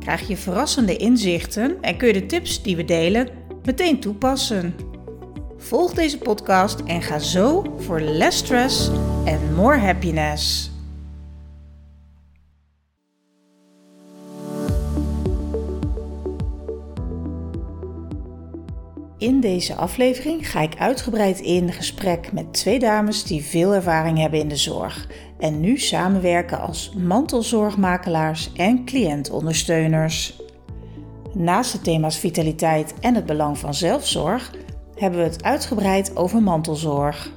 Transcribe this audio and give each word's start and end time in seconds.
krijg 0.00 0.28
je 0.28 0.36
verrassende 0.36 0.96
inzichten 0.96 1.76
en 1.80 1.96
kun 1.96 2.06
je 2.06 2.12
de 2.12 2.26
tips 2.26 2.62
die 2.62 2.76
we 2.76 2.84
delen 2.84 3.28
meteen 3.64 4.00
toepassen. 4.00 4.74
Volg 5.56 5.92
deze 5.94 6.18
podcast 6.18 6.80
en 6.80 7.02
ga 7.02 7.18
zo 7.18 7.74
voor 7.78 8.00
less 8.00 8.38
stress 8.38 8.90
en 9.24 9.54
more 9.54 9.78
happiness. 9.78 10.70
In 19.18 19.40
deze 19.40 19.74
aflevering 19.74 20.50
ga 20.50 20.60
ik 20.60 20.76
uitgebreid 20.78 21.40
in 21.40 21.72
gesprek 21.72 22.32
met 22.32 22.52
twee 22.52 22.78
dames 22.78 23.24
die 23.24 23.44
veel 23.44 23.74
ervaring 23.74 24.18
hebben 24.18 24.40
in 24.40 24.48
de 24.48 24.56
zorg 24.56 25.08
en 25.38 25.60
nu 25.60 25.78
samenwerken 25.78 26.60
als 26.60 26.92
mantelzorgmakelaars 26.96 28.52
en 28.52 28.84
cliëntondersteuners. 28.84 30.40
Naast 31.32 31.72
de 31.72 31.80
thema's 31.80 32.18
vitaliteit 32.18 32.94
en 33.00 33.14
het 33.14 33.26
belang 33.26 33.58
van 33.58 33.74
zelfzorg 33.74 34.54
hebben 34.94 35.20
we 35.20 35.26
het 35.26 35.42
uitgebreid 35.42 36.16
over 36.16 36.42
mantelzorg. 36.42 37.32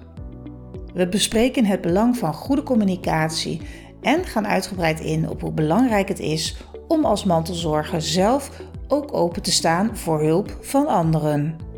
We 0.94 1.08
bespreken 1.08 1.66
het 1.66 1.82
belang 1.82 2.18
van 2.18 2.34
goede 2.34 2.64
communicatie 2.64 3.62
en 4.02 4.26
gaan 4.26 4.48
uitgebreid 4.48 5.00
in 5.00 5.30
op 5.30 5.42
hoe 5.42 5.52
belangrijk 5.52 6.08
het 6.08 6.20
is 6.20 6.58
om 6.88 7.06
als 7.06 7.24
mantelzorger 7.24 8.02
zelf 8.02 8.52
ook 8.88 9.14
open 9.14 9.42
te 9.42 9.52
staan 9.52 9.98
voor 9.98 10.22
hulp 10.22 10.58
van 10.62 10.88
anderen. 10.88 11.70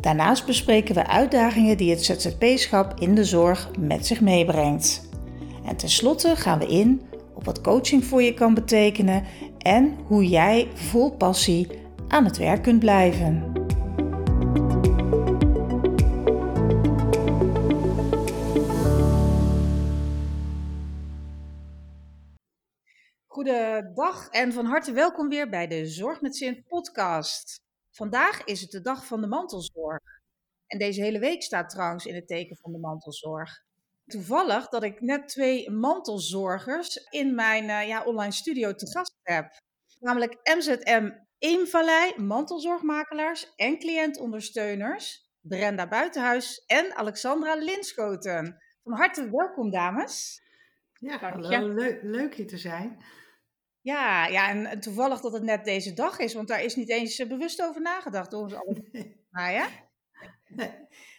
Daarnaast 0.00 0.46
bespreken 0.46 0.94
we 0.94 1.06
uitdagingen 1.06 1.76
die 1.76 1.90
het 1.90 2.04
ZZP-schap 2.04 3.00
in 3.00 3.14
de 3.14 3.24
zorg 3.24 3.70
met 3.78 4.06
zich 4.06 4.20
meebrengt. 4.20 5.08
En 5.64 5.76
tenslotte 5.76 6.36
gaan 6.36 6.58
we 6.58 6.66
in 6.66 7.02
op 7.34 7.44
wat 7.44 7.60
coaching 7.60 8.04
voor 8.04 8.22
je 8.22 8.34
kan 8.34 8.54
betekenen 8.54 9.24
en 9.58 9.96
hoe 10.06 10.28
jij 10.28 10.68
vol 10.74 11.16
passie 11.16 11.68
aan 12.08 12.24
het 12.24 12.36
werk 12.36 12.62
kunt 12.62 12.78
blijven. 12.78 13.52
Goedendag 23.26 24.28
en 24.28 24.52
van 24.52 24.64
harte 24.64 24.92
welkom 24.92 25.28
weer 25.28 25.48
bij 25.48 25.66
de 25.66 25.86
Zorg 25.86 26.20
met 26.20 26.36
Zin 26.36 26.64
podcast. 26.68 27.67
Vandaag 27.98 28.44
is 28.44 28.60
het 28.60 28.70
de 28.70 28.80
dag 28.80 29.06
van 29.06 29.20
de 29.20 29.26
mantelzorg. 29.26 30.02
En 30.66 30.78
deze 30.78 31.02
hele 31.02 31.18
week 31.18 31.42
staat 31.42 31.70
trouwens 31.70 32.06
in 32.06 32.14
het 32.14 32.26
teken 32.26 32.56
van 32.56 32.72
de 32.72 32.78
mantelzorg. 32.78 33.64
Toevallig 34.06 34.68
dat 34.68 34.82
ik 34.82 35.00
net 35.00 35.28
twee 35.28 35.70
mantelzorgers 35.70 36.96
in 36.96 37.34
mijn 37.34 37.64
uh, 37.64 37.86
ja, 37.86 38.04
online 38.04 38.32
studio 38.32 38.74
te 38.74 38.90
gast 38.90 39.14
heb. 39.22 39.50
Namelijk 40.00 40.38
MZM 40.56 41.10
Eemvallei, 41.38 42.12
mantelzorgmakelaars 42.16 43.54
en 43.56 43.78
cliëntondersteuners. 43.78 45.30
Brenda 45.40 45.88
Buitenhuis 45.88 46.64
en 46.66 46.94
Alexandra 46.94 47.54
Linschoten. 47.54 48.62
Van 48.82 48.92
harte 48.92 49.30
welkom, 49.30 49.70
dames. 49.70 50.42
Ja, 50.92 51.34
leuk 52.02 52.34
hier 52.34 52.46
te 52.46 52.58
zijn. 52.58 53.04
Ja, 53.88 54.26
ja, 54.26 54.48
en 54.48 54.80
toevallig 54.80 55.20
dat 55.20 55.32
het 55.32 55.42
net 55.42 55.64
deze 55.64 55.92
dag 55.92 56.18
is, 56.18 56.34
want 56.34 56.48
daar 56.48 56.62
is 56.62 56.76
niet 56.76 56.88
eens 56.88 57.18
eh, 57.18 57.28
bewust 57.28 57.62
over 57.62 57.80
nagedacht 57.80 58.30
door 58.30 58.42
ons 58.42 58.54
allen. 58.54 58.88
Nou 59.30 59.52
ja, 59.52 59.68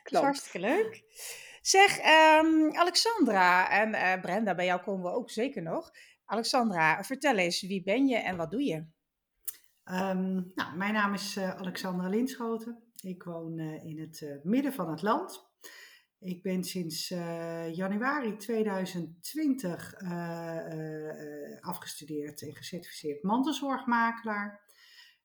klopt. 0.03 0.25
hartstikke 0.25 0.59
leuk. 0.59 1.03
Zeg, 1.61 1.97
um, 1.97 2.75
Alexandra 2.75 3.69
en 3.69 3.89
uh, 3.89 4.21
Brenda, 4.21 4.55
bij 4.55 4.65
jou 4.65 4.81
komen 4.81 5.11
we 5.11 5.17
ook 5.17 5.29
zeker 5.29 5.61
nog. 5.61 5.91
Alexandra, 6.25 7.03
vertel 7.03 7.37
eens, 7.37 7.61
wie 7.61 7.83
ben 7.83 8.07
je 8.07 8.17
en 8.17 8.37
wat 8.37 8.51
doe 8.51 8.63
je? 8.63 8.75
Um, 9.85 10.51
nou, 10.55 10.77
mijn 10.77 10.93
naam 10.93 11.13
is 11.13 11.37
uh, 11.37 11.55
Alexandra 11.55 12.07
Linschoten. 12.07 12.83
Ik 13.01 13.23
woon 13.23 13.59
uh, 13.59 13.85
in 13.85 13.99
het 13.99 14.39
midden 14.43 14.73
van 14.73 14.89
het 14.89 15.01
land. 15.01 15.48
Ik 16.19 16.41
ben 16.41 16.63
sinds 16.63 17.11
uh, 17.11 17.75
januari 17.75 18.35
2020 18.37 20.01
uh, 20.01 20.09
uh, 20.09 21.59
afgestudeerd 21.59 22.41
en 22.41 22.55
gecertificeerd 22.55 23.23
mantelzorgmakelaar. 23.23 24.67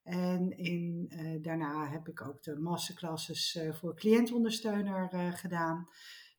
En 0.03 0.50
in, 0.59 1.12
daarna 1.43 1.91
heb 1.91 2.09
ik 2.09 2.27
ook 2.27 2.43
de 2.43 2.56
masterclasses 2.56 3.59
voor 3.71 3.97
cliëntondersteuner 3.97 5.32
gedaan. 5.37 5.88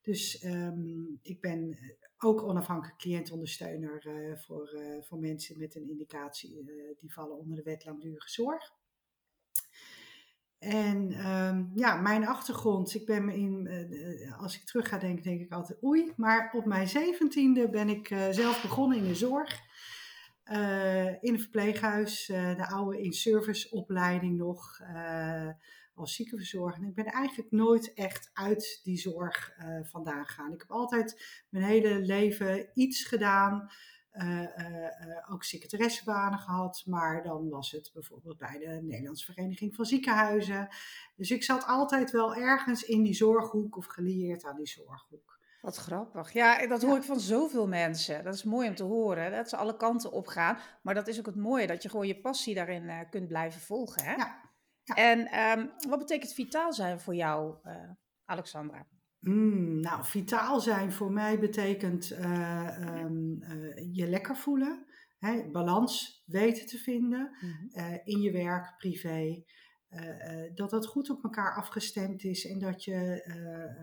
Dus 0.02 0.44
um, 0.44 1.20
ik 1.22 1.42
ben 1.42 1.78
ook 2.18 2.44
onafhankelijk 2.44 2.98
cliëntondersteuner 2.98 4.02
voor, 4.46 4.70
voor 5.02 5.20
mensen 5.20 5.60
met 5.60 5.76
een 5.76 5.90
indicatie 5.90 6.64
die 7.00 7.14
vallen 7.14 7.38
onder 7.38 7.58
de 7.58 7.64
wet 7.64 7.86
langdurige 7.86 8.30
zorg. 8.30 8.74
En 10.66 11.28
um, 11.32 11.72
ja, 11.76 11.96
mijn 11.96 12.28
achtergrond, 12.28 12.96
ik 12.96 13.06
ben 13.06 13.30
in, 13.30 13.68
uh, 13.70 14.42
als 14.42 14.56
ik 14.56 14.66
terug 14.66 14.90
ga 14.90 14.98
denken, 14.98 15.24
denk 15.24 15.42
ik 15.42 15.52
altijd 15.52 15.84
oei. 15.84 16.14
Maar 16.18 16.52
op 16.54 16.66
mijn 16.66 16.88
zeventiende 16.88 17.70
ben 17.70 17.90
ik 17.90 18.10
uh, 18.10 18.30
zelf 18.30 18.62
begonnen 18.62 18.98
in 18.98 19.08
de 19.08 19.16
zorg. 19.16 19.64
In 21.22 21.34
een 21.34 21.40
verpleeghuis, 21.40 22.26
de 22.26 22.68
oude 22.68 23.02
in-service 23.02 23.72
opleiding 23.72 24.38
nog, 24.38 24.82
als 25.94 26.16
ziekenverzorger. 26.16 26.82
En 26.82 26.88
ik 26.88 26.96
ben 26.96 27.06
eigenlijk 27.06 27.52
nooit 27.52 27.94
echt 27.94 28.30
uit 28.34 28.80
die 28.84 28.98
zorg 28.98 29.56
vandaan 29.84 30.26
gegaan. 30.26 30.54
Ik 30.54 30.60
heb 30.60 30.72
altijd 30.72 31.44
mijn 31.50 31.64
hele 31.64 32.00
leven 32.00 32.70
iets 32.74 33.06
gedaan 33.06 33.70
ook 35.30 35.44
secretaressebanen 35.44 36.40
gehad, 36.40 36.84
maar 36.86 37.24
dan 37.24 37.50
was 37.50 37.72
het 37.72 37.92
bijvoorbeeld 37.94 38.38
bij 38.38 38.58
de 38.58 38.80
Nederlandse 38.84 39.34
Vereniging 39.34 39.76
van 39.76 39.86
Ziekenhuizen. 39.86 40.68
Dus 41.16 41.32
ik 41.32 41.44
zat 41.44 41.66
altijd 41.66 42.12
wel 42.12 42.36
ergens 42.36 42.84
in 42.84 43.04
die 43.04 43.14
zorghoek 43.14 43.78
of 43.78 43.86
gelieerd 43.86 44.44
aan 44.44 44.56
die 44.56 44.68
zorghoek. 44.68 45.40
Wat 45.62 45.76
grappig. 45.76 46.34
Ja, 46.34 46.68
dat 46.68 46.82
hoor 46.82 46.98
ik 46.98 47.04
van 47.04 47.20
zoveel 47.20 47.68
mensen. 47.68 48.24
Dat 48.24 48.34
is 48.34 48.44
mooi 48.44 48.68
om 48.68 48.76
te 48.76 48.84
horen, 48.84 49.32
dat 49.32 49.50
ze 49.50 49.58
alle 49.58 49.78
kanten 49.78 50.12
op 50.12 50.28
gaan. 50.28 50.58
Maar 50.82 50.94
dat 50.94 51.08
is 51.08 51.20
ook 51.20 51.26
het 51.26 51.36
mooie, 51.36 51.68
dat 51.68 51.84
je 51.84 51.90
gewoon 51.90 52.08
je 52.08 52.22
passie 52.22 52.56
daarin 52.56 53.08
kunt 53.10 53.28
blijven 53.28 53.62
volgen. 53.62 54.04
Hè? 54.04 54.14
Ja. 54.14 54.42
ja. 54.84 54.96
En 54.96 55.40
um, 55.60 55.72
wat 55.90 56.00
betekent 56.00 56.34
vitaal 56.34 56.74
zijn 56.74 57.00
voor 57.00 57.16
jou, 57.16 57.56
Alexandra? 58.26 58.86
Mm, 59.26 59.80
nou, 59.80 60.06
vitaal 60.06 60.60
zijn 60.60 60.92
voor 60.92 61.12
mij 61.12 61.40
betekent 61.40 62.12
uh, 62.12 63.04
um, 63.04 63.42
uh, 63.42 63.96
je 63.96 64.08
lekker 64.08 64.36
voelen, 64.36 64.86
hè, 65.18 65.50
balans 65.52 66.24
weten 66.26 66.66
te 66.66 66.78
vinden 66.78 67.38
mm-hmm. 67.42 67.70
uh, 67.74 67.98
in 68.04 68.22
je 68.22 68.32
werk, 68.32 68.74
privé. 68.78 69.44
dat 70.56 70.70
dat 70.70 70.86
goed 70.86 71.10
op 71.10 71.24
elkaar 71.24 71.56
afgestemd 71.56 72.24
is 72.24 72.46
en 72.46 72.60
dat 72.60 72.84
je 72.84 73.26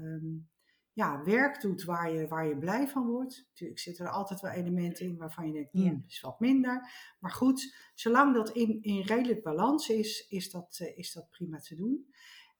um, 0.03 0.49
ja, 0.93 1.23
werk 1.25 1.61
doet 1.61 1.85
waar 1.85 2.13
je, 2.13 2.27
waar 2.29 2.47
je 2.47 2.59
blij 2.59 2.89
van 2.89 3.07
wordt. 3.07 3.45
Natuurlijk 3.49 3.81
zitten 3.81 4.05
er 4.05 4.11
altijd 4.11 4.41
wel 4.41 4.51
elementen 4.51 5.07
in 5.07 5.17
waarvan 5.17 5.47
je 5.47 5.53
denkt, 5.53 5.73
mm, 5.73 6.05
is 6.07 6.21
wat 6.21 6.41
minder. 6.41 6.89
Maar 7.21 7.33
goed, 7.33 7.77
zolang 7.95 8.35
dat 8.35 8.51
in, 8.51 8.83
in 8.83 9.03
redelijk 9.03 9.43
balans 9.43 9.89
is, 9.89 10.27
is 10.29 10.51
dat, 10.51 10.93
is 10.95 11.13
dat 11.13 11.31
prima 11.31 11.59
te 11.59 11.77
doen. 11.77 12.07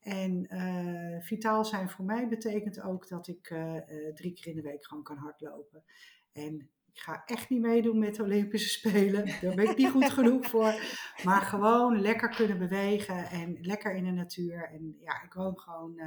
En 0.03 0.47
uh, 0.55 1.21
vitaal 1.21 1.65
zijn 1.65 1.91
voor 1.91 2.05
mij 2.05 2.29
betekent 2.29 2.83
ook 2.83 3.09
dat 3.09 3.29
ik 3.29 3.51
uh, 3.51 3.75
uh, 3.75 4.15
drie 4.15 4.33
keer 4.33 4.47
in 4.47 4.57
de 4.57 4.63
week 4.63 4.87
gewoon 4.87 5.03
kan 5.03 5.17
hardlopen. 5.17 5.85
En 6.33 6.71
ik 6.93 7.01
ga 7.01 7.23
echt 7.27 7.49
niet 7.49 7.61
meedoen 7.61 7.99
met 7.99 8.15
de 8.15 8.23
Olympische 8.23 8.69
Spelen. 8.69 9.27
Daar 9.41 9.55
ben 9.55 9.71
ik 9.71 9.77
niet 9.77 9.91
goed 9.91 10.11
genoeg 10.11 10.47
voor. 10.47 10.75
Maar 11.25 11.41
gewoon 11.41 12.01
lekker 12.01 12.29
kunnen 12.29 12.59
bewegen 12.59 13.25
en 13.25 13.59
lekker 13.61 13.95
in 13.95 14.05
de 14.05 14.11
natuur. 14.11 14.69
En 14.73 14.97
ja, 14.99 15.23
ik 15.23 15.33
woon 15.33 15.59
gewoon 15.59 15.99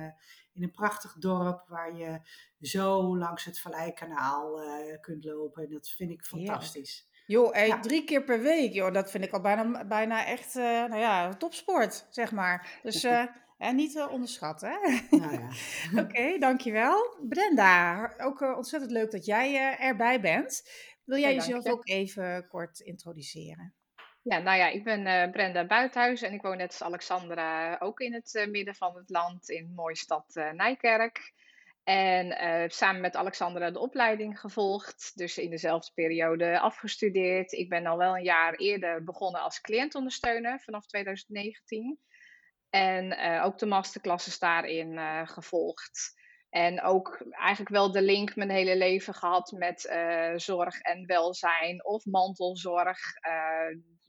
in 0.54 0.64
een 0.64 0.72
prachtig 0.72 1.14
dorp 1.14 1.66
waar 1.68 1.96
je 1.96 2.20
zo 2.62 3.18
langs 3.18 3.46
het 3.46 3.60
Valleikanaal 3.60 4.60
kunt 5.02 5.24
lopen. 5.24 5.64
En 5.64 5.70
dat 5.70 5.90
vind 5.90 6.12
ik 6.12 6.24
fantastisch. 6.24 7.10
Joh, 7.26 7.54
hey, 7.54 7.68
ja. 7.68 7.80
drie 7.80 8.04
keer 8.04 8.24
per 8.24 8.42
week, 8.42 8.74
joh, 8.74 8.94
dat 8.94 9.12
vind 9.12 9.24
ik 9.24 9.32
al 9.32 9.42
bijna, 9.42 9.86
bijna 9.86 10.26
echt, 10.26 10.54
nou 10.54 10.98
ja, 10.98 11.34
topsport, 11.34 12.08
zeg 12.10 12.32
maar. 12.32 12.80
Dus 12.84 13.04
En 13.58 13.76
niet 13.76 13.96
uh, 13.96 14.12
onderschatten. 14.12 14.70
Hè? 14.70 15.18
Nou 15.18 15.34
ja. 15.34 15.50
Oké, 16.02 16.02
okay, 16.02 16.40
dankjewel. 16.40 17.18
Brenda, 17.30 18.14
ook 18.18 18.42
uh, 18.42 18.56
ontzettend 18.56 18.92
leuk 18.92 19.12
dat 19.12 19.26
jij 19.26 19.52
uh, 19.52 19.86
erbij 19.86 20.22
bent. 20.22 20.70
Wil 21.04 21.18
jij 21.18 21.30
ja, 21.30 21.36
jezelf 21.36 21.64
je. 21.64 21.72
ook 21.72 21.88
even 21.88 22.48
kort 22.48 22.80
introduceren? 22.80 23.74
Ja, 24.22 24.40
nou 24.40 24.58
ja, 24.58 24.68
ik 24.68 24.84
ben 24.84 25.06
uh, 25.06 25.32
Brenda 25.32 25.66
Buithuis 25.66 26.22
en 26.22 26.34
ik 26.34 26.42
woon 26.42 26.58
net 26.58 26.68
als 26.68 26.84
Alexandra 26.84 27.78
ook 27.80 28.00
in 28.00 28.14
het 28.14 28.48
midden 28.50 28.76
van 28.76 28.96
het 28.96 29.10
land 29.10 29.50
in 29.50 29.74
mooie 29.76 29.98
stad 29.98 30.26
Nijkerk. 30.54 31.34
En 31.84 32.72
samen 32.72 33.02
met 33.02 33.16
Alexandra 33.16 33.72
de 33.72 33.80
opleiding 33.80 34.40
gevolgd, 34.40 35.12
dus 35.16 35.38
in 35.38 35.50
dezelfde 35.50 35.92
periode 35.94 36.60
afgestudeerd. 36.60 37.52
Ik 37.52 37.70
ben 37.70 37.86
al 37.86 37.98
wel 37.98 38.18
een 38.18 38.24
jaar 38.24 38.54
eerder 38.54 39.04
begonnen 39.04 39.42
als 39.42 39.62
cliëntondersteuner 39.62 40.60
vanaf 40.60 40.86
2019. 40.86 42.00
En 42.76 43.42
ook 43.42 43.58
de 43.58 43.66
masterclasses 43.66 44.40
daarin 44.40 45.00
gevolgd. 45.28 46.14
En 46.50 46.82
ook 46.82 47.26
eigenlijk 47.32 47.70
wel 47.70 47.92
de 47.92 48.02
link 48.02 48.36
mijn 48.36 48.50
hele 48.50 48.78
leven 48.78 49.14
gehad 49.14 49.52
met 49.52 49.90
uh, 49.92 50.34
zorg 50.36 50.80
en 50.80 51.06
welzijn 51.06 51.86
of 51.86 52.06
mantelzorg. 52.06 53.00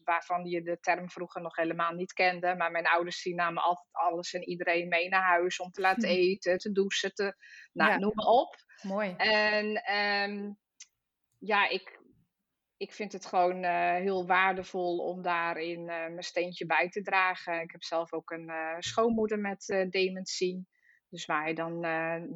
Waarvan 0.04 0.44
je 0.44 0.62
de 0.62 0.78
term 0.80 1.10
vroeger 1.10 1.42
nog 1.42 1.56
helemaal 1.56 1.92
niet 1.92 2.12
kende. 2.12 2.54
Maar 2.54 2.70
mijn 2.70 2.86
ouders 2.86 3.22
die 3.22 3.34
namen 3.34 3.62
altijd 3.62 3.88
alles 3.90 4.32
en 4.32 4.48
iedereen 4.48 4.88
mee 4.88 5.08
naar 5.08 5.22
huis 5.22 5.60
om 5.60 5.70
te 5.70 5.80
laten 5.80 6.08
eten, 6.18 6.58
te 6.58 6.72
douchen, 6.72 7.14
te, 7.14 7.36
nou, 7.72 7.98
noem 7.98 8.14
maar 8.14 8.26
op. 8.26 8.56
Mooi. 8.82 9.14
En 9.16 9.94
um, 10.30 10.58
ja, 11.38 11.68
ik, 11.68 11.95
ik 12.76 12.92
vind 12.92 13.12
het 13.12 13.26
gewoon 13.26 13.64
uh, 13.64 13.94
heel 13.94 14.26
waardevol 14.26 14.98
om 14.98 15.22
daarin 15.22 15.84
mijn 15.84 16.22
steentje 16.22 16.66
bij 16.66 16.88
te 16.88 17.02
dragen. 17.02 17.60
Ik 17.60 17.70
heb 17.70 17.82
zelf 17.82 18.12
ook 18.12 18.30
een 18.30 18.50
schoonmoeder 18.78 19.38
met 19.38 19.86
dementie. 19.90 20.66
Dus 21.08 21.26
waar 21.26 21.48
je 21.48 21.54
dan 21.54 21.80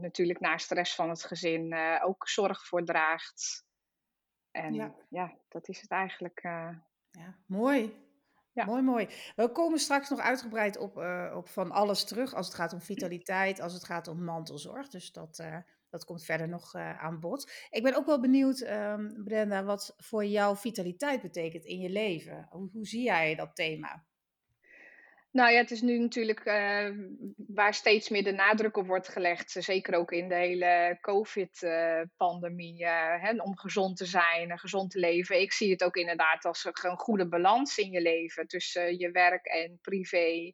natuurlijk 0.01 0.41
naast 0.41 0.69
de 0.69 0.75
rest 0.75 0.95
van 0.95 1.09
het 1.09 1.25
gezin 1.25 1.75
ook 2.03 2.29
zorg 2.29 2.67
voor 2.67 2.85
draagt. 2.85 3.65
En 4.51 4.75
ja, 4.75 4.95
ja 5.09 5.37
dat 5.49 5.69
is 5.69 5.81
het 5.81 5.91
eigenlijk. 5.91 6.41
Ja, 7.11 7.39
mooi. 7.47 8.09
Ja. 8.53 8.65
Mooi, 8.65 8.83
mooi. 8.83 9.09
We 9.37 9.53
komen 9.53 9.79
straks 9.79 10.09
nog 10.09 10.19
uitgebreid 10.19 10.77
op, 10.77 10.97
op 11.35 11.49
van 11.49 11.71
alles 11.71 12.05
terug 12.05 12.35
als 12.35 12.47
het 12.47 12.55
gaat 12.57 12.73
om 12.73 12.81
vitaliteit, 12.81 13.61
als 13.61 13.73
het 13.73 13.85
gaat 13.85 14.09
om 14.09 14.25
mantelzorg. 14.25 14.89
Dus 14.89 15.13
dat, 15.13 15.45
dat 15.91 16.05
komt 16.05 16.25
verder 16.25 16.49
nog 16.49 16.75
aan 16.75 17.21
bod. 17.21 17.53
Ik 17.71 17.83
ben 17.83 17.95
ook 17.95 18.07
wel 18.07 18.21
benieuwd, 18.21 18.61
um, 18.61 19.23
Brenda, 19.25 19.65
wat 19.65 19.95
voor 19.97 20.25
jou 20.25 20.57
vitaliteit 20.57 21.23
betekent 21.23 21.65
in 21.65 21.79
je 21.79 21.91
leven. 21.91 22.47
Hoe, 22.51 22.69
hoe 22.73 22.87
zie 22.87 23.03
jij 23.03 23.35
dat 23.35 23.57
thema? 23.57 24.05
Nou 25.33 25.53
ja, 25.53 25.59
het 25.59 25.71
is 25.71 25.81
nu 25.81 25.99
natuurlijk 25.99 26.47
uh, 26.47 26.91
waar 27.37 27.75
steeds 27.75 28.09
meer 28.09 28.25
de 28.25 28.33
nadruk 28.33 28.77
op 28.77 28.87
wordt 28.87 29.09
gelegd. 29.09 29.51
Zeker 29.51 29.95
ook 29.95 30.13
in 30.13 30.29
de 30.29 30.35
hele 30.35 30.99
COVID-pandemie. 31.01 32.85
Uh, 32.85 33.45
om 33.45 33.59
gezond 33.59 33.97
te 33.97 34.05
zijn, 34.05 34.59
gezond 34.59 34.91
te 34.91 34.99
leven. 34.99 35.41
Ik 35.41 35.53
zie 35.53 35.71
het 35.71 35.85
ook 35.85 35.97
inderdaad 35.97 36.45
als 36.45 36.65
een 36.65 36.99
goede 36.99 37.29
balans 37.29 37.79
in 37.79 37.91
je 37.91 38.01
leven 38.01 38.47
tussen 38.47 38.99
je 38.99 39.11
werk 39.11 39.47
en 39.47 39.79
privé. 39.83 40.53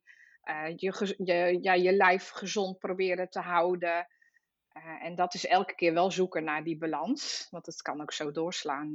Je, 0.77 1.15
je, 1.25 1.59
ja, 1.61 1.73
je 1.73 1.93
lijf 1.93 2.29
gezond 2.29 2.79
proberen 2.79 3.31
te 3.31 3.41
houden. 3.41 4.07
En 5.01 5.15
dat 5.15 5.35
is 5.35 5.47
elke 5.47 5.75
keer 5.75 5.93
wel 5.93 6.11
zoeken 6.11 6.45
naar 6.45 6.65
die 6.65 6.79
balans. 6.79 7.47
Want 7.51 7.67
het 7.67 7.83
kan 7.83 8.01
ook 8.01 8.13
zo 8.13 8.31
doorslaan 8.31 8.93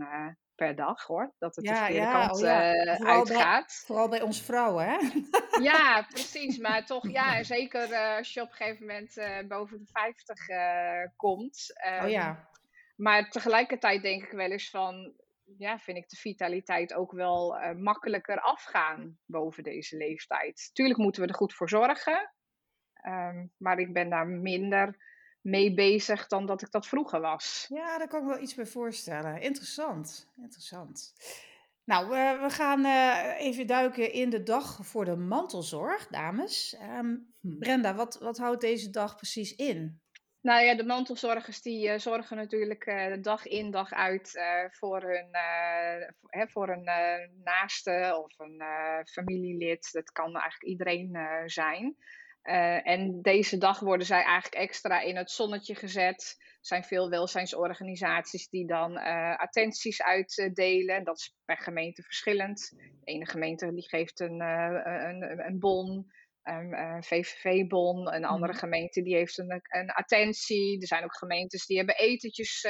per 0.56 0.76
dag 0.76 1.04
hoor. 1.06 1.34
Dat 1.40 1.56
het 1.56 1.66
ja, 1.66 1.72
de 1.72 1.78
verkeerde 1.78 2.08
ja, 2.08 2.28
kant 2.28 2.38
oh, 2.38 2.42
ja. 2.42 2.76
uh, 2.76 2.96
vooral 2.96 3.18
uitgaat. 3.18 3.66
Bij, 3.66 3.86
vooral 3.86 4.10
bij 4.10 4.22
ons 4.22 4.42
vrouwen, 4.42 4.86
hè? 4.86 4.98
Ja, 5.62 6.06
precies. 6.10 6.58
Maar 6.58 6.86
toch, 6.86 7.10
ja, 7.10 7.44
zeker 7.44 7.96
als 8.18 8.34
je 8.34 8.42
op 8.42 8.50
een 8.50 8.56
gegeven 8.56 8.86
moment 8.86 9.48
boven 9.48 9.78
de 9.78 9.86
50 9.86 10.46
komt. 11.16 11.82
Um, 11.86 12.04
oh 12.04 12.10
ja. 12.10 12.28
Ehm, 12.28 12.40
maar 12.96 13.30
tegelijkertijd 13.30 14.02
denk 14.02 14.24
ik 14.24 14.32
wel 14.32 14.52
eens 14.52 14.70
van, 14.70 15.14
ja, 15.58 15.80
vind 15.80 15.98
ik 15.98 16.10
de 16.10 16.16
vitaliteit 16.16 16.94
ook 16.94 17.12
wel 17.12 17.58
makkelijker 17.78 18.40
afgaan 18.40 19.18
boven 19.26 19.64
deze 19.64 19.98
leeftijd. 19.98 20.70
Tuurlijk 20.74 21.00
moeten 21.00 21.22
we 21.22 21.28
er 21.28 21.36
goed 21.36 21.54
voor 21.54 21.70
zorgen. 21.70 22.34
Um, 23.08 23.52
maar 23.58 23.80
ik 23.80 23.94
ben 23.94 24.10
daar 24.10 24.28
minder 24.28 24.98
mee 25.42 25.74
bezig 25.74 26.28
dan 26.28 26.46
dat 26.46 26.62
ik 26.62 26.72
dat 26.72 26.88
vroeger 26.88 27.22
was. 27.22 27.66
Ja, 27.70 27.98
daar 27.98 28.08
kan 28.08 28.22
ik 28.22 28.28
wel 28.28 28.42
iets 28.42 28.56
bij 28.56 28.66
voorstellen. 28.66 29.42
Interessant, 29.42 30.32
interessant. 30.38 31.14
Nou, 31.84 32.10
we, 32.10 32.38
we 32.42 32.50
gaan 32.50 32.86
uh, 32.86 33.40
even 33.40 33.68
duiken 33.68 34.12
in 34.12 34.30
de 34.30 34.44
dag 34.44 34.80
voor 34.82 35.06
de 35.06 35.16
mantelzorg, 35.16 36.08
dames. 36.08 36.78
Um, 36.82 37.34
Brenda, 37.40 37.96
wat, 37.96 38.20
wat 38.20 38.38
houdt 38.38 38.62
deze 38.62 38.90
dag 38.90 39.16
precies 39.16 39.56
in? 39.56 40.02
Nou 40.42 40.64
ja, 40.64 40.76
de 40.76 40.86
mantelzorgers 40.86 41.62
die 41.62 41.88
uh, 41.88 41.98
zorgen 41.98 42.38
natuurlijk 42.38 42.86
uh, 42.86 43.22
dag 43.22 43.46
in 43.46 43.72
dag 43.72 43.94
uit 43.94 44.40
voor 44.72 45.02
hun, 45.02 46.50
voor 46.50 46.70
een 46.70 46.90
naaste 47.44 48.22
of 48.24 48.40
een 48.40 48.62
familielid. 49.12 49.90
Dat 49.92 50.12
kan 50.12 50.36
eigenlijk 50.36 50.64
iedereen 50.64 51.18
zijn. 51.46 51.96
Uh, 52.44 52.88
en 52.88 53.22
deze 53.22 53.58
dag 53.58 53.80
worden 53.80 54.06
zij 54.06 54.24
eigenlijk 54.24 54.56
extra 54.56 55.02
in 55.02 55.16
het 55.16 55.32
zonnetje 55.32 55.76
gezet. 55.76 56.36
Er 56.40 56.68
zijn 56.68 56.84
veel 56.84 57.10
welzijnsorganisaties 57.10 58.50
die 58.50 58.68
dan 58.68 58.92
uh, 58.92 59.36
attenties 59.38 60.02
uitdelen. 60.02 61.04
Dat 61.04 61.18
is 61.18 61.36
per 61.46 61.58
gemeente 61.58 62.02
verschillend. 62.02 62.70
De 62.70 63.12
ene 63.12 63.26
gemeente 63.26 63.74
die 63.74 63.90
geeft 63.90 64.20
een, 64.20 64.42
uh, 64.42 64.82
een, 64.84 65.46
een 65.46 65.60
bon, 65.60 66.12
een 66.44 67.04
VVV-bon. 67.04 68.14
Een 68.14 68.26
andere 68.26 68.52
mhm. 68.52 68.62
gemeente 68.62 69.02
die 69.02 69.16
heeft 69.16 69.38
een, 69.38 69.62
een 69.70 69.92
attentie. 69.92 70.82
Er 70.82 70.88
zijn 70.88 71.04
ook 71.04 71.18
gemeentes 71.18 71.66
die 71.66 71.78
hebben 71.78 71.98
etentjes 71.98 72.68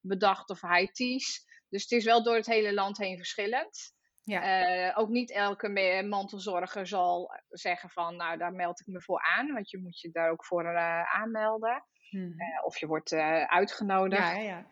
bedacht 0.00 0.50
of 0.50 0.60
high 0.60 0.92
teas. 0.92 1.44
Dus 1.68 1.82
het 1.82 1.92
is 1.92 2.04
wel 2.04 2.22
door 2.22 2.36
het 2.36 2.46
hele 2.46 2.74
land 2.74 2.98
heen 2.98 3.16
verschillend. 3.16 3.94
Ja. 4.24 4.88
Uh, 4.88 4.98
ook 4.98 5.08
niet 5.08 5.30
elke 5.30 6.02
mantelzorger 6.08 6.86
zal 6.86 7.30
zeggen 7.48 7.90
van, 7.90 8.16
nou 8.16 8.38
daar 8.38 8.52
meld 8.52 8.80
ik 8.80 8.86
me 8.86 9.02
voor 9.02 9.20
aan, 9.36 9.52
want 9.52 9.70
je 9.70 9.78
moet 9.78 10.00
je 10.00 10.10
daar 10.10 10.30
ook 10.30 10.44
voor 10.44 10.64
uh, 10.64 11.14
aanmelden. 11.14 11.84
Hmm. 12.10 12.40
Uh, 12.40 12.64
of 12.64 12.78
je 12.78 12.86
wordt 12.86 13.12
uitgenodigd. 13.46 14.36
Ja, 14.36 14.36
ja, 14.36 14.66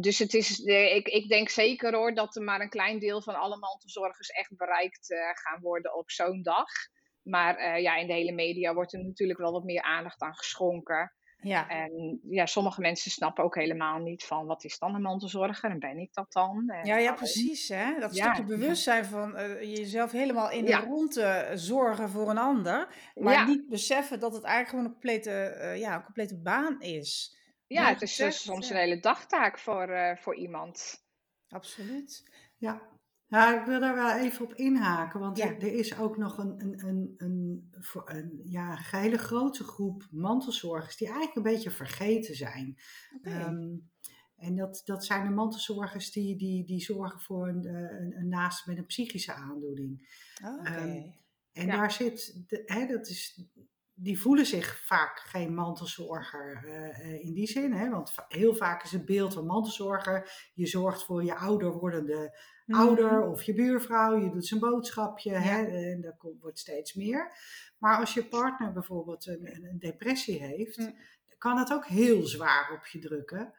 Dus 0.00 0.18
het 0.18 0.34
is, 0.34 0.58
ik, 0.58 1.08
ik 1.08 1.28
denk 1.28 1.48
zeker 1.48 1.94
hoor 1.94 2.14
dat 2.14 2.36
er 2.36 2.42
maar 2.42 2.60
een 2.60 2.68
klein 2.68 2.98
deel 2.98 3.22
van 3.22 3.34
alle 3.34 3.58
mantelzorgers 3.58 4.28
echt 4.28 4.56
bereikt 4.56 5.14
gaan 5.32 5.60
worden 5.60 5.96
op 5.96 6.10
zo'n 6.10 6.42
dag. 6.42 6.68
Maar 7.22 7.80
ja, 7.80 7.96
in 7.96 8.06
de 8.06 8.12
hele 8.12 8.32
media 8.32 8.74
wordt 8.74 8.92
er 8.92 9.04
natuurlijk 9.04 9.38
wel 9.38 9.52
wat 9.52 9.64
meer 9.64 9.82
aandacht 9.82 10.20
aan 10.20 10.36
geschonken. 10.36 11.14
Ja. 11.42 11.68
En 11.68 12.20
ja, 12.22 12.46
sommige 12.46 12.80
mensen 12.80 13.10
snappen 13.10 13.44
ook 13.44 13.54
helemaal 13.54 13.98
niet 13.98 14.24
van 14.24 14.46
wat 14.46 14.64
is 14.64 14.78
dan 14.78 14.94
een 14.94 15.02
mantelzorger 15.02 15.70
en 15.70 15.78
ben 15.78 15.98
ik 15.98 16.14
dat 16.14 16.32
dan? 16.32 16.68
En 16.68 16.86
ja, 16.86 16.96
ja, 16.96 17.12
precies. 17.12 17.68
Hè? 17.68 17.98
Dat 17.98 18.16
stukje 18.16 18.44
bewustzijn 18.44 19.04
van 19.04 19.38
uh, 19.38 19.62
jezelf 19.62 20.12
helemaal 20.12 20.50
in 20.50 20.64
de 20.64 20.76
ronde 20.76 21.50
zorgen 21.54 22.10
voor 22.10 22.30
een 22.30 22.38
ander. 22.38 22.94
Maar 23.14 23.46
niet 23.46 23.68
beseffen 23.68 24.20
dat 24.20 24.32
het 24.32 24.44
eigenlijk 24.44 24.68
gewoon 24.68 24.84
een 24.84 25.00
complete, 25.00 25.56
uh, 25.60 25.78
ja, 25.78 25.94
een 25.94 26.04
complete 26.04 26.40
baan 26.40 26.80
is. 26.80 27.38
Ja, 27.66 27.88
het 27.88 28.02
is 28.02 28.16
dus 28.16 28.42
soms 28.42 28.70
een 28.70 28.76
hele 28.76 29.00
dagtaak 29.00 29.58
voor, 29.58 29.88
uh, 29.88 30.16
voor 30.16 30.36
iemand. 30.36 31.04
Absoluut. 31.48 32.30
Ja, 32.56 32.82
ja, 33.30 33.60
ik 33.60 33.66
wil 33.66 33.80
daar 33.80 33.94
wel 33.94 34.10
even 34.10 34.44
op 34.44 34.54
inhaken, 34.54 35.20
want 35.20 35.40
er, 35.40 35.62
is 35.62 35.98
ook 35.98 36.16
nog 36.16 36.38
een, 36.38 36.60
een, 36.60 36.86
een, 36.86 37.14
een, 37.16 37.70
een 38.04 38.40
ja, 38.44 38.76
hele 38.90 39.18
grote 39.18 39.64
groep 39.64 40.06
mantelzorgers 40.10 40.96
die 40.96 41.06
eigenlijk 41.06 41.36
een 41.36 41.52
beetje 41.52 41.70
vergeten 41.70 42.34
zijn. 42.34 42.78
Okay. 43.16 43.42
Um, 43.42 43.48
ehm, 43.48 43.78
en 44.36 44.56
dat, 44.56 44.82
dat 44.84 45.04
zijn 45.04 45.26
de 45.26 45.34
mantelzorgers 45.34 46.12
die, 46.12 46.36
die, 46.36 46.64
die 46.64 46.80
zorgen 46.80 47.20
voor 47.20 47.48
een, 47.48 47.64
eh, 47.64 48.00
een, 48.00 48.16
een 48.16 48.28
naast 48.28 48.66
met 48.66 48.78
een 48.78 48.86
psychische 48.86 49.32
aandoening. 49.32 50.08
Okay. 50.44 50.82
um, 50.82 51.14
en 51.52 51.66
ja. 51.66 51.76
daar 51.76 51.92
zit, 51.92 52.44
de, 52.46 52.62
hè, 52.64 52.86
dat 52.86 53.08
is 53.08 53.44
die 54.02 54.20
voelen 54.20 54.46
zich 54.46 54.86
vaak 54.86 55.18
geen 55.18 55.54
mantelzorger 55.54 56.64
uh, 56.64 57.24
in 57.24 57.32
die 57.32 57.46
zin. 57.46 57.72
Hè? 57.72 57.90
Want 57.90 58.14
heel 58.28 58.54
vaak 58.54 58.82
is 58.82 58.90
het 58.90 59.04
beeld 59.04 59.34
van 59.34 59.46
mantelzorger. 59.46 60.50
Je 60.54 60.66
zorgt 60.66 61.04
voor 61.04 61.24
je 61.24 61.34
ouder 61.34 61.72
wordende 61.72 62.38
mm. 62.66 62.78
ouder 62.78 63.22
of 63.22 63.42
je 63.42 63.54
buurvrouw. 63.54 64.16
Je 64.16 64.30
doet 64.30 64.46
zijn 64.46 64.60
boodschapje. 64.60 65.32
Hè? 65.32 65.64
En 65.64 66.00
dat 66.00 66.34
wordt 66.40 66.58
steeds 66.58 66.94
meer. 66.94 67.32
Maar 67.78 67.98
als 67.98 68.14
je 68.14 68.24
partner 68.24 68.72
bijvoorbeeld 68.72 69.26
een, 69.26 69.46
een 69.46 69.78
depressie 69.78 70.42
heeft, 70.42 70.78
mm. 70.78 70.96
kan 71.38 71.58
het 71.58 71.72
ook 71.72 71.86
heel 71.86 72.26
zwaar 72.26 72.72
op 72.72 72.86
je 72.86 72.98
drukken. 72.98 73.54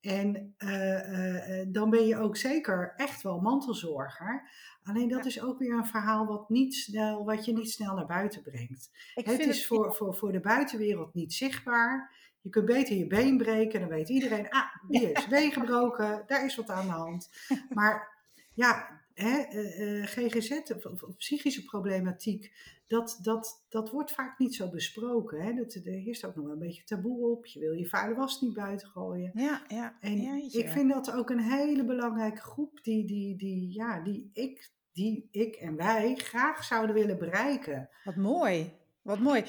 En 0.00 0.54
uh, 0.58 1.58
uh, 1.58 1.66
dan 1.68 1.90
ben 1.90 2.06
je 2.06 2.16
ook 2.16 2.36
zeker 2.36 2.92
echt 2.96 3.22
wel 3.22 3.40
mantelzorger. 3.40 4.50
Alleen 4.82 5.08
dat 5.08 5.26
is 5.26 5.42
ook 5.42 5.58
weer 5.58 5.72
een 5.72 5.86
verhaal 5.86 6.26
wat, 6.26 6.48
niet 6.48 6.74
snel, 6.74 7.24
wat 7.24 7.44
je 7.44 7.52
niet 7.52 7.70
snel 7.70 7.94
naar 7.94 8.06
buiten 8.06 8.42
brengt. 8.42 8.90
het 9.14 9.38
is 9.38 9.66
voor, 9.66 9.94
voor, 9.94 10.14
voor 10.14 10.32
de 10.32 10.40
buitenwereld 10.40 11.14
niet 11.14 11.32
zichtbaar. 11.32 12.16
Je 12.40 12.50
kunt 12.50 12.66
beter 12.66 12.96
je 12.96 13.06
been 13.06 13.36
breken, 13.36 13.80
dan 13.80 13.88
weet 13.88 14.08
iedereen, 14.08 14.50
ah, 14.50 14.64
die 14.88 15.00
heeft 15.06 15.18
zijn 15.18 15.30
been 15.30 15.52
gebroken, 15.52 16.24
daar 16.26 16.44
is 16.44 16.56
wat 16.56 16.70
aan 16.70 16.86
de 16.86 16.92
hand. 16.92 17.30
Maar 17.68 18.16
ja, 18.54 19.00
hè, 19.18 19.44
uh, 19.52 20.06
GGZ 20.06 20.50
of, 20.50 20.84
of, 20.84 21.16
psychische 21.16 21.64
problematiek, 21.64 22.52
dat, 22.86 23.18
dat, 23.22 23.64
dat 23.68 23.90
wordt 23.90 24.12
vaak 24.12 24.38
niet 24.38 24.54
zo 24.54 24.70
besproken. 24.70 25.40
Hè? 25.40 25.54
Dat, 25.54 25.74
er 25.74 25.82
heerst 25.82 26.24
ook 26.24 26.34
nog 26.34 26.44
wel 26.44 26.52
een 26.52 26.58
beetje 26.58 26.84
taboe 26.84 27.30
op. 27.30 27.46
Je 27.46 27.60
wil 27.60 27.72
je 27.72 27.86
vuile 27.86 28.14
was 28.14 28.40
niet 28.40 28.54
buiten 28.54 28.88
gooien. 28.88 29.30
Ja, 29.34 29.62
ja. 29.68 29.96
En 30.00 30.18
ik 30.52 30.68
vind 30.68 30.92
dat 30.92 31.12
ook 31.12 31.30
een 31.30 31.40
hele 31.40 31.84
belangrijke 31.84 32.40
groep 32.40 32.82
die, 32.82 33.06
die, 33.06 33.36
die, 33.36 33.74
ja, 33.74 34.02
die 34.02 34.30
ik 34.32 34.76
die 34.92 35.28
ik 35.30 35.54
en 35.54 35.76
wij 35.76 36.14
graag 36.14 36.64
zouden 36.64 36.94
willen 36.94 37.18
bereiken. 37.18 37.88
Wat 38.04 38.16
mooi, 38.16 38.72
wat 39.02 39.18
mooi. 39.18 39.44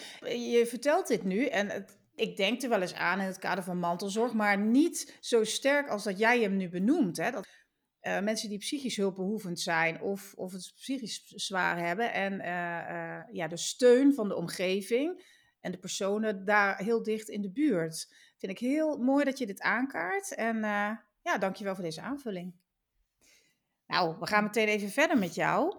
Je 0.52 0.66
vertelt 0.68 1.08
dit 1.08 1.24
nu 1.24 1.46
en 1.46 1.70
het, 1.70 1.98
ik 2.16 2.38
denk 2.38 2.62
er 2.62 2.70
wel 2.70 2.82
eens 2.82 2.94
aan 2.94 3.20
in 3.20 3.26
het 3.26 3.40
kader 3.40 3.64
van 3.64 3.78
mantelzorg, 3.78 4.34
maar 4.34 4.60
niet 4.60 5.18
zo 5.20 5.44
sterk 5.44 5.88
als 5.88 6.04
dat 6.04 6.20
jij 6.20 6.42
hem 6.42 6.58
nu 6.58 6.70
benoemt. 6.70 7.18
Hè? 7.18 7.32
Dat, 7.32 7.48
uh, 8.02 8.20
mensen 8.20 8.50
die 8.50 8.58
psychisch 8.58 8.96
hulpbehoevend 8.96 9.60
zijn 9.60 10.02
of, 10.02 10.34
of 10.34 10.52
het 10.52 10.72
psychisch 10.76 11.24
zwaar 11.26 11.78
hebben 11.78 12.14
en 12.14 12.34
uh, 12.34 12.48
uh, 12.48 13.22
ja, 13.32 13.48
de 13.48 13.58
steun 13.58 14.14
van 14.14 14.28
de 14.28 14.36
omgeving 14.36 15.38
en 15.60 15.72
de 15.72 15.78
personen 15.78 16.46
daar 16.46 16.78
heel 16.78 17.04
dicht 17.04 17.30
in 17.30 17.42
de 17.42 17.52
buurt. 17.52 18.14
Vind 18.38 18.52
ik 18.52 18.60
heel 18.60 18.98
mooi 18.98 19.26
dat 19.26 19.38
je 19.38 19.46
dit 19.46 19.62
aankaart 19.62 20.36
en 20.36 20.58
ja, 21.22 21.38
dankjewel 21.40 21.76
voor 21.76 21.84
deze 21.84 22.02
aanvulling. 22.02 22.54
Nou, 23.88 24.16
we 24.20 24.28
gaan 24.28 24.44
meteen 24.44 24.68
even 24.68 24.90
verder 24.90 25.18
met 25.18 25.36
jou. 25.36 25.78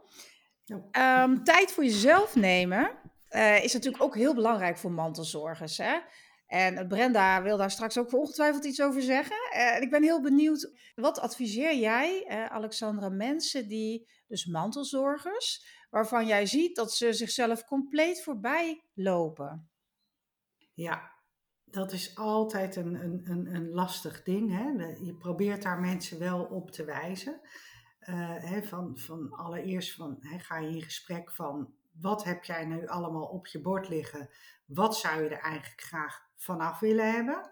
Um, 0.99 1.45
tijd 1.45 1.73
voor 1.73 1.85
jezelf 1.85 2.35
nemen 2.35 2.91
is 3.62 3.73
natuurlijk 3.73 4.03
ook 4.03 4.15
heel 4.15 4.35
belangrijk 4.35 4.79
voor 4.79 4.93
mantelzorgers. 4.93 5.79
Hè? 5.79 5.99
En 6.50 6.88
Brenda 6.88 7.42
wil 7.42 7.57
daar 7.57 7.71
straks 7.71 7.99
ook 7.99 8.12
ongetwijfeld 8.12 8.64
iets 8.64 8.83
over 8.83 9.02
zeggen. 9.02 9.37
En 9.52 9.76
uh, 9.76 9.83
ik 9.83 9.90
ben 9.90 10.02
heel 10.02 10.23
benieuwd, 10.23 10.73
wat 10.95 11.21
adviseer 11.21 11.76
jij, 11.76 12.26
uh, 12.28 12.47
Alexandra, 12.47 13.09
mensen 13.09 13.69
die, 13.69 14.09
dus 14.26 14.47
mantelzorgers, 14.47 15.66
waarvan 15.90 16.26
jij 16.26 16.47
ziet 16.47 16.76
dat 16.76 16.92
ze 16.92 17.12
zichzelf 17.12 17.64
compleet 17.64 18.23
voorbij 18.23 18.85
lopen? 18.95 19.71
Ja, 20.75 21.11
dat 21.64 21.92
is 21.92 22.16
altijd 22.16 22.76
een, 22.76 22.95
een, 22.95 23.54
een, 23.54 23.71
lastig 23.71 24.23
ding. 24.23 24.50
Hè? 24.50 24.87
Je 25.04 25.16
probeert 25.19 25.62
daar 25.62 25.80
mensen 25.80 26.19
wel 26.19 26.45
op 26.45 26.71
te 26.71 26.85
wijzen. 26.85 27.40
Hè, 28.00 28.62
van, 28.62 28.99
van 28.99 29.30
allereerst 29.30 29.95
van, 29.95 30.16
hè, 30.21 30.38
ga 30.38 30.59
je 30.59 30.69
in 30.69 30.83
gesprek 30.83 31.33
van 31.33 31.75
wat 31.92 32.25
heb 32.25 32.45
jij 32.45 32.64
nu 32.64 32.87
allemaal 32.87 33.26
op 33.26 33.47
je 33.47 33.61
bord 33.61 33.88
liggen? 33.88 34.30
Wat 34.73 34.97
zou 34.97 35.23
je 35.23 35.29
er 35.29 35.41
eigenlijk 35.41 35.81
graag 35.81 36.29
vanaf 36.37 36.79
willen 36.79 37.12
hebben. 37.12 37.50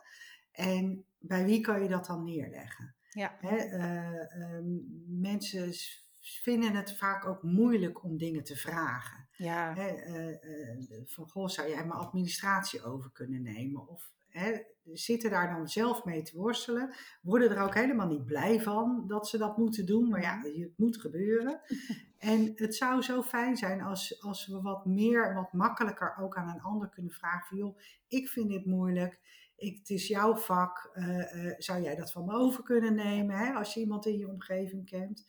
En 0.53 1.05
bij 1.19 1.45
wie 1.45 1.61
kan 1.61 1.83
je 1.83 1.89
dat 1.89 2.07
dan 2.07 2.25
neerleggen? 2.25 2.95
Ja. 3.11 3.37
Hè, 3.41 3.57
uh, 3.67 4.39
uh, 4.39 4.81
mensen 5.07 5.73
vinden 6.19 6.75
het 6.75 6.97
vaak 6.97 7.25
ook 7.25 7.43
moeilijk 7.43 8.03
om 8.05 8.19
dingen 8.19 8.45
te 8.45 8.57
vragen. 8.57 9.29
Ja. 9.37 9.75
Hè, 9.75 9.91
uh, 10.07 11.07
van, 11.07 11.29
goh, 11.29 11.49
zou 11.49 11.69
jij 11.69 11.87
mijn 11.87 12.01
administratie 12.01 12.83
over 12.83 13.11
kunnen 13.13 13.43
nemen? 13.43 13.89
Of 13.89 14.11
hè, 14.39 14.63
zitten 14.93 15.31
daar 15.31 15.55
dan 15.55 15.69
zelf 15.69 16.05
mee 16.05 16.23
te 16.23 16.37
worstelen. 16.37 16.95
Worden 17.23 17.51
er 17.51 17.63
ook 17.63 17.75
helemaal 17.75 18.07
niet 18.07 18.25
blij 18.25 18.61
van 18.61 19.05
dat 19.07 19.29
ze 19.29 19.39
dat 19.39 19.57
moeten 19.57 19.87
doen. 19.87 20.09
Maar 20.09 20.21
ja, 20.21 20.41
het 20.43 20.73
moet 20.79 21.01
gebeuren. 21.01 21.61
En 22.19 22.53
het 22.55 22.75
zou 22.75 23.03
zo 23.03 23.23
fijn 23.23 23.57
zijn 23.57 23.83
als, 23.83 24.23
als 24.23 24.47
we 24.47 24.61
wat 24.61 24.87
meer, 24.87 25.35
wat 25.35 25.53
makkelijker 25.53 26.17
ook 26.21 26.37
aan 26.37 26.49
een 26.49 26.63
ander 26.63 26.89
kunnen 26.89 27.13
vragen. 27.13 27.47
Van 27.47 27.59
joh, 27.59 27.79
ik 28.09 28.29
vind 28.29 28.49
dit 28.49 28.67
moeilijk. 28.67 29.21
Ik, 29.57 29.79
het 29.79 29.91
is 29.91 30.07
jouw 30.07 30.37
vak. 30.37 30.91
Uh, 30.95 31.45
uh, 31.45 31.55
zou 31.59 31.83
jij 31.83 31.97
dat 31.97 32.13
van 32.13 32.25
me 32.25 32.33
over 32.33 32.63
kunnen 32.63 32.95
nemen? 32.95 33.37
Hè, 33.37 33.53
als 33.53 33.75
je 33.75 33.81
iemand 33.81 34.07
in 34.07 34.19
je 34.19 34.29
omgeving 34.29 34.87
kent. 34.87 35.27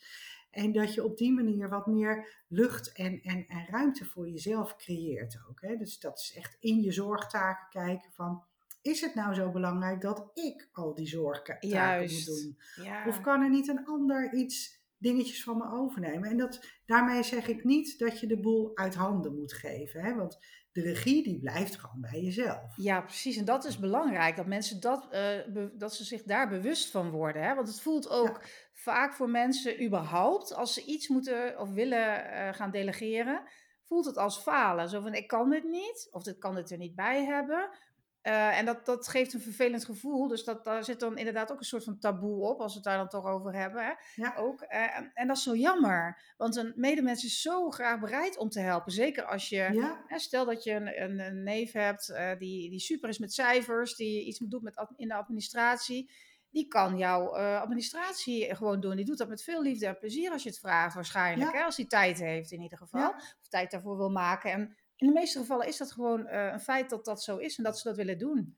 En 0.51 0.71
dat 0.71 0.93
je 0.93 1.03
op 1.03 1.17
die 1.17 1.33
manier 1.33 1.69
wat 1.69 1.87
meer 1.87 2.43
lucht 2.47 2.91
en, 2.91 3.21
en, 3.21 3.45
en 3.47 3.65
ruimte 3.69 4.05
voor 4.05 4.29
jezelf 4.29 4.75
creëert 4.75 5.39
ook. 5.49 5.61
Hè. 5.61 5.75
Dus 5.75 5.99
dat 5.99 6.19
is 6.19 6.33
echt 6.35 6.57
in 6.59 6.81
je 6.81 6.91
zorgtaken 6.91 7.67
kijken 7.69 8.11
van 8.11 8.43
is 8.81 9.01
het 9.01 9.15
nou 9.15 9.33
zo 9.33 9.51
belangrijk 9.51 10.01
dat 10.01 10.31
ik 10.33 10.69
al 10.71 10.95
die 10.95 11.07
zorgtaken 11.07 11.99
moet 11.99 12.25
doen? 12.25 12.57
Ja. 12.83 13.07
Of 13.07 13.21
kan 13.21 13.41
er 13.41 13.49
niet 13.49 13.67
een 13.67 13.85
ander 13.85 14.33
iets 14.33 14.81
dingetjes 14.97 15.43
van 15.43 15.57
me 15.57 15.71
overnemen? 15.71 16.29
En 16.29 16.37
dat, 16.37 16.65
daarmee 16.85 17.23
zeg 17.23 17.47
ik 17.47 17.63
niet 17.63 17.99
dat 17.99 18.19
je 18.19 18.27
de 18.27 18.39
boel 18.39 18.77
uit 18.77 18.95
handen 18.95 19.35
moet 19.35 19.53
geven. 19.53 20.01
Hè? 20.01 20.15
Want 20.15 20.37
de 20.71 20.81
regie 20.81 21.23
die 21.23 21.39
blijft 21.39 21.75
gewoon 21.75 22.01
bij 22.01 22.21
jezelf. 22.21 22.73
Ja, 22.77 23.01
precies. 23.01 23.37
En 23.37 23.45
dat 23.45 23.65
is 23.65 23.79
belangrijk, 23.79 24.35
dat 24.35 24.45
mensen 24.45 24.79
dat, 24.79 25.07
uh, 25.11 25.67
dat 25.73 25.95
ze 25.95 26.03
zich 26.03 26.23
daar 26.23 26.49
bewust 26.49 26.91
van 26.91 27.09
worden. 27.09 27.43
Hè? 27.43 27.55
Want 27.55 27.67
het 27.67 27.81
voelt 27.81 28.09
ook 28.09 28.39
ja. 28.41 28.47
vaak 28.73 29.13
voor 29.13 29.29
mensen 29.29 29.85
überhaupt, 29.85 30.53
als 30.53 30.73
ze 30.73 30.85
iets 30.85 31.07
moeten 31.07 31.59
of 31.59 31.73
willen 31.73 32.25
uh, 32.25 32.53
gaan 32.53 32.71
delegeren, 32.71 33.41
voelt 33.83 34.05
het 34.05 34.17
als 34.17 34.37
falen. 34.37 34.89
Zo 34.89 35.01
van, 35.01 35.13
ik 35.13 35.27
kan 35.27 35.49
dit 35.49 35.63
niet, 35.63 36.07
of 36.11 36.27
ik 36.27 36.39
kan 36.39 36.55
dit 36.55 36.71
er 36.71 36.77
niet 36.77 36.95
bij 36.95 37.25
hebben. 37.25 37.69
Uh, 38.23 38.57
en 38.57 38.65
dat, 38.65 38.85
dat 38.85 39.07
geeft 39.07 39.33
een 39.33 39.41
vervelend 39.41 39.85
gevoel. 39.85 40.27
Dus 40.27 40.43
dat, 40.43 40.63
daar 40.63 40.83
zit 40.83 40.99
dan 40.99 41.17
inderdaad 41.17 41.51
ook 41.51 41.59
een 41.59 41.65
soort 41.65 41.83
van 41.83 41.99
taboe 41.99 42.41
op, 42.41 42.59
als 42.61 42.71
we 42.71 42.77
het 42.77 42.87
daar 42.87 42.97
dan 42.97 43.07
toch 43.07 43.25
over 43.25 43.55
hebben. 43.55 43.85
Hè? 43.85 43.91
Ja. 44.15 44.35
Ook. 44.35 44.61
Uh, 44.61 44.97
en, 44.97 45.11
en 45.13 45.27
dat 45.27 45.37
is 45.37 45.43
zo 45.43 45.55
jammer. 45.55 46.21
Want 46.37 46.55
een 46.55 46.73
medemens 46.75 47.23
is 47.23 47.41
zo 47.41 47.69
graag 47.69 47.99
bereid 47.99 48.37
om 48.37 48.49
te 48.49 48.59
helpen. 48.59 48.91
Zeker 48.91 49.23
als 49.23 49.49
je, 49.49 49.69
ja. 49.71 50.03
hè, 50.05 50.19
stel 50.19 50.45
dat 50.45 50.63
je 50.63 50.71
een, 50.71 51.01
een, 51.03 51.19
een 51.19 51.43
neef 51.43 51.71
hebt 51.71 52.09
uh, 52.09 52.29
die, 52.37 52.69
die 52.69 52.79
super 52.79 53.09
is 53.09 53.19
met 53.19 53.33
cijfers, 53.33 53.95
die 53.95 54.25
iets 54.25 54.39
doet 54.39 54.61
met, 54.61 54.85
in 54.95 55.07
de 55.07 55.13
administratie. 55.13 56.11
Die 56.51 56.67
kan 56.67 56.97
jouw 56.97 57.35
administratie 57.37 58.55
gewoon 58.55 58.79
doen. 58.79 58.95
Die 58.95 59.05
doet 59.05 59.17
dat 59.17 59.29
met 59.29 59.43
veel 59.43 59.61
liefde 59.61 59.87
en 59.87 59.97
plezier 59.97 60.31
als 60.31 60.43
je 60.43 60.49
het 60.49 60.59
vraagt, 60.59 60.95
waarschijnlijk. 60.95 61.51
Ja. 61.51 61.57
Hè? 61.57 61.63
Als 61.63 61.77
hij 61.77 61.85
tijd 61.85 62.19
heeft 62.19 62.51
in 62.51 62.61
ieder 62.61 62.77
geval. 62.77 63.09
Of 63.09 63.47
tijd 63.49 63.71
daarvoor 63.71 63.97
wil 63.97 64.09
maken. 64.09 64.51
En 64.51 64.77
in 64.99 65.07
de 65.07 65.13
meeste 65.13 65.39
gevallen 65.39 65.67
is 65.67 65.77
dat 65.77 65.91
gewoon 65.91 66.19
uh, 66.19 66.51
een 66.51 66.59
feit 66.59 66.89
dat 66.89 67.05
dat 67.05 67.23
zo 67.23 67.37
is 67.37 67.57
en 67.57 67.63
dat 67.63 67.79
ze 67.79 67.87
dat 67.87 67.97
willen 67.97 68.17
doen. 68.17 68.57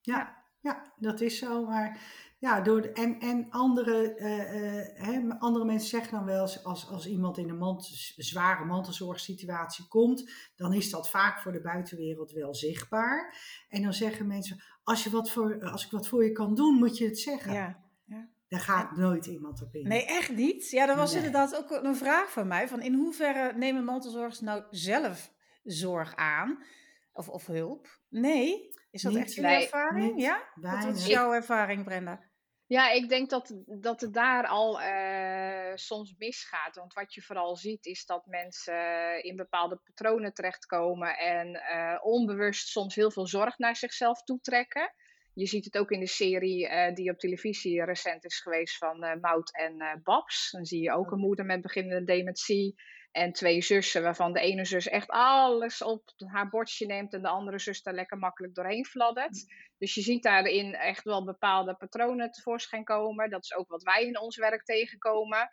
Ja, 0.00 0.44
ja, 0.60 0.92
dat 0.96 1.20
is 1.20 1.38
zo. 1.38 1.66
Maar 1.66 2.00
ja, 2.38 2.60
door 2.60 2.82
de, 2.82 2.92
en, 2.92 3.20
en 3.20 3.46
andere, 3.50 4.18
uh, 4.18 4.28
uh, 4.28 5.06
hè, 5.06 5.38
andere 5.38 5.64
mensen 5.64 5.88
zeggen 5.88 6.12
dan 6.12 6.24
wel 6.24 6.40
eens, 6.40 6.64
als, 6.64 6.88
als 6.88 7.06
iemand 7.06 7.38
in 7.38 7.48
een 7.48 7.58
mant, 7.58 7.84
zware 8.16 8.64
mantelzorgsituatie 8.64 9.88
komt, 9.88 10.30
dan 10.56 10.72
is 10.72 10.90
dat 10.90 11.10
vaak 11.10 11.40
voor 11.40 11.52
de 11.52 11.60
buitenwereld 11.60 12.32
wel 12.32 12.54
zichtbaar. 12.54 13.36
En 13.68 13.82
dan 13.82 13.92
zeggen 13.92 14.26
mensen, 14.26 14.62
als, 14.82 15.04
je 15.04 15.10
wat 15.10 15.30
voor, 15.30 15.70
als 15.70 15.84
ik 15.84 15.90
wat 15.90 16.08
voor 16.08 16.24
je 16.24 16.32
kan 16.32 16.54
doen, 16.54 16.74
moet 16.74 16.98
je 16.98 17.04
het 17.04 17.18
zeggen. 17.18 17.52
Ja. 17.52 17.84
Ja. 18.04 18.28
Daar 18.48 18.60
gaat 18.60 18.96
nooit 18.96 19.26
iemand 19.26 19.62
op 19.62 19.74
in. 19.74 19.88
Nee, 19.88 20.04
echt 20.04 20.34
niet. 20.34 20.70
Ja, 20.70 20.86
dat 20.86 20.96
was 20.96 21.12
nee. 21.12 21.24
inderdaad 21.24 21.56
ook 21.56 21.70
een 21.70 21.96
vraag 21.96 22.30
van 22.30 22.46
mij. 22.46 22.68
Van 22.68 22.82
in 22.82 22.94
hoeverre 22.94 23.52
nemen 23.56 23.84
mantelzorgers 23.84 24.40
nou 24.40 24.62
zelf 24.70 25.32
zorg 25.62 26.14
aan? 26.16 26.64
Of, 27.12 27.28
of 27.28 27.46
hulp? 27.46 28.00
Nee. 28.08 28.68
Is 28.90 29.02
dat 29.02 29.12
niet, 29.12 29.22
echt 29.22 29.34
jullie 29.34 29.50
ervaring? 29.50 30.14
Niet, 30.14 30.24
ja? 30.24 30.48
Wat 30.54 30.84
is 30.84 31.06
jouw 31.06 31.32
ervaring, 31.32 31.84
Brenda? 31.84 32.28
Ja, 32.66 32.90
ik 32.90 33.08
denk 33.08 33.30
dat, 33.30 33.54
dat 33.66 34.00
het 34.00 34.14
daar 34.14 34.46
al 34.46 34.82
uh, 34.82 35.74
soms 35.74 36.14
misgaat. 36.18 36.76
Want 36.76 36.92
wat 36.92 37.14
je 37.14 37.22
vooral 37.22 37.56
ziet 37.56 37.86
is 37.86 38.06
dat 38.06 38.26
mensen 38.26 39.22
in 39.22 39.36
bepaalde 39.36 39.76
patronen 39.76 40.34
terechtkomen 40.34 41.18
en 41.18 41.48
uh, 41.48 41.98
onbewust 42.00 42.68
soms 42.68 42.94
heel 42.94 43.10
veel 43.10 43.26
zorg 43.26 43.58
naar 43.58 43.76
zichzelf 43.76 44.22
toetrekken. 44.22 44.94
Je 45.34 45.46
ziet 45.46 45.64
het 45.64 45.78
ook 45.78 45.90
in 45.90 46.00
de 46.00 46.06
serie 46.06 46.68
uh, 46.68 46.94
die 46.94 47.10
op 47.10 47.18
televisie 47.18 47.84
recent 47.84 48.24
is 48.24 48.40
geweest 48.40 48.76
van 48.76 49.18
Mout 49.20 49.52
en 49.56 50.00
Babs. 50.02 50.50
Dan 50.50 50.64
zie 50.64 50.82
je 50.82 50.92
ook 50.92 51.10
een 51.10 51.18
moeder 51.18 51.44
met 51.44 51.60
beginnende 51.60 52.04
dementie 52.04 52.74
en 53.10 53.32
twee 53.32 53.62
zussen, 53.62 54.02
waarvan 54.02 54.32
de 54.32 54.40
ene 54.40 54.64
zus 54.64 54.88
echt 54.88 55.10
alles 55.10 55.82
op 55.82 56.02
haar 56.16 56.48
bordje 56.48 56.86
neemt 56.86 57.12
en 57.12 57.22
de 57.22 57.28
andere 57.28 57.58
zus 57.58 57.82
daar 57.82 57.94
lekker 57.94 58.18
makkelijk 58.18 58.54
doorheen 58.54 58.86
fladdert. 58.86 59.44
Dus 59.78 59.94
je 59.94 60.00
ziet 60.00 60.22
daarin 60.22 60.74
echt 60.74 61.04
wel 61.04 61.24
bepaalde 61.24 61.74
patronen 61.74 62.30
tevoorschijn 62.30 62.84
komen. 62.84 63.30
Dat 63.30 63.44
is 63.44 63.54
ook 63.54 63.68
wat 63.68 63.82
wij 63.82 64.06
in 64.06 64.20
ons 64.20 64.36
werk 64.36 64.64
tegenkomen. 64.64 65.48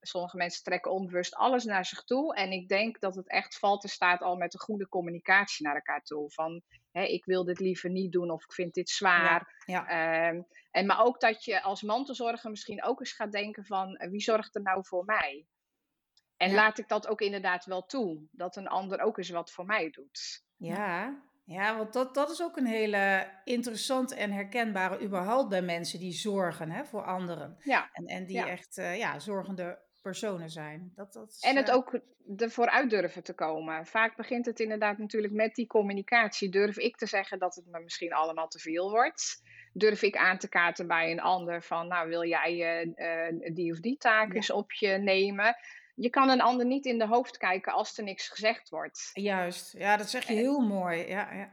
Sommige 0.00 0.36
mensen 0.36 0.62
trekken 0.62 0.92
onbewust 0.92 1.34
alles 1.34 1.64
naar 1.64 1.84
zich 1.84 2.04
toe. 2.04 2.34
En 2.34 2.50
ik 2.50 2.68
denk 2.68 3.00
dat 3.00 3.14
het 3.14 3.28
echt 3.28 3.58
valt 3.58 3.80
te 3.80 3.88
staat 3.88 4.20
al 4.20 4.36
met 4.36 4.54
een 4.54 4.60
goede 4.60 4.88
communicatie 4.88 5.66
naar 5.66 5.74
elkaar 5.74 6.02
toe. 6.02 6.30
Van 6.30 6.62
hè, 6.92 7.02
ik 7.02 7.24
wil 7.24 7.44
dit 7.44 7.58
liever 7.58 7.90
niet 7.90 8.12
doen 8.12 8.30
of 8.30 8.44
ik 8.44 8.52
vind 8.52 8.74
dit 8.74 8.90
zwaar. 8.90 9.62
Ja, 9.64 9.84
ja. 9.88 10.28
Um, 10.28 10.46
en 10.70 10.86
maar 10.86 11.04
ook 11.04 11.20
dat 11.20 11.44
je 11.44 11.62
als 11.62 11.82
mantelzorger 11.82 12.50
misschien 12.50 12.84
ook 12.84 13.00
eens 13.00 13.12
gaat 13.12 13.32
denken 13.32 13.64
van 13.64 14.08
wie 14.10 14.20
zorgt 14.20 14.54
er 14.54 14.62
nou 14.62 14.86
voor 14.86 15.04
mij? 15.04 15.46
En 16.36 16.48
Ja. 16.50 16.54
laat 16.54 16.78
ik 16.78 16.88
dat 16.88 17.06
ook 17.08 17.20
inderdaad 17.20 17.64
wel 17.64 17.86
toe. 17.86 18.26
Dat 18.30 18.56
een 18.56 18.68
ander 18.68 19.00
ook 19.00 19.18
eens 19.18 19.30
wat 19.30 19.52
voor 19.52 19.64
mij 19.66 19.90
doet. 19.90 20.42
Ja, 20.56 21.22
ja 21.44 21.76
want 21.76 21.92
dat, 21.92 22.14
dat 22.14 22.30
is 22.30 22.42
ook 22.42 22.56
een 22.56 22.66
hele 22.66 23.30
interessante 23.44 24.14
en 24.14 24.32
herkenbare 24.32 25.00
überhaupt 25.02 25.48
bij 25.48 25.62
mensen 25.62 25.98
die 25.98 26.12
zorgen 26.12 26.70
hè, 26.70 26.84
voor 26.84 27.04
anderen. 27.04 27.56
Ja. 27.62 27.88
En, 27.92 28.06
en 28.06 28.26
die 28.26 28.36
Ja. 28.36 28.48
echt 28.48 28.78
eh, 28.78 28.98
ja, 28.98 29.18
zorgende 29.18 29.78
personen 30.02 30.50
zijn. 30.50 30.92
Dat, 30.94 31.12
dat 31.12 31.28
is, 31.30 31.40
En 31.40 31.56
het 31.56 31.68
eh, 31.68 31.74
ook 31.74 32.00
ervoor 32.36 32.68
uit 32.68 32.90
durven 32.90 33.22
te 33.22 33.34
komen. 33.34 33.86
Vaak 33.86 34.16
begint 34.16 34.46
het 34.46 34.60
inderdaad 34.60 34.98
natuurlijk 34.98 35.32
met 35.32 35.54
die 35.54 35.66
communicatie. 35.66 36.48
Durf 36.48 36.78
ik 36.78 36.96
te 36.96 37.06
zeggen 37.06 37.38
dat 37.38 37.54
het 37.54 37.66
me 37.66 37.80
misschien 37.80 38.12
allemaal 38.12 38.48
te 38.48 38.58
veel 38.58 38.90
wordt? 38.90 39.42
Durf 39.72 40.02
ik 40.02 40.16
aan 40.16 40.38
te 40.38 40.48
kaarten 40.48 40.86
bij 40.86 41.10
een 41.10 41.20
ander 41.20 41.62
van, 41.62 41.88
nou 41.88 42.08
wil 42.08 42.24
jij 42.24 42.60
eh, 42.94 43.54
die 43.54 43.72
of 43.72 43.80
die 43.80 43.96
taak 43.96 44.28
Ja. 44.28 44.34
eens 44.34 44.50
op 44.50 44.72
je 44.72 44.88
nemen? 44.88 45.56
Je 45.94 46.10
kan 46.10 46.28
een 46.28 46.40
ander 46.40 46.66
niet 46.66 46.84
in 46.86 46.98
de 46.98 47.06
hoofd 47.06 47.36
kijken 47.36 47.72
als 47.72 47.98
er 47.98 48.04
niks 48.04 48.28
gezegd 48.28 48.68
wordt. 48.68 49.10
Juist, 49.12 49.72
ja, 49.72 49.96
dat 49.96 50.10
zeg 50.10 50.26
je 50.26 50.32
heel 50.34 50.60
mooi. 50.60 51.08
Ja, 51.08 51.32
ja. 51.32 51.52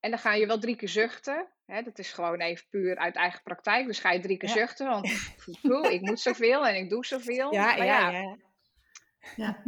En 0.00 0.10
dan 0.10 0.18
ga 0.18 0.34
je 0.34 0.46
wel 0.46 0.58
drie 0.58 0.76
keer 0.76 0.88
zuchten. 0.88 1.48
Hè, 1.66 1.82
dat 1.82 1.98
is 1.98 2.12
gewoon 2.12 2.40
even 2.40 2.66
puur 2.70 2.96
uit 2.96 3.14
eigen 3.16 3.42
praktijk. 3.42 3.86
Dus 3.86 3.98
ga 3.98 4.10
je 4.10 4.20
drie 4.20 4.36
keer 4.36 4.48
Ja. 4.48 4.54
zuchten, 4.54 4.86
want 4.88 5.32
poeh, 5.62 5.92
ik 5.92 6.00
moet 6.00 6.20
zoveel 6.20 6.66
en 6.66 6.74
ik 6.74 6.90
doe 6.90 7.06
zoveel. 7.06 7.52
Ja, 7.52 7.64
Maar 7.64 7.84
ja, 7.84 8.10
ja. 8.10 8.36
Ja. 9.36 9.62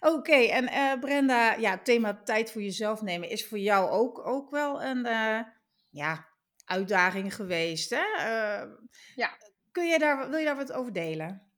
Oké, 0.14 0.32
en 0.34 0.64
uh, 0.64 1.00
Brenda, 1.00 1.54
ja, 1.54 1.70
het 1.70 1.84
thema 1.84 2.22
tijd 2.22 2.52
voor 2.52 2.62
jezelf 2.62 3.02
nemen 3.02 3.28
is 3.28 3.48
voor 3.48 3.58
jou 3.58 3.90
ook, 3.90 4.26
ook 4.26 4.50
wel 4.50 4.82
een 4.82 5.06
uh, 5.06 5.40
ja, 5.90 6.28
uitdaging 6.64 7.34
geweest. 7.34 7.90
Hè? 7.90 8.04
Uh, 8.16 8.70
ja. 9.14 9.30
Kun 9.72 9.86
je 9.86 9.98
daar, 9.98 10.28
wil 10.30 10.38
je 10.38 10.44
daar 10.44 10.56
wat 10.56 10.72
over 10.72 10.92
delen? 10.92 11.49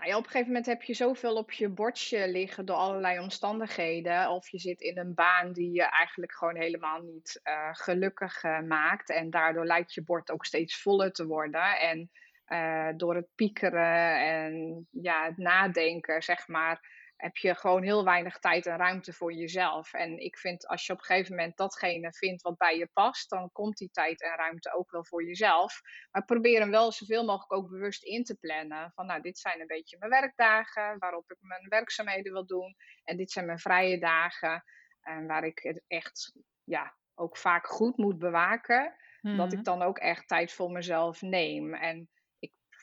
Nou 0.00 0.12
ja, 0.12 0.18
op 0.18 0.24
een 0.24 0.30
gegeven 0.30 0.52
moment 0.52 0.66
heb 0.66 0.82
je 0.82 0.94
zoveel 0.94 1.36
op 1.36 1.52
je 1.52 1.68
bordje 1.68 2.28
liggen 2.28 2.66
door 2.66 2.76
allerlei 2.76 3.18
omstandigheden. 3.18 4.30
Of 4.30 4.48
je 4.48 4.58
zit 4.58 4.80
in 4.80 4.98
een 4.98 5.14
baan 5.14 5.52
die 5.52 5.72
je 5.72 5.82
eigenlijk 5.82 6.32
gewoon 6.32 6.56
helemaal 6.56 7.00
niet 7.02 7.40
uh, 7.44 7.68
gelukkig 7.72 8.44
uh, 8.44 8.60
maakt. 8.60 9.10
En 9.10 9.30
daardoor 9.30 9.66
lijkt 9.66 9.94
je 9.94 10.02
bord 10.02 10.30
ook 10.30 10.44
steeds 10.44 10.82
voller 10.82 11.12
te 11.12 11.26
worden. 11.26 11.78
En 11.78 12.10
uh, 12.48 12.88
door 12.96 13.14
het 13.14 13.28
piekeren 13.34 14.20
en 14.20 14.86
ja, 14.90 15.24
het 15.24 15.36
nadenken, 15.36 16.22
zeg 16.22 16.48
maar, 16.48 16.80
heb 17.20 17.36
je 17.36 17.54
gewoon 17.54 17.82
heel 17.82 18.04
weinig 18.04 18.38
tijd 18.38 18.66
en 18.66 18.76
ruimte 18.76 19.12
voor 19.12 19.32
jezelf. 19.32 19.92
En 19.92 20.18
ik 20.18 20.38
vind 20.38 20.66
als 20.66 20.86
je 20.86 20.92
op 20.92 20.98
een 20.98 21.04
gegeven 21.04 21.34
moment 21.36 21.56
datgene 21.56 22.12
vindt 22.12 22.42
wat 22.42 22.56
bij 22.56 22.76
je 22.76 22.90
past, 22.92 23.30
dan 23.30 23.52
komt 23.52 23.76
die 23.76 23.90
tijd 23.90 24.22
en 24.22 24.36
ruimte 24.36 24.72
ook 24.74 24.90
wel 24.90 25.04
voor 25.04 25.24
jezelf. 25.24 25.80
Maar 26.10 26.24
probeer 26.24 26.60
hem 26.60 26.70
wel 26.70 26.92
zoveel 26.92 27.24
mogelijk 27.24 27.52
ook 27.52 27.70
bewust 27.70 28.02
in 28.04 28.24
te 28.24 28.36
plannen. 28.36 28.92
Van 28.94 29.06
nou, 29.06 29.20
dit 29.20 29.38
zijn 29.38 29.60
een 29.60 29.66
beetje 29.66 29.96
mijn 29.98 30.10
werkdagen, 30.10 30.98
waarop 30.98 31.30
ik 31.30 31.36
mijn 31.40 31.68
werkzaamheden 31.68 32.32
wil 32.32 32.46
doen. 32.46 32.76
En 33.04 33.16
dit 33.16 33.30
zijn 33.30 33.46
mijn 33.46 33.58
vrije 33.58 33.98
dagen, 33.98 34.64
en 35.00 35.26
waar 35.26 35.44
ik 35.44 35.58
het 35.58 35.84
echt 35.86 36.32
ja, 36.64 36.96
ook 37.14 37.36
vaak 37.36 37.66
goed 37.66 37.96
moet 37.96 38.18
bewaken. 38.18 38.94
Dat 39.20 39.52
ik 39.52 39.58
Mhm. 39.58 39.62
dan 39.62 39.82
ook 39.82 39.98
echt 39.98 40.28
tijd 40.28 40.52
voor 40.52 40.70
mezelf 40.70 41.22
neem. 41.22 41.74
En 41.74 42.10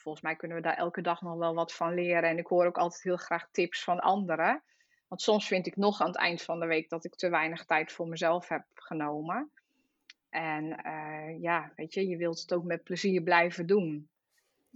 volgens 0.08 0.28
mij 0.28 0.36
kunnen 0.36 0.56
we 0.56 0.62
daar 0.62 0.76
elke 0.76 1.00
dag 1.00 1.20
nog 1.20 1.36
wel 1.36 1.54
wat 1.54 1.74
van 1.74 1.94
leren. 1.94 2.30
En 2.30 2.38
ik 2.38 2.46
hoor 2.46 2.66
ook 2.66 2.78
altijd 2.78 3.02
heel 3.02 3.16
graag 3.16 3.48
tips 3.50 3.84
van 3.84 3.98
anderen. 3.98 4.62
Want 5.08 5.22
soms 5.22 5.46
vind 5.46 5.66
ik 5.66 5.76
nog 5.76 6.00
aan 6.00 6.06
het 6.06 6.16
eind 6.16 6.42
van 6.42 6.60
de 6.60 6.66
week 6.66 6.88
dat 6.88 7.04
ik 7.04 7.14
te 7.14 7.28
weinig 7.28 7.64
tijd 7.64 7.92
voor 7.92 8.08
mezelf 8.08 8.48
heb 8.48 8.64
genomen. 8.74 9.50
En 10.30 10.76
eh, 10.76 11.40
ja, 11.40 11.72
weet 11.76 11.94
je, 11.94 12.06
je 12.06 12.16
wilt 12.16 12.40
het 12.40 12.52
ook 12.52 12.64
met 12.64 12.82
plezier 12.82 13.22
blijven 13.22 13.66
doen. 13.66 14.08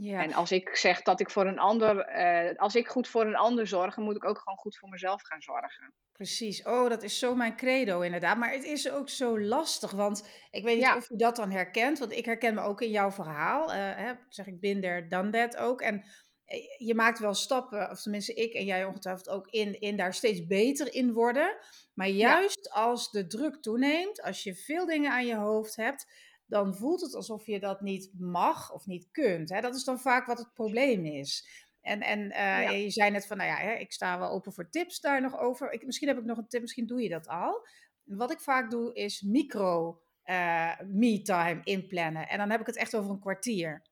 Ja, 0.02 0.23
En 0.23 0.32
als 0.32 0.52
ik 0.52 0.76
zeg 0.76 1.02
dat 1.02 1.21
ik 1.21 1.30
voor 1.30 1.47
een 1.47 1.59
ander, 1.59 1.99
eh, 1.99 2.59
als 2.59 2.75
ik 2.75 2.88
goed 2.88 3.09
voor 3.09 3.26
een 3.26 3.37
ander 3.37 3.66
zorg, 3.66 3.94
dan 3.94 4.04
moet 4.04 4.16
ik 4.16 4.25
ook 4.25 4.38
gewoon 4.38 4.59
goed 4.59 4.78
voor 4.78 4.88
mezelf 4.88 5.23
gaan 5.23 5.42
zorgen. 5.42 5.94
precies. 6.12 6.62
Oh, 6.62 6.88
dat 6.88 7.02
is 7.02 7.18
zo 7.18 7.35
mijn 7.35 7.56
credo 7.56 8.00
inderdaad. 8.00 8.37
Maar 8.37 8.52
het 8.52 8.64
is 8.64 8.90
ook 8.90 9.09
zo 9.09 9.40
lastig, 9.40 9.90
want 9.90 10.28
ik 10.50 10.64
weet 10.64 10.76
niet 10.76 10.85
Ja, 10.85 10.97
of 10.97 11.09
je 11.09 11.16
dat 11.16 11.37
dan 11.37 11.50
herkent, 11.50 11.99
want 11.99 12.12
ik 12.12 12.25
herken 12.25 12.54
me 12.54 12.61
ook 12.61 12.80
in 12.80 12.90
jouw 12.90 13.11
verhaal. 13.11 13.73
eh, 13.73 13.97
hè, 13.97 14.12
zeg 14.28 14.47
ik 14.47 14.61
bin 14.61 14.80
there, 14.80 15.06
done 15.06 15.30
that 15.30 15.56
ook. 15.56 15.80
En 15.80 16.04
eh, 16.44 16.59
je 16.78 16.94
maakt 16.94 17.18
wel 17.18 17.35
stappen, 17.35 17.90
of 17.90 18.02
tenminste 18.02 18.35
ik 18.35 18.52
en 18.52 18.64
jij 18.64 18.85
ongetwijfeld 18.85 19.28
ook, 19.28 19.47
in, 19.49 19.80
in 19.80 19.97
daar 19.97 20.14
steeds 20.14 20.47
beter 20.47 20.94
in 20.94 21.12
worden. 21.12 21.56
Maar 21.94 22.09
ja, 22.09 22.14
juist 22.14 22.71
als 22.71 23.11
de 23.11 23.26
druk 23.26 23.56
toeneemt, 23.62 24.23
als 24.23 24.42
je 24.42 24.54
veel 24.54 24.87
dingen 24.87 25.11
aan 25.11 25.26
je 25.26 25.37
hoofd 25.37 25.76
hebt, 25.76 26.06
dan 26.52 26.75
voelt 26.75 27.00
het 27.00 27.14
alsof 27.14 27.47
je 27.47 27.61
dat 27.61 27.80
niet 27.80 28.11
mag 28.18 28.73
of 28.73 28.87
niet 28.87 29.09
kunt. 29.11 29.49
Hè? 29.49 29.61
Dat 29.61 29.75
is 29.75 29.85
dan 29.85 30.00
vaak 30.00 30.26
wat 30.26 30.38
het 30.38 30.52
probleem 30.52 31.04
is. 31.04 31.49
En, 31.80 32.00
en 32.00 32.30
eh, 32.30 32.62
ja, 32.62 32.71
je 32.71 32.90
zei 32.90 33.11
net 33.11 33.26
van, 33.26 33.37
nou 33.37 33.49
ja, 33.49 33.56
hè, 33.56 33.73
ik 33.73 33.92
sta 33.92 34.18
wel 34.18 34.30
open 34.30 34.52
voor 34.52 34.71
tips 34.71 35.00
daar 35.00 35.21
nog 35.21 35.38
over. 35.38 35.73
Ik, 35.73 35.87
misschien 35.87 36.09
heb 36.09 36.18
ik 36.18 36.25
nog 36.25 36.38
een 36.38 36.49
tip, 36.49 36.61
misschien 36.61 36.87
doe 36.87 37.02
je 37.02 37.09
dat 37.09 37.28
al. 37.28 37.66
Wat 38.02 38.30
ik 38.30 38.40
vaak 38.40 38.71
doe, 38.71 38.94
is 38.94 39.21
micro 39.21 40.00
eh, 40.23 40.80
me-time 40.80 41.61
inplannen. 41.64 42.28
En 42.28 42.38
dan 42.38 42.50
heb 42.50 42.61
ik 42.61 42.66
het 42.66 42.76
echt 42.76 42.94
over 42.94 43.11
een 43.11 43.21
kwartier. 43.21 43.82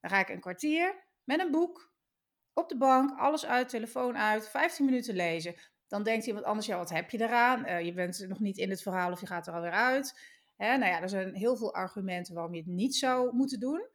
Dan 0.00 0.10
ga 0.10 0.18
ik 0.18 0.28
een 0.28 0.40
kwartier 0.40 1.04
met 1.24 1.40
een 1.40 1.50
boek 1.50 1.92
op 2.52 2.68
de 2.68 2.76
bank, 2.76 3.18
alles 3.18 3.46
uit, 3.46 3.68
telefoon 3.68 4.16
uit, 4.16 4.48
15 4.48 4.84
minuten 4.84 5.14
lezen. 5.14 5.54
Dan 5.88 6.02
denkt 6.02 6.26
iemand 6.26 6.44
anders, 6.44 6.66
ja, 6.66 6.76
wat 6.76 6.90
heb 6.90 7.10
je 7.10 7.20
eraan? 7.20 7.64
Eh, 7.64 7.84
je 7.84 7.92
bent 7.92 8.28
nog 8.28 8.40
niet 8.40 8.58
in 8.58 8.70
het 8.70 8.82
verhaal 8.82 9.12
of 9.12 9.20
je 9.20 9.26
gaat 9.26 9.46
er 9.46 9.54
alweer 9.54 9.70
uit. 9.70 10.35
Nou 10.56 10.84
ja, 10.84 11.00
er 11.00 11.08
zijn 11.08 11.34
heel 11.34 11.56
veel 11.56 11.74
argumenten 11.74 12.34
waarom 12.34 12.54
je 12.54 12.60
het 12.60 12.68
niet 12.68 12.96
zou 12.96 13.34
moeten 13.34 13.60
doen. 13.60 13.88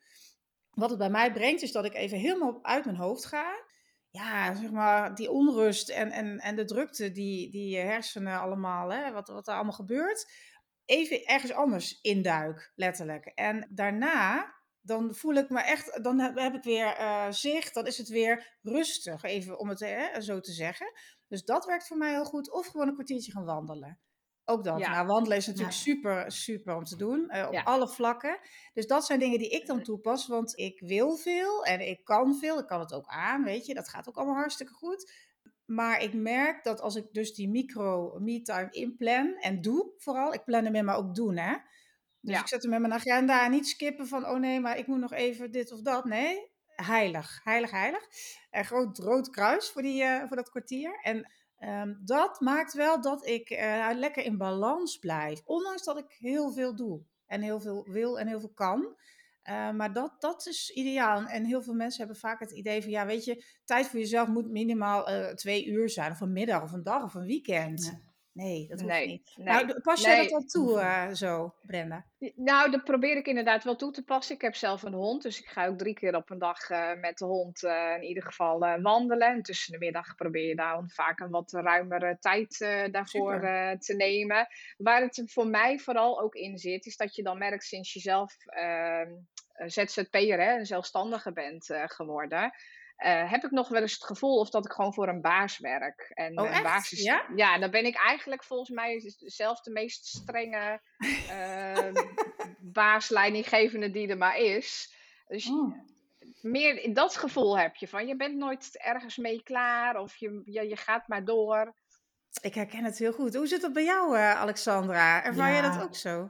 Wat 0.71 0.89
het 0.89 0.99
bij 0.99 1.09
mij 1.09 1.31
brengt, 1.31 1.61
is 1.61 1.71
dat 1.71 1.85
ik 1.85 1.93
even 1.93 2.17
helemaal 2.17 2.63
uit 2.63 2.85
mijn 2.85 2.97
hoofd 2.97 3.25
ga. 3.25 3.63
Ja, 4.09 4.55
zeg 4.55 4.71
maar, 4.71 5.15
die 5.15 5.31
onrust 5.31 5.89
en, 5.89 6.11
en, 6.11 6.39
en 6.39 6.55
de 6.55 6.65
drukte 6.65 7.11
die, 7.11 7.51
die 7.51 7.69
je 7.69 7.79
hersenen 7.79 8.39
allemaal, 8.39 8.91
hè, 8.91 9.11
wat, 9.11 9.27
wat 9.27 9.47
er 9.47 9.53
allemaal 9.53 9.73
gebeurt, 9.73 10.31
even 10.85 11.25
ergens 11.25 11.51
anders 11.51 12.01
induik, 12.01 12.71
letterlijk. 12.75 13.25
En 13.25 13.67
daarna, 13.69 14.53
dan 14.81 15.15
voel 15.15 15.33
ik 15.33 15.49
me 15.49 15.61
echt, 15.61 16.03
dan 16.03 16.19
heb, 16.19 16.37
heb 16.37 16.53
ik 16.53 16.63
weer 16.63 16.95
eh, 16.95 17.31
zicht, 17.31 17.73
dan 17.73 17.87
is 17.87 17.97
het 17.97 18.09
weer 18.09 18.57
rustig, 18.61 19.23
even 19.23 19.59
om 19.59 19.69
het 19.69 19.79
hè, 19.79 20.21
zo 20.21 20.39
te 20.39 20.51
zeggen. 20.51 20.91
Dus 21.27 21.43
dat 21.43 21.65
werkt 21.65 21.87
voor 21.87 21.97
mij 21.97 22.11
heel 22.11 22.25
goed. 22.25 22.51
Of 22.51 22.67
gewoon 22.67 22.87
een 22.87 22.93
kwartiertje 22.93 23.31
gaan 23.31 23.45
wandelen. 23.45 23.99
Ook 24.45 24.63
dat. 24.63 24.79
ja, 24.79 24.89
Nou, 24.91 25.07
wandelen 25.07 25.37
is 25.37 25.47
natuurlijk 25.47 25.75
Ja. 25.75 25.81
super, 25.81 26.31
super 26.31 26.75
om 26.75 26.83
te 26.83 26.95
doen, 26.95 27.29
eh, 27.29 27.47
op 27.47 27.53
ja, 27.53 27.61
alle 27.61 27.87
vlakken. 27.87 28.39
Dus 28.73 28.87
dat 28.87 29.05
zijn 29.05 29.19
dingen 29.19 29.39
die 29.39 29.49
ik 29.49 29.65
dan 29.65 29.83
toepas, 29.83 30.27
want 30.27 30.57
ik 30.57 30.79
wil 30.79 31.15
veel 31.15 31.65
en 31.65 31.87
ik 31.87 32.03
kan 32.03 32.35
veel. 32.35 32.59
Ik 32.59 32.67
kan 32.67 32.79
het 32.79 32.93
ook 32.93 33.07
aan, 33.07 33.43
weet 33.43 33.65
je. 33.65 33.73
Dat 33.73 33.89
gaat 33.89 34.09
ook 34.09 34.15
allemaal 34.17 34.35
hartstikke 34.35 34.73
goed. 34.73 35.11
Maar 35.65 36.01
ik 36.01 36.13
merk 36.13 36.63
dat 36.63 36.81
als 36.81 36.95
ik 36.95 37.05
dus 37.11 37.33
die 37.33 37.49
micro 37.49 38.19
me-time 38.19 38.67
inplan 38.71 39.35
en 39.39 39.61
doe, 39.61 39.93
vooral, 39.97 40.33
ik 40.33 40.43
plan 40.43 40.63
hem 40.65 40.75
in, 40.75 40.85
maar 40.85 40.97
ook 40.97 41.15
doen, 41.15 41.37
hè. 41.37 41.55
Dus 42.21 42.39
ik 42.39 42.47
zet 42.47 42.63
hem 42.63 42.73
in 42.73 42.81
mijn 42.81 42.93
agenda, 42.93 43.47
niet 43.47 43.67
skippen 43.67 44.07
van, 44.07 44.25
oh 44.27 44.39
nee, 44.39 44.59
maar 44.59 44.77
ik 44.77 44.87
moet 44.87 44.99
nog 44.99 45.11
even 45.13 45.51
dit 45.51 45.71
of 45.71 45.81
dat. 45.81 46.05
Nee, 46.05 46.51
heilig, 46.75 47.39
heilig, 47.43 47.71
heilig. 47.71 48.07
Een 48.51 48.65
groot 48.65 48.97
rood 48.97 49.29
kruis 49.29 49.69
voor, 49.69 49.81
die, 49.81 50.03
eh, 50.03 50.27
voor 50.27 50.35
dat 50.35 50.49
kwartier. 50.49 50.99
En 51.01 51.31
ehm, 51.61 51.93
dat 52.05 52.39
maakt 52.39 52.73
wel 52.73 53.01
dat 53.01 53.27
ik 53.27 53.49
eh, 53.49 53.89
lekker 53.95 54.23
in 54.23 54.37
balans 54.37 54.97
blijf. 54.97 55.41
Ondanks 55.45 55.83
dat 55.83 55.97
ik 55.97 56.15
heel 56.19 56.51
veel 56.51 56.75
doe. 56.75 57.01
En 57.25 57.41
heel 57.41 57.59
veel 57.59 57.87
wil 57.89 58.19
en 58.19 58.27
heel 58.27 58.39
veel 58.39 58.53
kan. 58.53 58.95
Eh, 59.41 59.71
maar 59.71 59.93
dat, 59.93 60.21
dat 60.21 60.47
is 60.47 60.69
ideaal. 60.69 61.25
En 61.25 61.45
heel 61.45 61.61
veel 61.61 61.73
mensen 61.73 61.99
hebben 61.99 62.19
vaak 62.19 62.39
het 62.39 62.51
idee 62.51 62.81
van, 62.81 62.91
ja, 62.91 63.05
weet 63.05 63.25
je, 63.25 63.45
tijd 63.65 63.87
voor 63.87 63.99
jezelf 63.99 64.27
moet 64.27 64.49
minimaal 64.49 65.07
eh, 65.07 65.33
twee 65.33 65.65
uur 65.65 65.89
zijn. 65.89 66.11
Of 66.11 66.21
een 66.21 66.33
middag, 66.33 66.63
of 66.63 66.71
een 66.71 66.83
dag, 66.83 67.03
of 67.03 67.13
een 67.13 67.25
weekend. 67.25 67.85
Ja. 67.85 68.10
Nee, 68.33 68.67
dat 68.67 68.79
hoeft 68.79 68.91
nee, 68.91 69.07
niet. 69.07 69.33
nee, 69.35 69.45
Nou, 69.45 69.81
pas 69.81 70.01
jij 70.01 70.23
dat 70.23 70.31
al 70.31 70.43
toe 70.43 70.79
eh, 70.79 71.11
zo, 71.11 71.53
Brenda? 71.61 72.05
Nou, 72.35 72.71
dat 72.71 72.83
probeer 72.83 73.17
ik 73.17 73.25
inderdaad 73.25 73.63
wel 73.63 73.75
toe 73.75 73.91
te 73.91 74.03
passen. 74.03 74.35
Ik 74.35 74.41
heb 74.41 74.55
zelf 74.55 74.83
een 74.83 74.93
hond, 74.93 75.21
dus 75.21 75.39
ik 75.39 75.47
ga 75.47 75.67
ook 75.67 75.77
drie 75.77 75.93
keer 75.93 76.15
op 76.15 76.29
een 76.29 76.39
dag 76.39 76.69
eh, 76.69 76.93
met 76.99 77.17
de 77.17 77.25
hond 77.25 77.63
eh, 77.63 77.95
in 77.95 78.03
ieder 78.03 78.23
geval 78.23 78.59
wandelen. 78.81 79.27
En 79.27 79.41
tussen 79.41 79.71
de 79.71 79.79
middag 79.79 80.15
probeer 80.15 80.47
je 80.47 80.55
daar 80.55 80.83
vaak 80.87 81.19
een 81.19 81.29
wat 81.29 81.51
ruimere 81.51 82.17
tijd 82.19 82.57
daarvoor 82.91 83.39
te 83.79 83.93
nemen. 83.97 84.47
Waar 84.77 85.01
het 85.01 85.23
voor 85.25 85.47
mij 85.47 85.79
vooral 85.79 86.21
ook 86.21 86.35
in 86.35 86.57
zit, 86.57 86.85
is 86.85 86.97
dat 86.97 87.15
je 87.15 87.23
dan 87.23 87.37
merkt 87.37 87.63
sinds 87.63 87.93
je 87.93 87.99
zelf 87.99 88.35
ehm, 88.45 89.09
eh, 89.61 89.67
ZZP'er, 89.67 90.39
een 90.39 90.65
zelfstandige 90.65 91.33
bent 91.33 91.69
geworden. 91.85 92.51
Eh, 93.01 93.31
heb 93.31 93.43
ik 93.43 93.51
nog 93.51 93.67
wel 93.69 93.81
eens 93.81 93.93
het 93.93 94.03
gevoel 94.03 94.37
of 94.39 94.49
dat 94.49 94.65
ik 94.65 94.71
gewoon 94.71 94.93
voor 94.93 95.07
een 95.07 95.21
baas 95.21 95.59
werk. 95.59 96.11
En 96.13 96.39
Oh, 96.39 96.55
een 96.55 96.63
baas 96.63 96.91
is, 96.91 97.03
Ja? 97.03 97.25
ja, 97.35 97.59
dan 97.59 97.71
ben 97.71 97.85
ik 97.85 97.95
eigenlijk 97.95 98.43
volgens 98.43 98.69
mij 98.69 99.13
zelf 99.17 99.61
de 99.61 99.71
meest 99.71 100.05
strenge 100.07 100.81
eh, 101.29 102.03
baas, 102.59 103.09
leidinggevende 103.09 103.91
die 103.91 104.07
er 104.07 104.17
maar 104.17 104.37
is. 104.37 104.93
Dus 105.27 105.49
Oh. 105.49 105.73
meer 106.41 106.77
in 106.83 106.93
dat 106.93 107.15
gevoel 107.17 107.57
heb 107.59 107.75
je 107.75 107.87
van 107.87 108.07
je 108.07 108.15
bent 108.15 108.35
nooit 108.35 108.77
ergens 108.77 109.17
mee 109.17 109.43
klaar 109.43 109.95
of 109.99 110.15
je, 110.15 110.41
je, 110.45 110.67
je 110.67 110.75
gaat 110.77 111.07
maar 111.07 111.25
door. 111.25 111.73
Ik 112.41 112.55
herken 112.55 112.83
het 112.83 112.97
heel 112.97 113.13
goed. 113.13 113.35
Hoe 113.35 113.47
zit 113.47 113.61
dat 113.61 113.73
bij 113.73 113.83
jou, 113.83 114.17
eh, 114.17 114.31
Alexandra? 114.35 115.23
Ervaar 115.23 115.51
jij 115.51 115.61
dat 115.61 115.73
Ja, 115.73 115.81
ook 115.81 115.95
zo? 115.95 116.27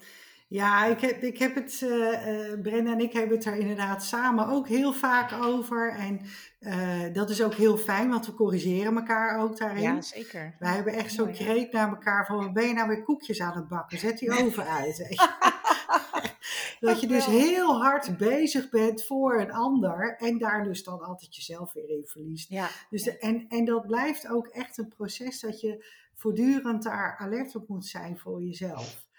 Ja, 0.52 0.86
ik 0.86 1.02
heb, 1.02 1.24
ik 1.24 1.38
heb 1.38 1.56
het, 1.56 1.82
eh 1.82 2.52
eh, 2.52 2.62
Brenda 2.62 2.92
en 2.92 3.00
ik 3.00 3.14
hebben 3.14 3.38
het 3.38 3.46
er 3.46 3.56
inderdaad 3.56 4.04
samen 4.04 4.48
ook 4.48 4.68
heel 4.68 4.94
vaak 4.94 5.44
over. 5.44 5.92
En 5.92 6.22
eh, 6.60 7.14
dat 7.14 7.30
is 7.30 7.44
ook 7.44 7.54
heel 7.54 7.78
fijn, 7.78 8.10
want 8.10 8.26
we 8.26 8.34
corrigeren 8.34 8.96
elkaar 8.96 9.40
ook 9.40 9.58
Ja, 9.58 9.66
daarin. 9.66 10.04
zeker. 10.04 10.56
Wij 10.60 10.70
Ja, 10.70 10.76
hebben 10.76 10.94
echt 10.94 11.14
zo'n 11.14 11.32
kreet 11.32 11.72
naar 11.72 11.90
elkaar 11.90 12.26
van, 12.26 12.38
wat 12.38 12.54
ben 12.54 12.68
je 12.68 12.74
nou 12.74 12.88
weer 12.88 13.04
koekjes 13.04 13.42
aan 13.42 13.56
het 13.56 13.68
bakken? 13.68 14.00
Zet 14.00 14.18
die 14.20 14.32
oven 14.32 14.66
uit. 14.66 14.98
Dat 16.80 17.02
je 17.02 17.08
dus 17.08 17.26
heel 17.26 17.82
hard 17.82 18.18
bezig 18.18 18.70
bent 18.70 19.06
voor 19.06 19.40
een 19.40 19.52
ander 19.52 20.16
en 20.18 20.38
daar 20.38 20.64
dus 20.64 20.84
dan 20.84 21.02
altijd 21.02 21.36
jezelf 21.36 21.74
weer 21.74 21.90
in 21.90 22.04
verliest. 22.06 22.50
Ja, 22.50 22.68
Dus 22.90 23.04
ja, 23.04 23.14
en, 23.20 23.46
en 23.50 23.66
dat 23.66 23.88
blijft 23.88 24.28
ook 24.30 24.48
echt 24.48 24.78
een 24.78 24.88
proces 24.88 25.40
dat 25.40 25.62
je 25.62 25.86
voortdurend 26.16 26.84
daar 26.84 27.16
alert 27.18 27.56
op 27.56 27.68
moet 27.68 27.86
zijn 27.86 28.18
voor 28.18 28.42
jezelf. 28.42 29.10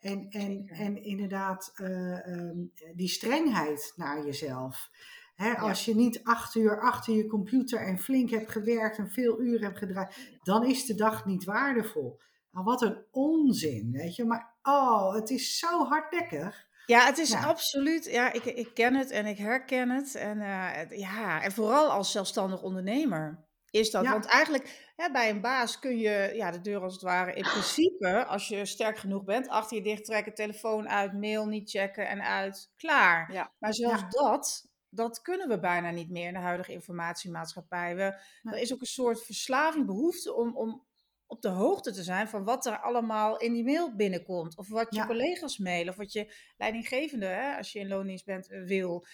En, 0.00 0.26
en, 0.30 0.68
en 0.68 1.02
inderdaad, 1.02 1.72
eh, 1.74 2.26
ehm, 2.26 2.56
die 2.94 3.08
strengheid 3.08 3.92
naar 3.96 4.24
jezelf. 4.24 4.90
Hè, 5.34 5.50
Ja, 5.50 5.60
als 5.60 5.84
je 5.84 5.94
niet 5.94 6.24
acht 6.24 6.54
uur 6.54 6.80
achter 6.80 7.14
je 7.14 7.26
computer 7.26 7.80
en 7.80 7.98
flink 7.98 8.30
hebt 8.30 8.50
gewerkt 8.50 8.98
en 8.98 9.10
veel 9.10 9.40
uren 9.40 9.66
hebt 9.66 9.78
gedraaid, 9.78 10.38
dan 10.42 10.64
is 10.66 10.84
de 10.84 10.94
dag 10.94 11.24
niet 11.24 11.44
waardevol. 11.44 12.18
Nou, 12.50 12.64
wat 12.64 12.82
een 12.82 13.04
onzin, 13.10 13.90
weet 13.92 14.16
je. 14.16 14.24
Maar 14.24 14.54
oh, 14.62 15.14
het 15.14 15.30
is 15.30 15.58
zo 15.58 15.84
hardnekkig. 15.84 16.66
Ja, 16.86 17.06
het 17.06 17.18
is 17.18 17.30
Ja, 17.30 17.44
absoluut. 17.44 18.04
Ja, 18.04 18.32
ik, 18.32 18.44
ik 18.44 18.74
ken 18.74 18.94
het 18.94 19.10
en 19.10 19.26
ik 19.26 19.38
herken 19.38 19.90
het. 19.90 20.14
En, 20.14 20.40
eh, 20.40 20.98
ja, 20.98 21.42
en 21.42 21.52
vooral 21.52 21.90
als 21.90 22.12
zelfstandig 22.12 22.62
ondernemer. 22.62 23.45
Is 23.78 23.90
dat. 23.90 24.06
Want 24.06 24.24
eigenlijk 24.24 24.92
hè, 24.96 25.10
bij 25.10 25.30
een 25.30 25.40
baas 25.40 25.78
kun 25.78 25.98
je 25.98 26.30
ja, 26.34 26.50
de 26.50 26.60
deur 26.60 26.80
als 26.80 26.92
het 26.92 27.02
ware 27.02 27.34
in 27.34 27.42
principe, 27.42 28.24
als 28.24 28.48
je 28.48 28.66
sterk 28.66 28.98
genoeg 28.98 29.24
bent, 29.24 29.48
achter 29.48 29.76
je 29.76 29.82
dicht 29.82 30.04
trekken, 30.04 30.34
telefoon 30.34 30.88
uit, 30.88 31.12
mail 31.12 31.46
niet 31.46 31.70
checken 31.70 32.08
en 32.08 32.22
uit, 32.22 32.72
klaar. 32.76 33.32
Ja. 33.32 33.52
Maar 33.58 33.74
zelfs 33.74 34.02
dat, 34.08 34.66
dat 34.88 35.22
kunnen 35.22 35.48
we 35.48 35.60
bijna 35.60 35.90
niet 35.90 36.10
meer 36.10 36.26
in 36.26 36.34
de 36.34 36.38
huidige 36.38 36.72
informatiemaatschappij. 36.72 37.96
We, 37.96 38.02
Er 38.42 38.58
is 38.58 38.72
ook 38.72 38.80
een 38.80 38.86
soort 38.86 39.24
verslaving, 39.24 39.86
behoefte 39.86 40.34
om, 40.34 40.56
om 40.56 40.84
op 41.26 41.42
de 41.42 41.48
hoogte 41.48 41.92
te 41.92 42.02
zijn 42.02 42.28
van 42.28 42.44
wat 42.44 42.66
er 42.66 42.80
allemaal 42.80 43.36
in 43.36 43.52
die 43.52 43.64
mail 43.64 43.96
binnenkomt. 43.96 44.56
Of 44.56 44.68
wat 44.68 44.94
je 44.94 45.06
collega's 45.06 45.58
mailen, 45.58 45.88
of 45.88 45.96
wat 45.96 46.12
je 46.12 46.34
leidinggevende, 46.56 47.26
hè, 47.26 47.56
als 47.56 47.72
je 47.72 47.78
in 47.78 47.88
loondienst 47.88 48.24
bent, 48.24 48.46
wil. 48.46 49.06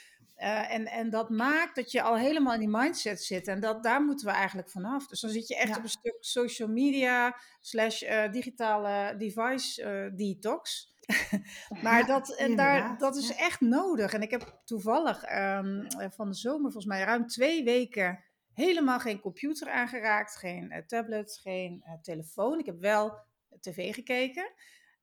Uh, 0.42 0.72
en, 0.72 0.86
en 0.86 1.10
dat 1.10 1.30
maakt 1.30 1.74
dat 1.74 1.90
je 1.90 2.02
al 2.02 2.16
helemaal 2.16 2.52
in 2.52 2.58
die 2.58 2.68
mindset 2.68 3.22
zit. 3.22 3.48
En 3.48 3.60
dat, 3.60 3.82
daar 3.82 4.02
moeten 4.02 4.26
we 4.26 4.32
eigenlijk 4.32 4.70
vanaf. 4.70 5.06
Dus 5.06 5.20
dan 5.20 5.30
zit 5.30 5.48
je 5.48 5.56
echt 5.56 5.76
op 5.76 5.82
een 5.82 5.88
stuk 5.88 6.16
social 6.20 6.68
media 6.68 7.36
slash 7.60 8.02
uh, 8.02 8.32
digitale 8.32 9.16
device 9.16 9.82
uh, 9.82 10.16
detox. 10.16 10.90
maar 11.82 11.98
ja, 11.98 12.06
dat, 12.06 12.36
en 12.36 12.56
daar, 12.56 12.98
dat 12.98 13.16
is 13.16 13.34
echt 13.34 13.60
nodig. 13.60 14.12
En 14.12 14.22
ik 14.22 14.30
heb 14.30 14.60
toevallig 14.64 15.22
um, 15.38 15.86
van 16.10 16.28
de 16.28 16.36
zomer 16.36 16.72
volgens 16.72 16.86
mij 16.86 17.04
ruim 17.04 17.26
twee 17.26 17.64
weken 17.64 18.24
helemaal 18.52 19.00
geen 19.00 19.20
computer 19.20 19.70
aangeraakt, 19.70 20.36
geen 20.36 20.84
tablet, 20.86 21.38
geen 21.42 21.84
telefoon. 22.02 22.58
Ik 22.58 22.66
heb 22.66 22.80
wel 22.80 23.18
tv 23.60 23.94
gekeken. 23.94 24.52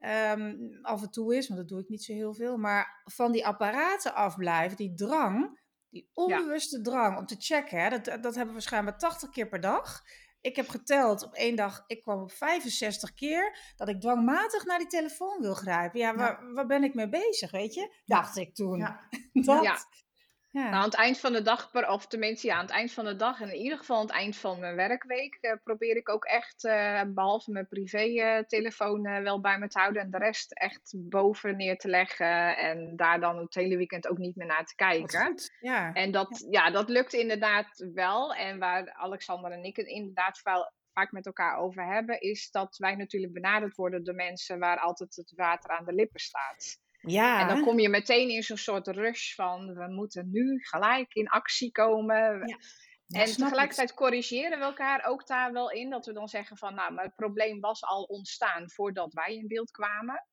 Um, 0.06 0.80
af 0.82 1.02
en 1.02 1.12
toe 1.12 1.36
is, 1.36 1.48
want 1.48 1.60
dat 1.60 1.70
doe 1.70 1.80
ik 1.80 1.90
niet 1.90 2.04
zo 2.04 2.14
heel 2.14 2.34
veel. 2.34 2.58
Maar 2.58 3.02
van 3.04 3.32
die 3.32 3.46
apparaten 3.46 4.14
afblijven, 4.14 4.78
die 4.78 4.94
drang, 4.94 5.60
die 5.90 6.10
onbewuste 6.14 6.82
drang 6.82 7.18
om 7.18 7.26
te 7.26 7.36
checken, 7.40 7.82
hè, 7.82 7.90
dat, 7.90 8.06
dat 8.06 8.24
hebben 8.24 8.46
we 8.46 8.52
waarschijnlijk 8.52 9.00
80 9.00 9.30
keer 9.30 9.48
per 9.48 9.60
dag. 9.60 10.02
Ik 10.42 10.56
heb 10.56 10.68
geteld 10.68 11.24
op 11.24 11.34
één 11.34 11.56
dag, 11.56 11.84
ik 11.88 12.02
kwam 12.02 12.22
op 12.22 12.32
65 12.32 13.14
keer 13.14 13.74
dat 13.76 13.90
ik 13.90 14.02
dwangmatig 14.02 14.66
naar 14.66 14.78
die 14.78 14.88
telefoon 14.88 15.42
wil 15.42 15.54
grijpen. 15.54 16.00
Ja, 16.00 16.16
waar, 16.16 16.54
waar 16.54 16.68
ben 16.68 16.84
ik 16.84 16.94
mee 16.94 17.10
bezig, 17.10 17.52
weet 17.52 17.74
je? 17.74 17.96
Dacht 18.06 18.38
ik 18.38 18.56
toen. 18.56 18.78
Ja. 18.78 19.00
dat, 19.34 19.88
ja. 20.52 20.62
Nou, 20.62 20.74
aan 20.74 20.84
het 20.84 20.96
eind 20.96 21.20
van 21.20 21.34
de 21.34 21.42
dag, 21.42 21.90
of 21.90 22.08
tenminste 22.08 22.48
ja, 22.48 22.56
aan 22.56 22.62
het 22.62 22.72
eind 22.72 22.92
van 22.92 23.06
de 23.06 23.16
dag 23.16 23.42
en 23.42 23.50
in 23.50 23.62
ieder 23.62 23.78
geval 23.78 23.96
aan 23.96 24.06
het 24.06 24.12
eind 24.12 24.38
van 24.38 24.60
mijn 24.60 24.76
werkweek, 24.76 25.38
uh, 25.42 25.54
probeer 25.64 25.96
ik 25.96 26.10
ook 26.10 26.26
echt, 26.26 26.64
uh, 26.64 27.02
behalve 27.08 27.52
mijn 27.52 27.68
privé-telefoon 27.68 29.08
uh, 29.08 29.20
wel 29.20 29.42
bij 29.42 29.60
me 29.60 29.68
te 29.68 29.80
houden 29.80 30.02
en 30.02 30.12
de 30.12 30.18
rest 30.18 30.52
echt 30.54 30.94
boven 30.98 31.58
neer 31.58 31.78
te 31.78 31.88
leggen 31.88 32.58
en 32.58 32.96
daar 32.96 33.20
dan 33.20 33.38
het 33.38 33.56
hele 33.56 33.78
weekend 33.78 34.08
ook 34.08 34.18
niet 34.18 34.36
meer 34.36 34.48
naar 34.48 34.66
te 34.66 34.76
kijken. 34.76 35.36
Ja. 35.60 35.94
En 35.94 36.12
dat, 36.12 36.46
ja. 36.50 36.66
ja. 36.66 36.72
dat 36.72 36.90
lukt 36.90 37.14
inderdaad 37.14 37.90
wel. 37.94 38.34
En 38.34 38.60
waar 38.60 38.94
Alexander 38.94 39.52
en 39.52 39.64
ik 39.64 39.76
het 39.76 39.88
inderdaad 39.88 40.42
vaak 40.94 41.12
met 41.12 41.26
elkaar 41.26 41.58
over 41.58 41.86
hebben, 41.86 42.22
is 42.22 42.52
dat 42.52 42.78
wij 42.78 42.96
natuurlijk 42.96 43.34
benaderd 43.34 43.76
worden 43.76 44.04
door 44.04 44.16
mensen 44.16 44.60
waar 44.60 44.80
altijd 44.80 45.16
het 45.16 45.34
water 45.36 45.70
aan 45.70 45.86
de 45.86 45.94
lippen 45.94 46.20
staat. 46.20 46.80
Ja. 47.02 47.42
En 47.42 47.48
dan 47.48 47.64
kom 47.64 47.80
je 47.80 47.90
meteen 47.90 48.30
in 48.30 48.44
zo'n 48.44 48.58
soort 48.58 48.88
rush 48.88 49.36
van 49.36 49.74
we 49.74 49.88
moeten 49.88 50.30
nu 50.32 50.60
gelijk 50.60 51.14
in 51.14 51.28
actie 51.28 51.72
komen. 51.72 52.48
Ja. 52.48 52.58
en 53.22 53.36
tegelijkertijd 53.36 53.94
corrigeren 53.94 54.60
we 54.60 54.66
elkaar 54.66 55.06
ook 55.06 55.28
daar 55.28 55.52
wel 55.52 55.72
in. 55.72 55.90
Dat 55.90 56.06
we 56.06 56.14
dan 56.14 56.28
zeggen 56.28 56.58
van 56.58 56.76
nou, 56.76 56.94
maar 56.94 57.06
het 57.06 57.16
probleem 57.16 57.60
was 57.60 57.84
al 57.84 58.04
ontstaan 58.04 58.70
voordat 58.70 59.14
wij 59.14 59.36
in 59.36 59.48
beeld 59.48 59.72
kwamen. 59.72 60.28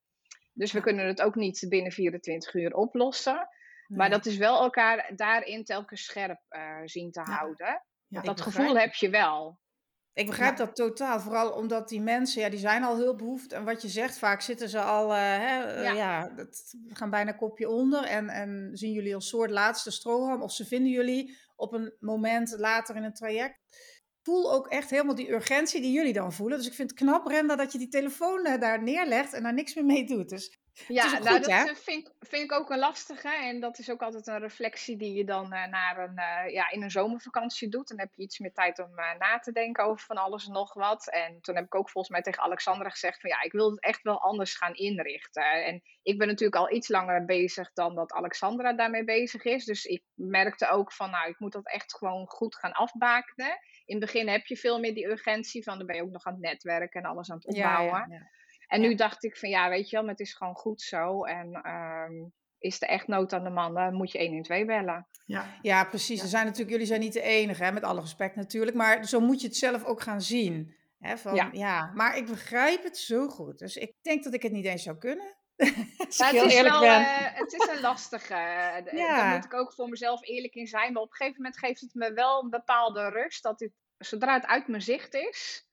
Dus 0.52 0.72
we 0.72 0.81
kunnen 0.81 1.07
het 1.07 1.22
ook 1.22 1.35
niet 1.35 1.66
binnen 1.68 1.92
24 1.92 2.55
uur 2.55 2.74
oplossen. 2.74 3.48
Maar 3.87 4.11
dat 4.11 4.26
is 4.26 4.37
wel 4.37 4.62
elkaar 4.62 5.12
daarin 5.16 5.64
telkens 5.64 6.05
scherp 6.05 6.40
uh, 6.48 6.81
zien 6.85 7.11
te 7.11 7.20
houden. 7.20 7.85
dat 8.09 8.40
gevoel 8.40 8.79
heb 8.79 8.94
je 8.94 9.11
wel. 9.11 9.59
Ik 10.16 10.26
begrijp 10.26 10.57
dat 10.57 10.74
totaal. 10.74 11.20
Vooral 11.20 11.50
omdat 11.50 11.88
die 11.88 12.00
mensen, 12.00 12.40
ja, 12.40 12.48
die 12.48 12.59
zijn 12.59 12.83
al 12.83 12.96
heel 12.96 13.16
behoefd. 13.16 13.52
En 13.52 13.64
wat 13.64 13.83
je 13.83 13.88
zegt, 13.88 14.18
vaak 14.18 14.40
zitten 14.40 14.68
ze 14.68 14.81
al, 14.81 15.11
uh, 15.11 15.16
hè, 15.16 15.83
uh, 15.83 15.94
ja, 15.96 16.29
dat, 16.29 16.74
gaan 16.88 17.11
bijna 17.11 17.33
kopje 17.33 17.68
onder. 17.68 18.05
En, 18.05 18.29
en 18.29 18.70
zien 18.72 18.92
jullie 18.92 19.14
als 19.14 19.29
soort 19.29 19.50
laatste 19.50 19.90
strohalm. 19.90 20.42
Of 20.42 20.52
ze 20.52 20.64
vinden 20.64 20.90
jullie 20.90 21.37
op 21.57 21.72
een 21.72 21.94
moment 22.00 22.55
later 22.59 22.96
in 22.96 23.02
het 23.02 23.16
traject. 23.16 23.59
Voel 24.22 24.52
ook 24.52 24.68
echt 24.68 24.90
helemaal 24.90 25.14
die 25.14 25.33
urgentie 25.33 25.81
die 25.81 25.92
jullie 25.92 26.12
dan 26.12 26.33
voelen. 26.33 26.59
Dus 26.59 26.66
ik 26.66 26.74
vind 26.74 26.90
het 26.90 26.98
knap, 26.98 27.26
Renda, 27.26 27.57
dat 27.57 27.72
je 27.72 27.79
die 27.79 27.88
telefoon 27.88 28.46
uh, 28.46 28.61
daar 28.61 28.83
neerlegt 28.83 29.33
en 29.33 29.42
daar 29.42 29.55
niks 29.55 29.74
meer 29.74 29.85
mee 29.85 30.07
doet. 30.07 30.29
Dus 30.29 30.59
ja, 30.89 31.19
nou, 31.19 31.41
dat 31.41 31.47
eh, 31.47 31.65
vind, 31.75 32.12
vind, 32.21 32.43
ik 32.43 32.53
ook 32.53 32.71
een 32.71 32.79
lastige. 32.79 33.29
En 33.29 33.61
dat 33.61 33.79
is 33.79 33.91
ook 33.91 34.03
altijd 34.03 34.27
een 34.27 34.39
reflectie 34.39 34.97
die 34.97 35.15
je 35.15 35.25
dan 35.25 35.55
uh, 35.55 35.67
naar 35.67 35.99
een, 35.99 36.19
uh, 36.19 36.53
ja, 36.53 36.71
in 36.71 36.83
een 36.83 36.91
zomervakantie 36.91 37.69
doet. 37.69 37.89
Dan 37.89 37.99
heb 37.99 38.15
je 38.15 38.23
iets 38.23 38.39
meer 38.39 38.53
tijd 38.53 38.79
om 38.79 38.91
uh, 38.99 39.19
na 39.19 39.39
te 39.39 39.53
denken 39.53 39.85
over 39.85 40.07
van 40.07 40.17
alles 40.17 40.47
en 40.47 40.53
nog 40.53 40.75
wat. 40.75 41.11
En 41.11 41.41
toen 41.41 41.55
heb 41.55 41.65
ik 41.65 41.75
ook 41.75 41.91
volgens 41.91 42.12
mij 42.12 42.23
tegen 42.23 42.43
Alexandra 42.43 42.89
gezegd 42.89 43.21
van 43.21 43.31
ja, 43.31 43.43
ik 43.43 43.53
wil 43.53 43.71
het 43.71 43.81
echt 43.83 44.03
wel 44.03 44.21
anders 44.21 44.57
gaan 44.57 44.75
inrichten. 44.75 45.65
En 45.65 45.83
ik 46.03 46.19
ben 46.19 46.27
natuurlijk 46.27 46.61
al 46.61 46.73
iets 46.73 46.89
langer 46.89 47.25
bezig 47.25 47.73
dan 47.73 47.95
dat 47.95 48.12
Alexandra 48.12 48.73
daarmee 48.73 49.05
bezig 49.05 49.45
is. 49.45 49.65
Dus 49.65 49.85
ik 49.85 50.03
merkte 50.15 50.69
ook 50.69 50.93
van 50.93 51.11
nou, 51.11 51.29
ik 51.29 51.39
moet 51.39 51.53
dat 51.53 51.67
echt 51.67 51.97
gewoon 51.97 52.27
goed 52.27 52.57
gaan 52.57 52.73
afbakenen. 52.73 53.59
In 53.85 53.97
het 53.97 54.05
begin 54.05 54.29
heb 54.29 54.47
je 54.47 54.57
veel 54.57 54.81
meer 54.81 54.95
die 54.95 55.07
urgentie 55.07 55.62
van 55.62 55.79
dan 55.79 55.87
ben 55.87 55.97
je 55.97 56.03
ook 56.03 56.11
nog 56.11 56.25
aan 56.25 56.33
het 56.33 56.43
netwerken 56.43 57.03
en 57.03 57.09
alles 57.09 57.31
aan 57.31 57.37
het 57.37 57.47
opbouwen. 57.47 58.07
Ja, 58.09 58.17
ja, 58.17 58.31
en 58.66 58.81
nu 58.81 58.94
dacht 58.94 59.24
ik 59.24 59.37
van 59.37 59.48
ja, 59.48 59.68
weet 59.68 59.90
je 59.90 59.96
wel, 59.96 60.05
maar 60.05 60.14
het 60.14 60.26
is 60.26 60.35
gewoon 60.35 60.55
goed 60.55 60.81
zo. 60.81 61.24
En 61.24 61.70
um, 61.70 62.33
is 62.59 62.83
er 62.83 62.88
echt 62.88 63.07
nood 63.07 63.33
aan 63.33 63.44
de 63.44 63.50
man, 63.50 63.74
dan 63.74 63.94
moet 63.94 64.12
je 64.12 64.18
112 64.18 64.64
bellen. 64.64 65.07
Ja, 65.26 65.59
ja 65.62 65.85
precies. 65.85 66.22
Er 66.22 66.29
zijn 66.29 66.44
natuurlijk, 66.44 66.70
jullie 66.70 66.87
zijn 66.87 67.00
niet 67.00 67.12
de 67.12 67.20
enige, 67.20 67.64
hè, 67.64 67.72
met 67.72 67.83
alle 67.83 68.00
respect 68.00 68.37
natuurlijk. 68.37 68.76
Maar 68.76 69.05
zo 69.05 69.20
moet 69.20 69.40
je 69.40 69.46
het 69.46 69.57
zelf 69.57 69.85
ook 69.85 70.00
gaan 70.00 70.20
zien. 70.20 70.74
Hè, 70.98 71.18
van, 71.18 71.35
ja. 71.35 71.48
ja. 71.52 71.92
maar 71.94 72.16
ik 72.16 72.26
begrijp 72.26 72.83
het 72.83 72.98
zo 72.98 73.29
goed. 73.29 73.59
Dus 73.59 73.76
ik 73.76 73.94
denk 74.02 74.24
dat 74.24 74.35
ik 74.35 74.42
het 74.42 74.52
niet 74.52 74.64
eens 74.64 74.83
zou 74.83 74.98
kunnen. 74.98 75.37
Als 76.07 76.16
ja, 76.16 76.26
het, 76.26 76.52
is 76.52 76.61
wel, 76.62 76.85
uh, 76.85 77.16
het 77.18 77.52
is 77.52 77.68
een 77.68 77.81
lastige. 77.81 78.35
Uh, 78.87 78.92
ja. 78.92 79.16
Daar 79.16 79.35
moet 79.35 79.44
ik 79.44 79.55
ook 79.55 79.72
voor 79.72 79.88
mezelf 79.88 80.26
eerlijk 80.29 80.55
in 80.55 80.66
zijn. 80.66 80.92
Maar 80.92 81.02
op 81.02 81.11
een 81.11 81.16
gegeven 81.16 81.42
moment 81.42 81.59
geeft 81.59 81.81
het 81.81 81.94
me 81.94 82.12
wel 82.12 82.42
een 82.42 82.50
bepaalde 82.50 83.09
rust. 83.09 83.42
Dat 83.42 83.59
dit, 83.59 83.72
zodra 83.98 84.35
het 84.35 84.46
uit 84.46 84.68
mijn 84.68 84.83
zicht 84.83 85.14
is, 85.14 85.65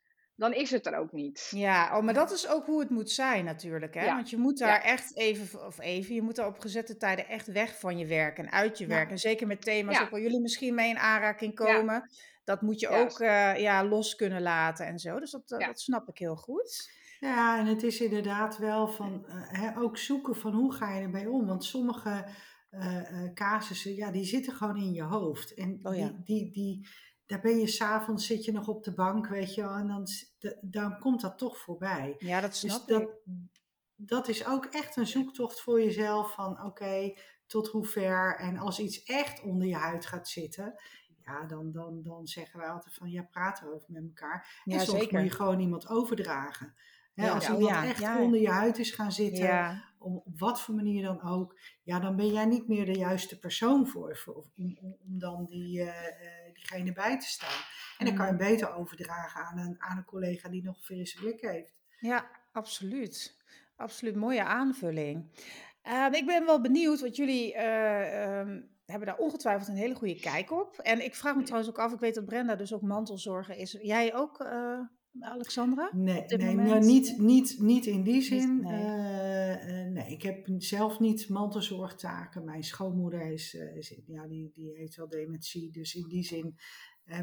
dan 0.43 0.53
is 0.53 0.71
het 0.71 0.85
er 0.85 0.97
ook 0.97 1.11
niet. 1.11 1.51
Ja, 1.55 1.97
oh, 1.97 2.03
maar 2.03 2.13
dat 2.13 2.31
is 2.31 2.47
ook 2.47 2.65
hoe 2.65 2.79
het 2.79 2.89
moet 2.89 3.11
zijn 3.11 3.45
natuurlijk. 3.45 3.93
Hè? 3.93 4.05
Want 4.05 4.29
je 4.29 4.37
moet 4.37 4.57
daar 4.57 4.81
echt 4.81 5.17
even, 5.17 5.65
of 5.65 5.79
even, 5.79 6.15
je 6.15 6.21
moet 6.21 6.35
daar 6.35 6.47
op 6.47 6.59
gezette 6.59 6.97
tijden 6.97 7.27
echt 7.27 7.47
weg 7.47 7.79
van 7.79 7.97
je 7.97 8.05
werk 8.05 8.37
en 8.37 8.51
uit 8.51 8.77
je 8.77 8.85
werk. 8.85 9.09
En 9.09 9.19
zeker 9.19 9.47
met 9.47 9.61
thema's, 9.61 10.01
ook 10.01 10.09
waar 10.09 10.21
jullie 10.21 10.41
misschien 10.41 10.75
mee 10.75 10.89
in 10.89 10.97
aanraking 10.97 11.55
komen, 11.55 12.09
dat 12.43 12.61
moet 12.61 12.79
je 12.79 12.87
ook 12.87 13.19
uh, 13.19 13.57
ja, 13.57 13.85
los 13.85 14.15
kunnen 14.15 14.41
laten 14.41 14.85
en 14.85 14.99
zo. 14.99 15.19
Dus 15.19 15.31
dat, 15.31 15.51
eh, 15.51 15.67
dat 15.67 15.79
snap 15.79 16.07
ik 16.07 16.17
heel 16.17 16.35
goed. 16.35 16.91
Ja, 17.19 17.59
en 17.59 17.65
het 17.65 17.83
is 17.83 18.01
inderdaad 18.01 18.57
wel 18.57 18.87
van 18.87 19.25
uh, 19.27 19.33
hè, 19.47 19.77
ook 19.77 19.97
zoeken 19.97 20.35
van 20.35 20.53
hoe 20.53 20.73
ga 20.73 20.93
je 20.93 21.01
ermee 21.01 21.29
om. 21.29 21.45
Want 21.45 21.63
sommige 21.63 22.25
casussen, 23.33 23.95
ja, 23.95 24.11
die 24.11 24.25
zitten 24.25 24.53
gewoon 24.53 24.77
in 24.77 24.93
je 24.93 25.03
hoofd. 25.03 25.53
En 25.53 25.79
oh, 25.83 25.91
die, 25.91 26.21
die, 26.23 26.51
die 26.51 26.87
daar 27.25 27.41
ben 27.41 27.59
je 27.59 27.67
s'avonds, 27.67 28.25
zit 28.25 28.45
je 28.45 28.51
nog 28.51 28.67
op 28.67 28.83
de 28.83 28.93
bank, 28.93 29.27
weet 29.27 29.55
je 29.55 29.61
wel, 29.61 29.75
en 29.75 29.87
dan, 29.87 30.07
dan 30.61 30.99
komt 30.99 31.21
dat 31.21 31.37
toch 31.37 31.57
voorbij. 31.57 32.15
Ja, 32.17 32.41
dat 32.41 32.49
dus 32.49 32.59
snap 32.59 32.87
dus 32.87 32.97
dat, 32.97 33.09
dat 33.95 34.27
is 34.27 34.45
ook 34.47 34.65
echt 34.65 34.95
een 34.95 35.07
zoektocht 35.07 35.61
voor 35.61 35.81
jezelf 35.81 36.33
van 36.33 36.63
oké, 36.63 37.13
tot 37.47 37.67
hoe 37.67 37.85
ver. 37.85 38.35
En 38.39 38.57
als 38.57 38.79
iets 38.79 39.03
echt 39.03 39.41
onder 39.41 39.67
je 39.67 39.75
huid 39.75 40.05
gaat 40.05 40.27
zitten, 40.27 40.75
ja, 41.25 41.45
dan, 41.45 41.71
dan, 41.71 42.01
dan 42.03 42.27
zeggen 42.27 42.59
wij 42.59 42.69
altijd 42.69 42.95
van 42.95 43.09
ja, 43.09 43.23
praten 43.23 43.67
we 43.67 43.73
over 43.73 43.91
met 43.91 44.03
elkaar. 44.03 44.61
En 44.65 44.79
soms 44.79 44.99
zeker. 44.99 45.19
moet 45.19 45.29
je 45.29 45.35
gewoon 45.35 45.59
iemand 45.59 45.87
overdragen. 45.87 46.75
Hè, 47.13 47.29
als 47.29 47.49
iemand 47.49 47.63
oh 47.71 47.83
echt 47.83 48.19
onder 48.19 48.39
je 48.39 48.49
huid 48.49 48.77
is 48.77 48.91
gaan 48.91 49.11
zitten, 49.11 49.83
op 49.97 50.25
wat 50.37 50.61
voor 50.61 50.75
manier 50.75 51.03
dan 51.03 51.21
ook, 51.21 51.59
ja, 51.83 51.99
dan 51.99 52.15
ben 52.15 52.31
jij 52.31 52.45
niet 52.45 52.67
meer 52.67 52.85
de 52.85 52.97
juiste 52.97 53.39
persoon 53.39 53.87
voor, 53.87 54.17
voor 54.17 54.35
om, 54.35 54.51
om, 54.55 54.77
om, 54.81 55.19
dan 55.19 55.45
die, 55.45 55.79
uh, 55.79 55.91
diegene 56.53 56.93
bij 56.93 57.19
te 57.19 57.27
staan. 57.27 57.61
En 57.97 58.05
dan 58.05 58.15
kan 58.15 58.25
je 58.25 58.31
hem 58.31 58.41
mm. 58.41 58.49
beter 58.49 58.75
overdragen 58.75 59.45
aan 59.45 59.57
een, 59.57 59.75
aan 59.79 59.97
een 59.97 60.05
collega 60.05 60.49
die 60.49 60.63
nog 60.63 60.77
een 60.77 60.83
frisse 60.83 61.19
blik 61.19 61.41
heeft. 61.41 61.71
Ja, 61.99 62.29
absoluut. 62.51 63.41
Absoluut, 63.75 64.15
mooie 64.15 64.43
aanvulling. 64.43 65.31
Uh, 65.83 66.07
ik 66.11 66.25
ben 66.25 66.45
wel 66.45 66.61
benieuwd, 66.61 67.01
wat 67.01 67.15
jullie 67.15 67.55
uh, 67.55 68.39
um, 68.39 68.69
hebben 68.85 69.07
daar 69.07 69.17
ongetwijfeld 69.17 69.67
een 69.67 69.75
hele 69.75 69.95
goede 69.95 70.19
kijk 70.19 70.51
op. 70.51 70.77
En 70.77 71.03
ik 71.03 71.15
vraag 71.15 71.35
me 71.35 71.43
trouwens 71.43 71.71
ook 71.71 71.79
af, 71.79 71.93
ik 71.93 71.99
weet 71.99 72.15
dat 72.15 72.25
Brenda 72.25 72.55
dus 72.55 72.73
ook 72.73 72.81
mantelzorger 72.81 73.57
is. 73.57 73.77
Jij 73.81 74.15
ook, 74.15 74.39
uh, 74.39 74.79
Alexandra? 75.19 75.89
Nee, 75.93 76.23
nee 76.25 76.55
nou, 76.55 76.85
niet, 76.85 77.17
niet, 77.17 77.59
niet 77.59 77.85
in 77.85 78.03
die 78.03 78.21
zin. 78.21 78.61
Nee. 78.61 78.81
Uh, 78.83 79.91
nee. 79.91 80.11
ik 80.11 80.21
heb 80.21 80.45
zelf 80.57 80.99
niet 80.99 81.29
mantelzorgtaken. 81.29 82.45
Mijn 82.45 82.63
schoonmoeder 82.63 83.31
is, 83.31 83.53
uh, 83.53 83.75
is, 83.75 83.99
ja, 84.05 84.27
die, 84.27 84.51
die 84.53 84.75
heeft 84.75 84.95
wel 84.95 85.09
dementie, 85.09 85.71
dus 85.71 85.95
in 85.95 86.07
die 86.07 86.23
zin. 86.23 86.57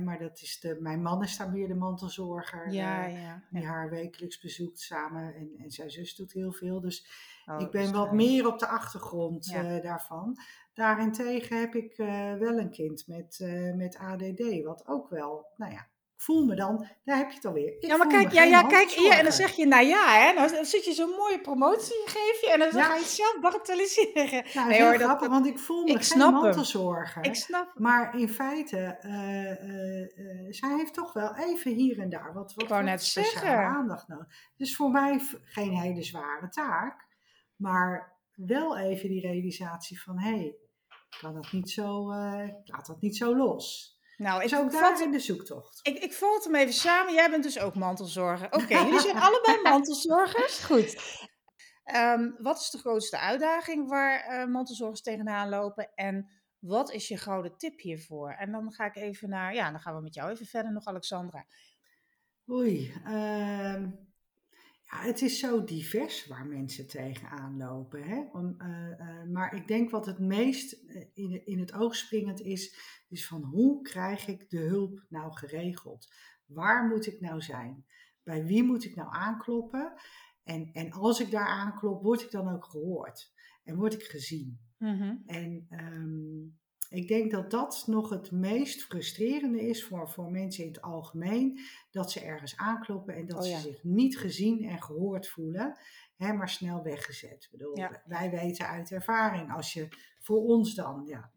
maar 0.05 0.19
dat 0.19 0.41
is 0.41 0.61
de, 0.61 0.77
mijn 0.81 1.03
man 1.03 1.23
is 1.23 1.37
daar 1.37 1.51
meer 1.51 1.69
de 1.69 1.75
mantelzorger. 1.75 2.73
Ja, 2.73 3.07
ja, 3.07 3.45
die 3.51 3.65
haar 3.65 3.91
wekelijks 3.91 4.41
bezoekt 4.41 4.81
samen. 4.81 5.35
En, 5.35 5.53
en 5.57 5.71
zijn 5.71 5.91
zus 5.91 6.15
doet 6.15 6.33
heel 6.33 6.53
veel. 6.53 6.81
Dus 6.81 7.07
oh, 7.47 7.61
ik 7.61 7.71
ben 7.71 7.93
wat 7.93 8.13
meer 8.13 8.47
op 8.47 8.59
de 8.59 8.67
achtergrond 8.67 9.53
daarvan. 9.83 10.37
Daarentegen 10.75 11.61
heb 11.61 11.75
ik 11.75 11.97
wel 12.39 12.59
een 12.59 12.71
kind 12.71 13.07
met, 13.07 13.39
met 13.77 13.97
ADD, 13.97 14.63
wat 14.63 14.87
ook 14.87 15.09
wel, 15.09 15.47
nou 15.57 15.73
ja, 15.73 15.90
voel 16.23 16.45
me 16.45 16.55
dan, 16.55 16.87
daar 17.05 17.17
heb 17.17 17.29
je 17.29 17.35
het 17.35 17.45
alweer. 17.45 17.75
Ik 17.77 17.87
ja, 17.87 17.97
maar 17.97 18.07
kijk, 18.07 18.33
ja, 18.33 18.43
ja, 18.43 18.63
kijk, 18.63 18.89
ja, 18.89 19.19
en 19.19 19.23
dan 19.23 19.33
zeg 19.33 19.51
je, 19.57 19.67
nou 19.67 19.87
ja, 19.87 20.05
hè, 20.19 20.33
nou, 20.33 20.53
dan 20.53 20.65
zit 20.65 20.85
je 20.85 20.93
zo'n 20.93 21.11
mooie 21.11 21.41
promotie, 21.41 22.03
geef 22.05 22.41
je, 22.41 22.51
en 22.53 22.59
dan 22.59 22.69
Ja. 22.73 22.83
ga 22.85 22.95
je 22.95 23.01
het 23.01 23.09
zelf 23.09 23.37
bagatelliseren. 23.41 24.31
Nou, 24.31 24.43
dat 24.55 24.67
Nee, 24.67 24.83
hoor, 24.83 24.93
dat- 24.93 25.03
grappig, 25.03 25.29
want 25.29 25.47
ik 25.47 25.59
voel 25.59 25.85
me 25.85 25.91
ik 25.91 26.03
geen 26.05 26.19
mantelzorger. 26.19 27.25
Ik 27.25 27.35
snap. 27.35 27.73
Maar 27.79 28.19
in 28.19 28.29
feite, 28.29 28.77
eh, 29.01 29.51
eh, 29.51 30.01
eh, 30.03 30.47
zij 30.49 30.77
heeft 30.77 30.95
toch 30.95 31.13
wel 31.13 31.37
even 31.37 31.73
hier 31.73 31.99
en 31.99 32.09
daar 32.09 32.33
wat, 32.33 32.55
wat, 32.55 32.69
wat 32.69 32.83
net 32.83 33.05
speciale 33.05 33.57
aandacht 33.57 34.09
nodig. 34.09 34.27
Dus 34.57 34.77
voor 34.77 34.91
mij 34.91 35.21
geen 35.45 35.73
hele 35.79 36.03
zware 36.03 36.49
taak, 36.49 37.07
maar 37.57 38.19
wel 38.35 38.79
even 38.79 39.09
die 39.09 39.21
realisatie 39.21 40.03
van, 40.03 40.19
hé, 40.19 40.31
hey, 40.37 40.55
kan 41.21 41.35
dat 41.35 41.53
niet 41.53 41.71
zo, 41.71 42.13
laat 42.65 42.87
dat 42.87 43.01
niet 43.01 43.17
zo 43.17 43.37
los. 43.37 43.99
Nou, 44.21 44.43
Dus 44.43 44.55
ook 44.55 44.73
daar 44.73 45.01
in 45.01 45.11
de 45.11 45.19
zoektocht. 45.19 45.81
Ik, 45.83 45.99
ik 45.99 46.13
het 46.35 46.45
hem 46.45 46.55
even 46.55 46.73
samen. 46.73 47.15
Jij 47.15 47.31
bent 47.31 47.43
dus 47.43 47.59
ook 47.59 47.75
mantelzorger. 47.75 48.47
Oké, 48.47 48.79
jullie 48.85 49.01
zijn 49.01 49.17
allebei 49.17 49.63
mantelzorgers. 49.63 50.65
Goed. 50.65 51.19
Ehm, 51.85 52.31
wat 52.39 52.59
is 52.59 52.71
de 52.71 52.79
grootste 52.79 53.19
uitdaging 53.19 53.89
waar 53.89 54.21
eh, 54.21 54.47
mantelzorgers 54.47 55.03
tegenaan 55.03 55.49
lopen? 55.49 55.91
En 55.95 56.31
wat 56.59 56.93
is 56.93 57.09
je 57.09 57.17
gouden 57.17 57.57
tip 57.57 57.81
hiervoor? 57.81 58.31
En 58.31 58.53
dan 58.53 58.73
ga 58.73 58.85
ik 58.85 58.97
even 58.97 59.29
naar, 59.29 59.55
ja, 59.55 59.71
dan 59.71 59.81
gaan 59.81 59.95
we 59.97 60.03
met 60.03 60.15
jou 60.15 60.31
even 60.31 60.47
verder 60.47 60.73
nog, 60.73 60.85
Alexandra. 60.85 61.47
Oei, 62.51 62.93
ehm, 63.05 63.91
ja, 64.91 65.03
het 65.03 65.23
is 65.23 65.39
zo 65.39 65.65
divers 65.65 66.27
waar 66.27 66.47
mensen 66.47 66.87
tegenaan 66.87 67.57
lopen. 67.57 68.03
Hè? 68.03 68.25
Om, 68.33 68.55
eh, 68.59 69.01
eh, 69.01 69.29
maar 69.29 69.55
ik 69.55 69.69
denk 69.69 69.91
wat 69.91 70.07
het 70.07 70.19
meest 70.19 70.73
eh, 70.73 71.07
in, 71.15 71.47
in 71.47 71.59
het 71.59 71.73
oog 71.73 71.97
springend 71.97 72.41
is, 72.41 72.77
is 73.09 73.27
van 73.27 73.43
hoe 73.43 73.83
krijg 73.83 74.27
ik 74.27 74.51
de 74.51 74.59
hulp 74.59 75.07
nou 75.09 75.33
geregeld? 75.33 76.15
Waar 76.47 76.89
moet 76.89 77.07
ik 77.07 77.21
nou 77.21 77.41
zijn? 77.41 77.85
Bij 78.23 78.45
wie 78.45 78.63
moet 78.63 78.85
ik 78.85 78.95
nou 78.95 79.09
aankloppen? 79.13 79.93
En, 80.43 80.73
en 80.73 80.91
als 80.91 81.21
ik 81.21 81.31
daar 81.31 81.49
aanklop, 81.49 82.03
word 82.03 82.23
ik 82.23 82.31
dan 82.31 82.49
ook 82.49 82.65
gehoord? 82.65 83.33
En 83.65 83.77
word 83.77 83.95
ik 83.95 84.03
gezien? 84.03 84.61
En 85.27 85.67
ehm, 85.69 86.59
ik 86.91 87.09
denk 87.09 87.31
dat 87.31 87.51
dat 87.51 87.85
nog 87.87 88.11
het 88.11 88.31
meest 88.31 88.83
frustrerende 88.83 89.61
is 89.61 89.85
voor, 89.85 90.11
voor 90.11 90.31
mensen 90.31 90.65
in 90.65 90.71
het 90.71 90.83
algemeen. 90.83 91.61
Dat 91.91 92.13
ze 92.13 92.21
ergens 92.21 92.57
aankloppen 92.57 93.15
en 93.15 93.27
dat 93.27 93.45
Oh 93.45 93.51
ja. 93.51 93.59
ze 93.59 93.69
zich 93.69 93.85
niet 93.85 94.19
gezien 94.19 94.65
en 94.65 94.83
gehoord 94.83 95.29
voelen, 95.29 95.79
hè, 96.17 96.33
maar 96.33 96.49
snel 96.49 96.83
weggezet. 96.83 97.45
Ik 97.45 97.49
bedoel, 97.51 97.79
Ja. 97.79 98.03
Wij 98.07 98.31
weten 98.31 98.67
uit 98.67 98.91
ervaring, 98.91 99.53
als 99.53 99.73
je 99.73 99.89
voor 100.19 100.43
ons 100.43 100.75
dan 100.75 101.05
ja, 101.07 101.31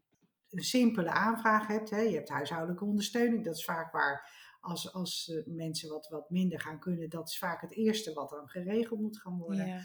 een 0.50 0.64
simpele 0.64 1.10
aanvraag 1.10 1.68
hebt, 1.68 1.90
hè, 1.90 2.00
je 2.00 2.16
hebt 2.16 2.30
huishoudelijke 2.30 2.86
ondersteuning, 2.86 3.44
dat 3.44 3.56
is 3.56 3.66
vaak 3.66 3.92
waar 3.92 4.32
als, 4.60 4.94
als 4.94 5.30
eh, 5.30 5.46
mensen 5.46 5.90
wat, 5.90 6.08
wat 6.08 6.30
minder 6.30 6.60
gaan 6.60 6.80
kunnen, 6.80 7.10
dat 7.10 7.30
is 7.30 7.38
vaak 7.38 7.62
het 7.62 7.72
eerste 7.72 8.14
wat 8.14 8.30
dan 8.30 8.48
geregeld 8.48 9.00
moet 9.00 9.22
gaan 9.22 9.38
worden. 9.38 9.68
Ja. 9.68 9.82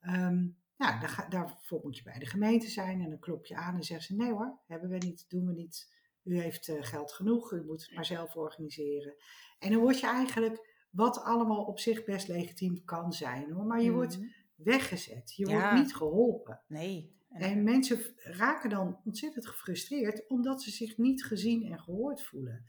Ehm, 0.00 0.46
nou, 0.76 1.00
daar 1.00 1.08
ga- 1.08 1.28
daarvoor 1.28 1.80
moet 1.82 1.96
je 1.96 2.02
bij 2.02 2.18
de 2.18 2.26
gemeente 2.26 2.68
zijn 2.68 3.00
en 3.00 3.08
dan 3.10 3.18
klop 3.18 3.46
je 3.46 3.56
aan 3.56 3.74
en 3.74 3.82
zeggen 3.82 4.06
ze: 4.06 4.22
nee 4.22 4.30
hoor, 4.32 4.58
hebben 4.66 4.90
we 4.90 4.96
niet, 4.96 5.24
doen 5.28 5.46
we 5.46 5.52
niet. 5.52 5.94
U 6.22 6.40
heeft 6.40 6.68
eh, 6.68 6.76
geld 6.80 7.12
genoeg, 7.12 7.52
u 7.52 7.64
moet 7.64 7.82
het 7.86 7.94
maar 7.94 8.04
zelf 8.04 8.36
organiseren. 8.36 9.14
En 9.58 9.70
dan 9.72 9.80
word 9.80 10.00
je 10.00 10.06
eigenlijk, 10.06 10.86
wat 10.90 11.18
allemaal 11.22 11.64
op 11.64 11.78
zich 11.78 12.04
best 12.04 12.28
legitiem 12.28 12.84
kan 12.84 13.12
zijn 13.12 13.52
hoor, 13.52 13.64
maar 13.64 13.82
je 13.82 13.92
wordt 13.92 14.18
Mhm. 14.18 14.28
weggezet. 14.56 15.34
Je 15.36 15.48
Ja. 15.48 15.52
wordt 15.60 15.82
niet 15.84 15.94
geholpen. 15.96 16.62
Nee. 16.68 17.14
En- 17.28 17.40
En 17.40 17.64
mensen 17.64 18.00
raken 18.16 18.70
dan 18.70 19.00
ontzettend 19.04 19.46
gefrustreerd 19.46 20.28
omdat 20.28 20.62
ze 20.62 20.70
zich 20.70 20.96
niet 20.96 21.24
gezien 21.24 21.62
en 21.72 21.80
gehoord 21.80 22.22
voelen. 22.22 22.64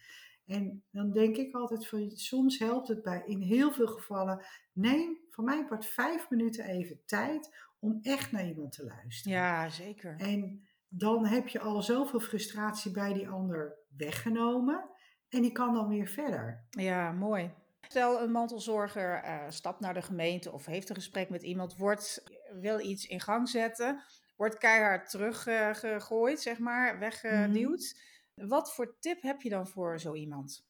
En 0.45 0.83
dan 0.91 1.11
denk 1.11 1.35
ik 1.37 1.55
altijd 1.55 1.87
van 1.87 2.11
soms 2.11 2.59
helpt 2.59 2.87
het 2.87 3.01
bij 3.03 3.23
in 3.25 3.41
heel 3.41 3.71
veel 3.71 3.87
gevallen. 3.87 4.45
Neem 4.73 5.19
van 5.29 5.43
mij 5.43 5.65
part 5.65 5.85
vijf 5.85 6.29
minuten 6.29 6.65
even 6.65 7.01
tijd 7.05 7.66
om 7.79 7.99
echt 8.01 8.31
naar 8.31 8.47
iemand 8.47 8.71
te 8.71 8.83
luisteren. 8.83 9.37
ja, 9.37 9.69
zeker. 9.69 10.15
En 10.17 10.67
dan 10.87 11.25
heb 11.25 11.47
je 11.47 11.59
al 11.59 11.81
zoveel 11.81 12.19
frustratie 12.19 12.91
bij 12.91 13.13
die 13.13 13.29
ander 13.29 13.77
weggenomen. 13.97 14.89
En 15.29 15.41
die 15.41 15.51
kan 15.51 15.73
dan 15.73 15.87
weer 15.87 16.07
verder. 16.07 16.67
Ja, 16.69 17.11
mooi. 17.11 17.53
Stel 17.81 18.21
een 18.21 18.31
mantelzorger 18.31 19.13
eh, 19.23 19.49
stapt 19.49 19.79
naar 19.79 19.93
de 19.93 20.01
gemeente 20.01 20.51
of 20.51 20.65
heeft 20.65 20.89
een 20.89 20.95
gesprek 20.95 21.29
met 21.29 21.43
iemand, 21.43 21.77
wordt, 21.77 22.23
wil 22.61 22.79
iets 22.79 23.05
in 23.05 23.19
gang 23.19 23.49
zetten, 23.49 24.03
wordt 24.35 24.57
keihard 24.57 25.09
teruggegooid, 25.09 26.41
zeg 26.41 26.59
maar, 26.59 26.99
weggeduwd. 26.99 28.01
Wat 28.35 28.73
voor 28.73 28.97
tip 28.99 29.21
heb 29.21 29.41
je 29.41 29.49
dan 29.49 29.67
voor 29.67 29.99
zo 29.99 30.13
iemand? 30.13 30.65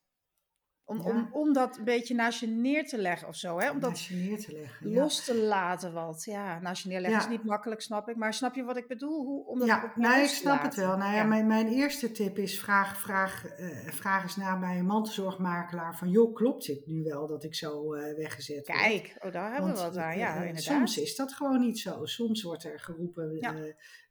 Om, 0.89 0.99
om, 0.99 1.15
Ja. 1.15 1.29
om 1.31 1.53
dat 1.53 1.77
een 1.77 1.83
beetje 1.83 2.15
naast 2.15 2.39
je 2.39 2.47
neer 2.47 2.87
te 2.87 2.97
leggen 2.97 3.27
of 3.27 3.35
zo, 3.35 3.59
hè? 3.59 3.69
Om 3.71 3.79
dat 3.79 3.89
naast 3.89 4.05
je 4.07 4.15
neer 4.15 4.39
te 4.39 4.51
leggen. 4.51 4.89
ja. 4.89 4.99
los 5.01 5.25
te 5.25 5.35
laten 5.35 5.93
wat. 5.93 6.23
Ja, 6.25 6.59
naast 6.59 6.83
je 6.83 6.89
neerleggen 6.89 7.19
Ja. 7.19 7.25
is 7.25 7.31
niet 7.31 7.43
makkelijk, 7.43 7.81
snap 7.81 8.09
ik. 8.09 8.15
Maar 8.15 8.33
snap 8.33 8.55
je 8.55 8.63
wat 8.63 8.77
ik 8.77 8.87
bedoel? 8.87 9.25
Hoe, 9.25 9.45
om 9.45 9.59
dat 9.59 9.67
Ja, 9.67 9.91
nou, 9.95 10.21
ik 10.21 10.27
snap 10.29 10.61
het 10.61 10.75
wel. 10.75 10.97
Nou 10.97 11.13
ja. 11.15 11.23
Mijn, 11.23 11.47
mijn 11.47 11.67
eerste 11.67 12.11
tip 12.11 12.37
is 12.37 12.59
vraag, 12.59 12.99
vraag, 12.99 13.45
eh, 13.45 13.87
vraag 13.87 14.23
eens 14.23 14.35
na 14.35 14.59
bij 14.59 14.77
een 14.79 14.85
mantelzorgmakelaar 14.85 15.97
van 15.97 16.09
joh, 16.09 16.35
klopt 16.35 16.65
dit 16.65 16.87
nu 16.87 17.03
wel 17.03 17.27
dat 17.27 17.43
ik 17.43 17.55
zo 17.55 17.93
eh, 17.93 18.15
weggezet 18.17 18.67
word? 18.67 18.79
Kijk, 18.79 19.15
oh, 19.19 19.31
daar 19.31 19.51
hebben 19.53 19.71
we 19.73 19.77
wat 19.79 19.97
aan. 19.97 20.11
eh, 20.11 20.17
Ja, 20.17 20.33
inderdaad. 20.35 20.61
soms 20.63 20.97
is 20.97 21.15
dat 21.15 21.33
gewoon 21.33 21.59
niet 21.59 21.79
zo. 21.79 22.05
Soms 22.05 22.41
wordt 22.43 22.63
er 22.63 22.79
geroepen 22.79 23.39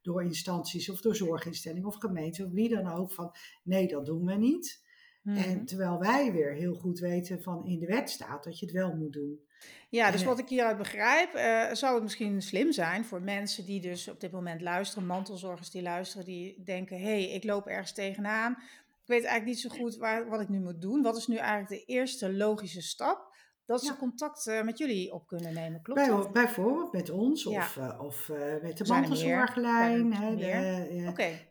door 0.03 0.23
instanties 0.23 0.91
of 0.91 1.01
door 1.01 1.17
zorginstellingen 1.17 1.87
of 1.89 1.97
gemeenten 1.97 2.47
of 2.47 2.53
wie 2.53 2.69
dan 2.69 2.93
ook 2.93 3.13
van 3.13 3.35
nee, 3.63 3.87
dat 3.89 4.07
doen 4.07 4.25
we 4.27 4.35
niet. 4.35 4.85
Mhm. 5.27 5.37
En 5.37 5.65
terwijl 5.65 5.99
wij 5.99 6.33
weer 6.33 6.53
heel 6.53 6.75
goed 6.75 6.99
weten 6.99 7.43
van 7.43 7.65
in 7.65 7.79
de 7.79 7.87
wet 7.87 8.11
staat 8.11 8.45
dat 8.45 8.59
je 8.59 8.67
het 8.67 8.75
wel 8.75 8.95
moet 8.95 9.13
doen. 9.13 9.41
Ja, 9.89 10.11
dus 10.11 10.21
En, 10.21 10.27
wat 10.27 10.39
ik 10.39 10.49
hieruit 10.49 10.77
begrijp, 10.77 11.35
eh, 11.35 11.73
zou 11.73 11.95
het 11.95 12.03
misschien 12.03 12.43
slim 12.43 12.73
zijn 12.73 13.05
voor 13.05 13.23
mensen 13.23 13.65
die 13.65 13.81
dus 13.81 14.09
op 14.09 14.21
dit 14.21 14.31
moment 14.31 14.61
luisteren, 14.61 15.07
mantelzorgers 15.07 15.71
die 15.71 15.83
luisteren, 15.83 16.27
die 16.27 16.63
denken, 16.65 16.99
hé, 16.99 17.05
hey, 17.05 17.31
ik 17.31 17.45
loop 17.45 17.67
ergens 17.67 17.93
tegenaan. 17.93 18.53
Ik 18.53 19.13
weet 19.13 19.25
eigenlijk 19.25 19.45
niet 19.45 19.61
zo 19.61 19.69
goed 19.69 19.97
waar, 19.97 20.29
wat 20.29 20.41
ik 20.41 20.49
nu 20.49 20.61
moet 20.61 20.81
doen. 20.81 21.03
Wat 21.03 21.17
is 21.17 21.27
nu 21.27 21.37
eigenlijk 21.37 21.69
de 21.69 21.93
eerste 21.93 22.33
logische 22.33 22.83
stap? 22.83 23.36
Dat 23.67 23.81
ze 23.81 23.87
Ja. 23.93 23.97
contact 23.99 24.47
eh, 24.47 24.63
met 24.63 24.79
jullie 24.79 25.13
op 25.13 25.27
kunnen 25.27 25.55
nemen, 25.55 25.83
klopt 25.83 26.01
Bij, 26.01 26.09
dat? 26.09 26.33
bijvoorbeeld 26.33 26.93
met 26.93 27.11
ons 27.11 27.43
Ja. 27.43 27.59
of, 27.61 27.77
eh, 27.77 28.01
of 28.03 28.29
eh, 28.29 28.63
met 28.63 28.77
de 28.79 28.85
mantelzorglijn. 28.87 30.11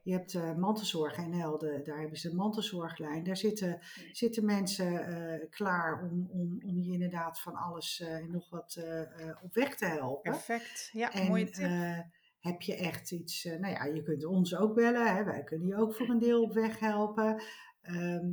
Je 0.03 0.13
hebt 0.13 0.33
mantelzorg 0.57 1.17
NL, 1.27 1.57
de, 1.57 1.81
daar 1.83 1.99
hebben 1.99 2.17
ze 2.17 2.29
de 2.29 2.35
mantelzorglijn. 2.35 3.23
Daar 3.23 3.37
zitten, 3.37 3.79
zitten 4.11 4.45
mensen 4.45 5.47
klaar 5.49 6.01
om, 6.03 6.29
om, 6.31 6.61
om 6.65 6.79
je 6.81 6.91
inderdaad 6.91 7.41
van 7.41 7.53
alles 7.55 7.99
en 7.99 8.31
nog 8.31 8.49
wat 8.49 8.83
op 9.43 9.53
weg 9.53 9.75
te 9.75 9.85
helpen. 9.85 10.31
perfect. 10.31 10.89
Ja, 10.93 11.11
En 11.13 11.27
mooie 11.27 11.49
tip. 11.49 11.69
heb 12.39 12.61
je 12.61 12.75
echt 12.75 13.11
iets, 13.11 13.43
nou 13.43 13.67
ja, 13.67 13.83
je 13.83 14.03
kunt 14.03 14.25
ons 14.25 14.55
ook 14.55 14.75
bellen. 14.75 15.15
Hè, 15.15 15.23
wij 15.23 15.43
kunnen 15.43 15.67
je 15.67 15.77
ook 15.77 15.95
voor 15.95 16.09
een 16.09 16.19
deel 16.19 16.41
op 16.41 16.53
weg 16.53 16.79
helpen. 16.79 17.43
Ehm, 17.81 18.25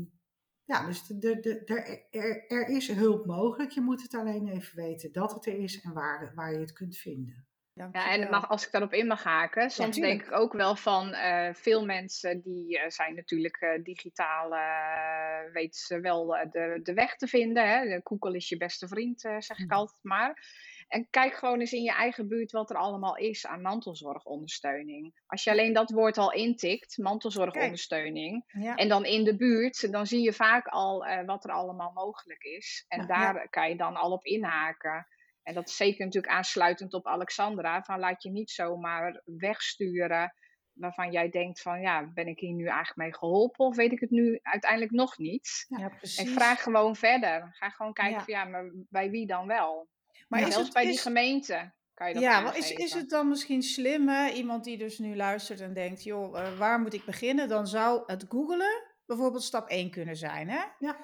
ja, 0.65 0.87
dus 0.87 1.07
de, 1.07 1.19
de, 1.19 1.41
de, 1.41 1.65
er, 1.65 2.05
er, 2.11 2.47
er 2.47 2.69
is 2.69 2.89
hulp 2.89 3.27
mogelijk. 3.27 3.71
Je 3.71 3.81
moet 3.81 4.03
het 4.03 4.15
alleen 4.15 4.49
even 4.49 4.77
weten 4.77 5.13
dat 5.13 5.33
het 5.35 5.47
er 5.47 5.59
is 5.59 5.81
en 5.81 5.93
waar, 5.93 6.33
waar 6.35 6.53
je 6.53 6.59
het 6.59 6.73
kunt 6.73 6.97
vinden. 6.97 7.47
Ja, 7.75 8.11
en 8.11 8.31
mag, 8.31 8.49
als 8.49 8.67
ik 8.67 8.73
daarop 8.73 8.93
in 8.93 9.07
mag 9.07 9.23
haken, 9.23 9.71
soms 9.71 9.97
denk 9.97 10.23
ik 10.23 10.33
ook 10.33 10.53
wel 10.53 10.77
van 10.77 11.13
eh, 11.13 11.55
veel 11.55 11.85
mensen 11.85 12.41
die 12.41 12.79
eh, 12.79 12.91
zijn 12.91 13.15
natuurlijk 13.15 13.57
eh, 13.57 13.83
digitaal, 13.83 14.55
eh, 14.55 15.53
weten 15.53 15.81
ze 15.81 16.01
wel 16.01 16.27
de, 16.27 16.81
de 16.83 16.95
weg 16.95 17.17
te 17.17 17.27
vinden. 17.27 17.69
Hè? 17.69 17.85
De 17.89 18.01
Google 18.05 18.37
is 18.37 18.49
je 18.49 18.57
beste 18.57 18.89
vriend, 18.89 19.25
eh, 19.25 19.37
zeg 19.39 19.59
ik 19.59 19.67
Mhm. 19.67 19.75
altijd 19.75 19.99
maar. 20.03 20.45
En 20.93 21.07
kijk 21.11 21.35
gewoon 21.35 21.61
eens 21.61 21.73
in 21.73 21.83
je 21.83 21.93
eigen 21.93 22.29
buurt 22.29 22.51
wat 22.53 22.71
er 22.71 22.77
allemaal 22.77 23.17
is 23.17 23.47
aan 23.47 23.63
mantelzorgondersteuning. 23.63 25.21
Als 25.27 25.45
je 25.45 25.51
alleen 25.51 25.73
dat 25.73 25.91
woord 25.91 26.19
al 26.19 26.33
intikt, 26.33 26.99
mantelzorgondersteuning, 26.99 28.45
Ja, 28.47 28.75
en 28.75 28.89
dan 28.89 29.05
in 29.05 29.25
de 29.25 29.37
buurt, 29.37 29.93
dan 29.93 30.07
zie 30.07 30.23
je 30.23 30.33
vaak 30.33 30.67
al 30.67 31.07
eh, 31.07 31.25
wat 31.27 31.45
er 31.45 31.51
allemaal 31.53 31.93
mogelijk 31.93 32.43
is. 32.43 32.85
En 32.89 33.01
Ja, 33.01 33.07
daar 33.07 33.49
kan 33.49 33.69
je 33.69 33.77
dan 33.77 33.97
al 33.97 34.13
op 34.13 34.25
inhaken. 34.25 35.07
En 35.43 35.55
dat 35.55 35.69
is 35.69 35.77
zeker 35.77 36.05
natuurlijk 36.05 36.33
aansluitend 36.33 36.95
op 36.95 37.07
Alexandra. 37.07 37.83
Van 37.83 37.99
laat 37.99 38.23
je 38.23 38.31
niet 38.31 38.51
zomaar 38.51 39.23
wegsturen 39.25 40.35
waarvan 40.73 41.13
jij 41.13 41.29
denkt 41.29 41.61
van 41.63 41.81
ja, 41.81 42.11
ben 42.13 42.27
ik 42.27 42.39
hier 42.39 42.55
nu 42.55 42.67
eigenlijk 42.67 42.97
mee 42.97 43.15
geholpen 43.15 43.67
of 43.67 43.77
weet 43.77 43.93
ik 43.93 44.01
het 44.01 44.11
nu 44.11 44.39
uiteindelijk 44.43 44.93
nog 44.93 45.19
niet? 45.19 45.65
ja, 45.69 45.79
En 45.91 45.97
precies. 45.97 46.33
vraag 46.33 46.63
gewoon 46.63 46.97
verder. 46.97 47.49
Ga 47.53 47.69
gewoon 47.71 47.93
kijken 47.93 48.17
Ja. 48.19 48.25
van 48.25 48.35
ja, 48.35 48.45
maar 48.45 48.71
bij 48.89 49.11
wie 49.11 49.27
dan 49.27 49.47
wel? 49.47 49.89
Maar 50.33 50.41
Ja, 50.41 50.47
is 50.47 50.55
het, 50.57 50.73
bij 50.73 50.85
die 50.85 50.99
gemeente 50.99 51.73
kan 51.95 52.09
je 52.09 52.15
dat 52.15 52.23
Ja, 52.23 52.41
maar 52.41 52.57
is, 52.57 52.71
is 52.71 52.93
het 52.95 53.11
dan 53.11 53.29
misschien 53.29 53.63
slim, 53.63 54.09
hè? 54.09 54.29
iemand 54.31 54.65
die 54.65 54.79
dus 54.79 54.99
nu 54.99 55.17
luistert 55.17 55.61
en 55.61 55.75
denkt, 55.75 56.03
joh, 56.03 56.41
eh, 56.41 56.59
waar 56.59 56.81
moet 56.81 56.95
ik 56.95 57.05
beginnen? 57.05 57.49
Dan 57.49 57.67
zou 57.67 58.03
het 58.07 58.25
googelen 58.29 58.83
bijvoorbeeld 59.07 59.43
stap 59.43 59.69
1 59.69 59.91
kunnen 59.91 60.17
zijn, 60.17 60.49
hè? 60.49 60.63
Ja, 60.79 60.97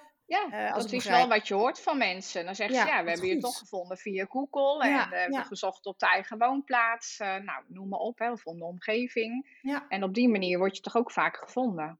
Eh, 0.51 0.73
als 0.75 0.83
dat 0.83 0.93
is 0.93 1.05
wel 1.05 1.29
wat 1.29 1.49
je 1.49 1.55
hoort 1.55 1.81
van 1.81 1.99
mensen. 1.99 2.45
Dan 2.45 2.55
zeggen 2.55 2.77
Ja, 2.77 2.83
ze, 2.83 2.89
ja, 2.89 3.05
we 3.05 3.11
hebben 3.11 3.29
je 3.29 3.39
toch 3.39 3.59
gevonden 3.59 3.97
via 3.97 4.27
Google. 4.29 4.83
En 4.83 4.91
Ja, 4.91 5.05
eh, 5.05 5.11
we 5.11 5.17
hebben 5.17 5.39
ja. 5.39 5.45
gezocht 5.45 5.87
op 5.87 5.99
de 5.99 6.07
eigen 6.07 6.39
woonplaats. 6.39 7.19
nou, 7.19 7.65
noem 7.69 7.89
maar 7.89 7.99
op, 7.99 8.19
hè, 8.19 8.31
of 8.33 8.45
om 8.45 8.59
de 8.59 8.65
omgeving. 8.65 9.59
Ja. 9.63 9.87
En 9.89 10.03
op 10.03 10.15
die 10.15 10.29
manier 10.29 10.59
word 10.59 10.77
je 10.77 10.83
toch 10.83 10.97
ook 10.97 11.11
vaak 11.11 11.37
gevonden. 11.37 11.99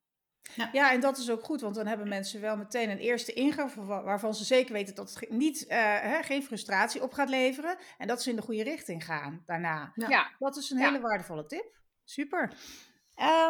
Ja. 0.55 0.69
ja. 0.73 0.93
en 0.93 1.01
dat 1.01 1.19
is 1.19 1.31
ook 1.31 1.45
goed, 1.45 1.61
want 1.61 1.75
dan 1.75 1.87
hebben 1.87 2.09
mensen 2.09 2.41
wel 2.41 2.57
meteen 2.57 2.91
een 2.91 2.99
eerste 2.99 3.33
ingang 3.33 3.75
waarvan 3.87 4.35
ze 4.35 4.45
zeker 4.45 4.73
weten 4.73 4.95
dat 4.95 5.15
het 5.15 5.31
niet, 5.31 5.63
uh, 5.63 5.69
hè, 6.01 6.23
geen 6.23 6.43
frustratie 6.43 7.03
op 7.03 7.13
gaat 7.13 7.29
leveren 7.29 7.77
en 7.99 8.07
dat 8.07 8.23
ze 8.23 8.31
in 8.31 8.37
de 8.37 8.43
goede 8.43 8.63
richting 8.63 9.05
gaan 9.05 9.43
daarna. 9.47 9.93
Ja. 9.95 10.31
Dat 10.39 10.57
is 10.57 10.71
een 10.71 10.79
hele 10.79 11.01
waardevolle 11.01 11.47
tip. 11.47 11.77
Super. 12.05 12.53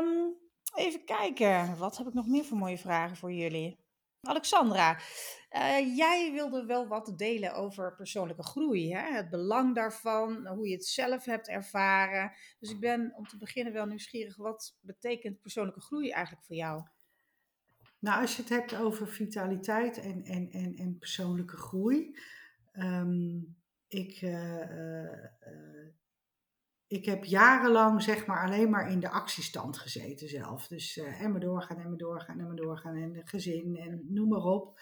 Um, 0.01 0.37
even 0.75 1.05
kijken, 1.05 1.79
wat 1.79 1.97
heb 1.97 2.07
ik 2.07 2.15
nog 2.15 2.27
meer 2.27 2.45
voor 2.45 2.59
mooie 2.59 2.79
vragen 2.79 3.17
voor 3.17 3.33
jullie? 3.33 3.87
Alexandra, 4.21 4.99
uh, 5.51 5.97
jij 5.97 6.31
wilde 6.33 6.67
wel 6.67 6.87
wat 6.87 7.13
delen 7.17 7.55
over 7.55 7.95
persoonlijke 7.95 8.43
groei. 8.43 8.95
Hè? 8.95 9.13
Het 9.13 9.31
belang 9.31 9.75
daarvan, 9.75 10.47
hoe 10.47 10.69
je 10.69 10.75
het 10.75 10.87
zelf 10.87 11.25
hebt 11.25 11.49
ervaren. 11.49 12.33
Dus 12.59 12.71
ik 12.71 12.81
ben 12.81 13.13
om 13.17 13.27
te 13.27 13.37
beginnen 13.37 13.73
wel 13.73 13.87
nieuwsgierig. 13.87 14.37
Wat 14.37 14.79
betekent 14.81 15.41
persoonlijke 15.41 15.81
groei 15.81 16.11
eigenlijk 16.11 16.45
voor 16.45 16.57
jou? 16.57 16.83
Nou, 17.99 18.21
als 18.21 18.37
je 18.37 18.43
het 18.43 18.51
hebt 18.51 18.77
over 18.77 19.09
vitaliteit 19.09 19.99
en, 19.99 20.25
en, 20.25 20.51
en, 20.51 20.75
en 20.77 20.99
persoonlijke 20.99 21.57
groei. 21.57 22.19
Um, 22.73 23.57
ik, 23.89 24.21
uh, 24.23 24.71
uh, 24.71 25.29
ik 26.89 27.05
heb 27.05 27.25
jarenlang 27.25 28.03
zeg 28.03 28.27
maar 28.27 28.47
alleen 28.47 28.71
maar 28.71 28.91
in 28.91 29.01
de 29.01 29.11
actiestand 29.11 29.79
gezeten 29.79 30.29
zelf. 30.29 30.67
Dus 30.67 30.97
uh, 30.97 31.21
en 31.21 31.31
maar 31.31 31.41
doorgaan, 31.41 31.79
en 31.79 31.89
maar 31.89 31.99
doorgaan, 31.99 32.39
en 32.39 32.47
maar 32.47 32.57
doorgaan. 32.57 32.97
En 32.97 33.21
gezin 33.25 33.77
en 33.77 34.07
noem 34.09 34.29
maar 34.29 34.43
op. 34.43 34.81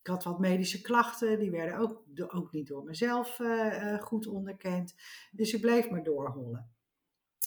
Ik 0.00 0.06
had 0.06 0.24
wat 0.24 0.38
medische 0.38 0.80
klachten, 0.80 1.38
die 1.38 1.50
werden 1.50 1.78
ook, 1.78 2.04
ook 2.26 2.52
niet 2.52 2.66
door 2.66 2.84
mezelf 2.84 3.38
uh, 3.38 4.00
goed 4.00 4.26
onderkend. 4.26 4.94
Dus 5.30 5.52
ik 5.52 5.60
bleef 5.60 5.90
maar 5.90 6.02
doorhollen. 6.02 6.72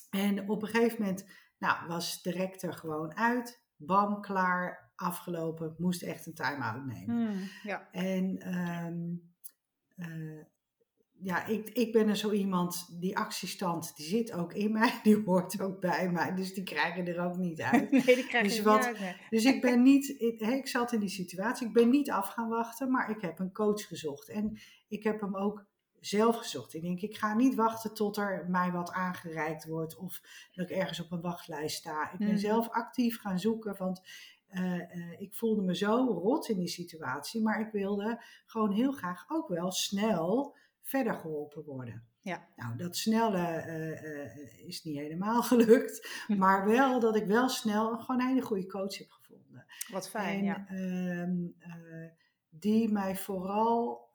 En 0.10 0.50
op 0.50 0.62
een 0.62 0.68
gegeven 0.68 1.02
moment 1.02 1.26
nou, 1.58 1.88
was 1.88 2.22
de 2.22 2.32
rector 2.32 2.74
gewoon 2.74 3.16
uit. 3.16 3.66
Bam, 3.76 4.22
klaar, 4.22 4.92
afgelopen. 4.96 5.76
Moest 5.78 6.04
echt 6.04 6.26
een 6.26 6.34
time-out 6.34 6.86
nemen. 6.86 7.16
Hmm, 7.16 7.50
ja. 7.64 7.92
En 7.92 8.56
um, 8.86 9.36
ja, 11.20 11.46
ik, 11.46 11.70
ik 11.70 11.92
ben 11.92 12.08
er 12.08 12.16
zo 12.16 12.32
iemand, 12.32 12.88
die 13.00 13.18
actiestand, 13.18 13.96
die 13.96 14.06
zit 14.06 14.34
ook 14.34 14.54
in 14.54 14.72
mij, 14.72 15.00
die 15.04 15.24
hoort 15.26 15.62
ook 15.62 15.80
bij 15.80 16.12
mij, 16.12 16.36
dus 16.36 16.54
die 16.54 16.64
krijgen 16.64 17.08
er 17.08 17.26
ook 17.26 17.38
niet 17.38 17.62
uit. 17.62 17.92
Nee, 18.06 18.16
die 18.16 18.28
krijgen 18.28 18.50
dus 18.50 18.62
wat, 18.62 18.88
niet 18.88 18.98
uit. 19.02 19.16
Dus 19.30 19.46
ik 19.46 19.62
ben 19.62 19.82
niet, 19.82 20.10
ik, 20.22 20.42
ik 20.42 20.68
zat 20.68 20.92
in 20.92 21.00
die 21.00 21.10
situatie, 21.10 21.68
ik 21.68 21.74
ben 21.74 21.90
niet 21.90 22.12
af 22.12 22.28
gaan 22.28 22.50
wachten, 22.50 22.92
maar 22.92 23.10
ik 23.10 23.22
heb 23.22 23.40
een 23.40 23.54
coach 23.54 23.88
gezocht. 23.88 24.30
En 24.30 24.60
ik 24.88 25.04
heb 25.04 25.22
hem 25.22 25.36
ook 25.36 25.66
zelf 26.00 26.38
gezocht. 26.38 26.74
Ik 26.74 26.82
denk, 26.82 27.02
ik 27.02 27.18
ga 27.18 27.36
niet 27.36 27.56
wachten 27.56 27.94
tot 27.94 28.18
er 28.18 28.46
mij 28.50 28.72
wat 28.72 28.92
aangereikt 28.92 29.66
wordt 29.66 29.98
of 29.98 30.22
dat 30.52 30.70
ik 30.70 30.78
ergens 30.78 31.00
op 31.00 31.12
een 31.12 31.22
wachtlijst 31.22 31.78
sta. 31.78 32.12
Ik 32.12 32.18
ben 32.18 32.28
hmm. 32.28 32.38
zelf 32.38 32.70
actief 32.70 33.20
gaan 33.20 33.40
zoeken, 33.40 33.76
want 33.78 34.02
uh, 34.52 34.74
uh, 34.74 35.22
ik 35.22 35.36
voelde 35.36 35.62
me 35.62 35.76
zo 35.76 36.06
rot 36.06 36.50
in 36.50 36.58
die 36.58 36.68
situatie, 36.68 37.42
maar 37.42 37.60
ik 37.60 37.72
wilde 37.72 38.24
gewoon 38.46 38.72
heel 38.72 38.92
graag 38.92 39.26
ook 39.28 39.48
wel 39.48 39.72
snel 39.72 40.56
verder 40.88 41.14
geholpen 41.14 41.64
worden. 41.64 42.08
Ja. 42.22 42.48
Nou, 42.56 42.78
dat 42.78 42.96
snelle 42.96 43.66
uh, 43.68 44.68
is 44.68 44.84
niet 44.84 44.98
helemaal 44.98 45.44
gelukt, 45.52 46.24
hm. 46.28 46.38
maar 46.38 46.66
wel 46.66 47.00
dat 47.00 47.16
ik 47.16 47.26
wel 47.26 47.50
snel 47.50 48.00
gewoon 48.00 48.22
een 48.22 48.28
hele 48.28 48.42
goede 48.42 48.68
coach 48.68 48.98
heb 48.98 49.10
gevonden. 49.10 49.66
Wat 49.92 50.10
fijn, 50.10 50.38
en, 50.38 50.46
ja. 50.46 50.68
Uh, 51.68 52.10
die 52.50 52.92
mij 52.92 53.16
vooral, 53.16 54.10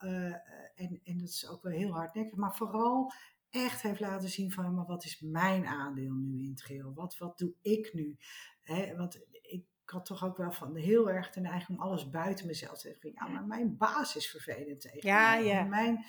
en, 0.75 1.01
en 1.03 1.17
dat 1.17 1.29
is 1.29 1.47
ook 1.47 1.63
wel 1.63 1.71
heel 1.71 1.91
hardnekkig, 1.91 2.37
maar 2.37 2.55
vooral 2.55 3.11
echt 3.49 3.81
heeft 3.81 3.99
laten 3.99 4.29
zien 4.29 4.51
van, 4.51 4.73
maar 4.73 4.85
wat 4.85 5.05
is 5.05 5.19
mijn 5.19 5.65
aandeel 5.65 6.13
nu 6.13 6.43
in 6.43 6.49
het 6.49 6.63
geheel? 6.63 6.93
Wat, 6.93 7.17
wat 7.17 7.37
doe 7.37 7.53
ik 7.61 7.93
nu? 7.93 8.17
Hè, 8.61 8.95
want 8.95 9.25
ik 9.31 9.65
had 9.85 10.05
toch 10.05 10.23
ook 10.23 10.37
wel 10.37 10.51
van 10.51 10.75
heel 10.75 11.09
erg 11.09 11.31
de 11.31 11.39
neiging 11.39 11.77
om 11.77 11.83
alles 11.83 12.09
buiten 12.09 12.45
mezelf 12.45 12.79
te 12.79 12.87
zeggen. 12.87 13.11
Ja, 13.13 13.27
maar 13.27 13.45
mijn 13.45 13.77
baas 13.77 14.15
is 14.15 14.29
vervelend 14.29 14.81
tegen 14.81 14.99
ja, 15.01 15.31
mij. 15.31 15.45
Ja. 15.45 15.63
Mijn, 15.63 16.05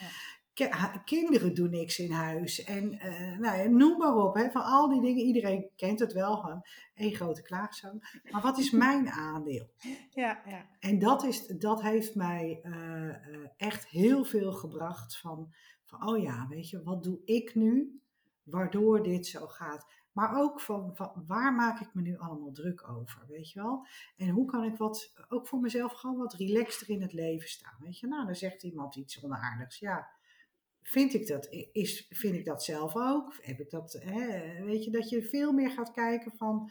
kinderen 1.05 1.55
doen 1.55 1.71
niks 1.71 1.99
in 1.99 2.11
huis. 2.11 2.65
En 2.65 2.93
uh, 2.93 3.39
nou, 3.39 3.69
noem 3.69 3.99
maar 3.99 4.15
op, 4.17 4.35
hè, 4.35 4.51
van 4.51 4.63
al 4.63 4.89
die 4.89 5.01
dingen. 5.01 5.25
Iedereen 5.25 5.71
kent 5.77 5.99
het 5.99 6.13
wel, 6.13 6.37
gewoon 6.37 6.65
één 6.95 7.15
grote 7.15 7.43
klaagzang. 7.43 8.21
Maar 8.31 8.43
wat 8.43 8.59
is 8.59 8.71
mijn 8.71 9.09
aandeel? 9.09 9.71
Ja, 10.11 10.43
ja. 10.47 10.67
En 10.81 10.99
dat, 10.99 11.25
is, 11.25 11.47
dat 11.47 11.83
heeft 11.83 12.15
mij 12.15 12.61
uh, 12.63 13.17
echt 13.57 13.89
heel 13.89 14.25
veel 14.25 14.53
gebracht 14.53 15.19
van, 15.19 15.53
van, 15.85 16.09
oh 16.09 16.23
ja, 16.23 16.47
weet 16.49 16.71
je, 16.71 16.83
wat 16.83 17.03
doe 17.03 17.21
ik 17.25 17.55
nu 17.55 18.01
waardoor 18.43 19.03
dit 19.03 19.27
zo 19.27 19.47
gaat? 19.47 19.87
Maar 20.13 20.41
ook 20.41 20.61
van, 20.61 20.97
van 20.97 21.25
waar 21.27 21.55
maak 21.55 21.81
ik 21.81 21.95
me 21.95 22.03
nu 22.03 22.19
allemaal 22.19 22.53
druk 22.53 22.89
over, 22.89 23.25
weet 23.29 23.51
je 23.51 23.61
wel? 23.61 23.87
En 24.17 24.29
hoe 24.29 24.47
kan 24.47 24.65
ik 24.65 24.77
wat, 24.77 25.13
ook 25.29 25.47
voor 25.47 25.61
mezelf 25.61 25.93
gewoon 25.93 26.17
wat 26.17 26.35
relaxter 26.35 26.91
in 26.91 27.03
het 27.03 27.13
leven 27.13 27.49
staan, 27.49 27.77
weet 27.81 27.99
je? 27.99 28.07
Nou, 28.07 28.27
dan 28.27 28.35
zegt 28.35 28.63
iemand 28.63 28.97
iets 28.97 29.25
onaardigs, 29.25 29.79
ja 29.79 30.09
vind 30.85 31.15
ik 31.15 31.27
dat, 31.27 31.49
is, 31.73 32.07
vind 32.11 32.35
ik 32.35 32.45
dat 32.45 32.65
zelf 32.65 32.97
ook? 32.97 33.39
Heb 33.41 33.61
ik 33.61 33.71
dat, 33.71 33.93
hè, 34.05 34.63
weet 34.65 34.85
je, 34.85 34.91
dat 34.91 35.09
je 35.09 35.23
veel 35.23 35.53
meer 35.53 35.71
gaat 35.71 35.91
kijken 35.91 36.33
van 36.37 36.71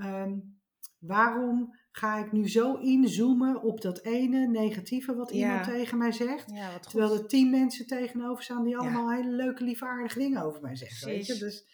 um, 0.00 0.58
waarom 0.98 1.76
ga 1.90 2.18
ik 2.24 2.32
nu 2.32 2.48
zo 2.48 2.74
inzoomen 2.74 3.62
op 3.62 3.80
dat 3.80 4.04
ene 4.04 4.46
negatieve 4.46 5.14
wat 5.14 5.30
iemand 5.30 5.64
tegen 5.64 5.98
mij 5.98 6.12
zegt, 6.12 6.50
ja, 6.50 6.78
terwijl 6.78 7.12
er 7.12 7.26
tien 7.26 7.50
mensen 7.50 7.86
tegenover 7.86 8.44
staan 8.44 8.64
die 8.64 8.76
allemaal 8.76 9.12
hele 9.12 9.30
leuke, 9.30 9.64
lieve, 9.64 9.84
aardige 9.84 10.18
dingen 10.18 10.42
over 10.42 10.60
mij 10.60 10.76
zeggen, 10.76 11.08
weet 11.08 11.26
je? 11.26 11.38
Dus 11.38 11.66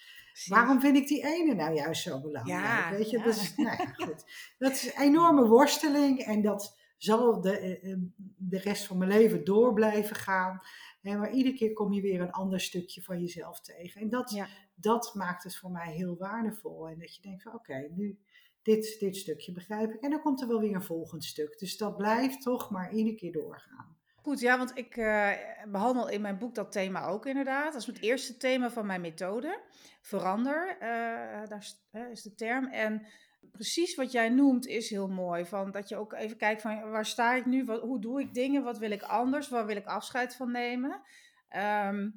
waarom 0.48 0.80
vind 0.80 0.96
ik 0.96 1.08
die 1.08 1.24
ene 1.24 1.54
nou 1.54 1.74
juist 1.74 2.02
zo 2.02 2.20
belangrijk, 2.20 2.96
weet 2.96 3.10
je? 3.10 3.22
Dus, 3.22 3.56
nou 3.56 3.76
ja, 3.76 3.86
goed. 3.86 4.24
Dat 4.58 4.72
is 4.72 4.84
een 4.84 5.02
enorme 5.02 5.46
worsteling 5.46 6.18
en 6.18 6.42
dat 6.42 6.78
zal 6.96 7.40
de, 7.40 7.58
eh, 7.58 7.92
eh, 7.92 7.98
de 8.36 8.58
rest 8.58 8.84
van 8.84 8.98
mijn 8.98 9.10
leven 9.10 9.44
door 9.44 9.72
blijven 9.72 10.16
gaan 10.16 10.60
maar 11.04 11.32
iedere 11.32 11.56
keer 11.56 11.72
kom 11.72 11.92
je 11.92 12.00
weer 12.00 12.20
een 12.20 12.32
ander 12.32 12.60
stukje 12.60 13.02
van 13.02 13.20
jezelf 13.20 13.60
tegen. 13.60 14.00
En 14.00 14.08
dat, 14.08 14.46
dat 14.74 15.14
maakt 15.14 15.42
het 15.42 15.56
voor 15.56 15.70
mij 15.70 15.92
heel 15.92 16.16
waardevol. 16.16 16.88
En 16.88 16.98
dat 16.98 17.14
je 17.14 17.22
denkt 17.22 17.42
van 17.42 17.54
oké, 17.54 17.88
nu 17.90 18.18
dit, 18.62 18.96
dit 18.98 19.16
stukje 19.16 19.52
begrijp 19.52 19.94
ik. 19.94 20.00
En 20.00 20.10
dan 20.10 20.20
komt 20.20 20.40
er 20.40 20.48
wel 20.48 20.60
weer 20.60 20.74
een 20.74 20.82
volgend 20.82 21.24
stuk. 21.24 21.58
Dus 21.58 21.76
dat 21.76 21.96
blijft 21.96 22.42
toch 22.42 22.70
maar 22.70 22.92
iedere 22.92 23.16
keer 23.16 23.32
doorgaan. 23.32 23.96
Goed, 24.16 24.40
ja, 24.40 24.58
want 24.58 24.76
ik 24.78 24.96
uh, 24.96 25.30
behandel 25.68 26.08
in 26.08 26.20
mijn 26.20 26.38
boek 26.38 26.54
dat 26.54 26.72
thema 26.72 27.06
ook 27.06 27.26
inderdaad. 27.26 27.72
Dat 27.72 27.80
is 27.80 27.86
het 27.86 28.00
eerste 28.00 28.36
thema 28.36 28.70
van 28.70 28.86
mijn 28.86 29.00
methode. 29.00 29.60
Verander, 30.00 30.74
uh, 30.74 31.48
daar 31.48 32.10
is 32.10 32.22
de 32.22 32.34
term. 32.34 32.66
En 32.66 33.06
precies 33.52 33.94
wat 33.94 34.12
jij 34.12 34.28
noemt 34.28 34.66
is 34.66 34.90
heel 34.90 35.08
mooi. 35.08 35.44
Van 35.44 35.70
dat 35.70 35.88
je 35.88 35.96
ook 35.96 36.12
even 36.12 36.36
kijkt 36.36 36.62
van 36.62 36.90
waar 36.90 37.06
sta 37.06 37.34
ik 37.34 37.46
nu? 37.46 37.64
Wat, 37.64 37.80
hoe 37.80 38.00
doe 38.00 38.20
ik 38.20 38.34
dingen? 38.34 38.62
Wat 38.62 38.78
wil 38.78 38.90
ik 38.90 39.02
anders? 39.02 39.48
Waar 39.48 39.66
wil 39.66 39.76
ik 39.76 39.86
afscheid 39.86 40.36
van 40.36 40.50
nemen? 40.50 41.02
Ehm, 41.48 42.10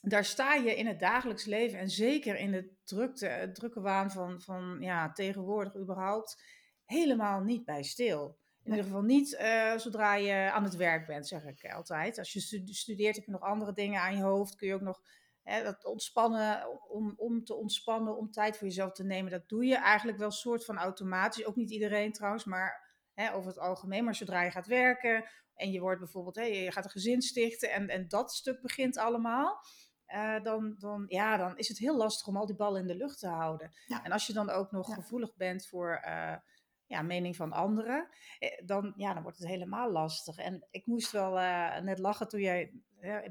daar 0.00 0.24
sta 0.24 0.54
je 0.54 0.76
in 0.76 0.86
het 0.86 1.00
dagelijks 1.00 1.44
leven 1.44 1.78
en 1.78 1.90
zeker 1.90 2.36
in 2.36 2.50
de 2.50 2.72
drukte, 2.84 3.26
het 3.26 3.54
drukke 3.54 3.80
waan 3.80 4.10
van, 4.10 4.40
van 4.40 4.76
ja, 4.80 5.12
tegenwoordig 5.12 5.76
überhaupt 5.76 6.42
helemaal 6.84 7.40
niet 7.40 7.64
bij 7.64 7.82
stil. 7.82 8.38
In 8.62 8.70
ieder 8.70 8.84
geval 8.84 9.02
niet 9.02 9.32
uh, 9.32 9.76
zodra 9.76 10.14
je 10.14 10.50
aan 10.52 10.64
het 10.64 10.76
werk 10.76 11.06
bent, 11.06 11.28
zeg 11.28 11.44
ik 11.44 11.72
altijd. 11.72 12.18
Als 12.18 12.32
je 12.32 12.40
studeert 12.64 13.16
heb 13.16 13.24
je 13.24 13.30
nog 13.30 13.40
andere 13.40 13.72
dingen 13.72 14.00
aan 14.00 14.16
je 14.16 14.22
hoofd. 14.22 14.56
Kun 14.56 14.68
je 14.68 14.74
ook 14.74 14.80
nog 14.80 15.02
Hè, 15.50 15.62
dat 15.62 15.84
ontspannen, 15.84 16.80
om, 16.88 17.14
om 17.16 17.44
te 17.44 17.54
ontspannen, 17.54 18.16
om 18.16 18.30
tijd 18.30 18.56
voor 18.56 18.66
jezelf 18.66 18.92
te 18.92 19.04
nemen, 19.04 19.30
dat 19.30 19.48
doe 19.48 19.64
je 19.64 19.76
eigenlijk 19.76 20.18
wel 20.18 20.30
soort 20.30 20.64
van 20.64 20.78
automatisch. 20.78 21.44
Ook 21.44 21.56
niet 21.56 21.70
iedereen 21.70 22.12
trouwens, 22.12 22.44
maar 22.44 22.96
hè, 23.14 23.34
over 23.34 23.48
het 23.48 23.58
algemeen. 23.58 24.04
Maar 24.04 24.14
zodra 24.14 24.42
je 24.42 24.50
gaat 24.50 24.66
werken 24.66 25.24
en 25.54 25.70
je 25.70 25.80
wordt 25.80 25.98
bijvoorbeeld, 25.98 26.36
hè, 26.36 26.42
je 26.42 26.72
gaat 26.72 26.84
een 26.84 26.90
gezin 26.90 27.22
stichten 27.22 27.72
en, 27.72 27.88
en 27.88 28.08
dat 28.08 28.32
stuk 28.32 28.60
begint 28.60 28.98
allemaal. 28.98 29.60
Uh, 30.14 30.42
dan, 30.42 30.74
dan, 30.78 31.04
ja, 31.08 31.36
dan 31.36 31.56
is 31.56 31.68
het 31.68 31.78
heel 31.78 31.96
lastig 31.96 32.26
om 32.26 32.36
al 32.36 32.46
die 32.46 32.56
ballen 32.56 32.80
in 32.80 32.86
de 32.86 32.96
lucht 32.96 33.18
te 33.18 33.28
houden. 33.28 33.72
En 34.02 34.12
als 34.12 34.26
je 34.26 34.32
dan 34.32 34.50
ook 34.50 34.70
nog 34.70 34.94
gevoelig 34.94 35.36
bent 35.36 35.66
voor 35.66 36.02
uh, 36.06 36.36
ja, 36.86 37.02
mening 37.02 37.36
van 37.36 37.52
anderen, 37.52 38.08
eh, 38.38 38.66
dan, 38.66 38.92
ja, 38.96 39.14
dan 39.14 39.22
wordt 39.22 39.38
het 39.38 39.48
helemaal 39.48 39.90
lastig. 39.90 40.36
En 40.36 40.66
ik 40.70 40.86
moest 40.86 41.12
wel 41.12 41.32
net 41.82 41.98
lachen 41.98 42.28
toen 42.28 42.40
jij 42.40 42.72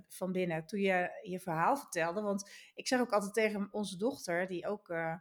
van 0.08 0.32
binnen 0.32 0.66
toen 0.66 0.80
je 0.80 1.20
je 1.22 1.40
verhaal 1.40 1.78
vertelde. 1.78 2.22
Want 2.22 2.52
ik 2.74 2.88
zeg 2.88 3.00
ook 3.00 3.12
altijd 3.12 3.34
tegen 3.34 3.68
onze 3.72 3.98
dochter, 3.98 4.48
die 4.48 4.68
ook 4.68 4.90
uh, 4.90 5.16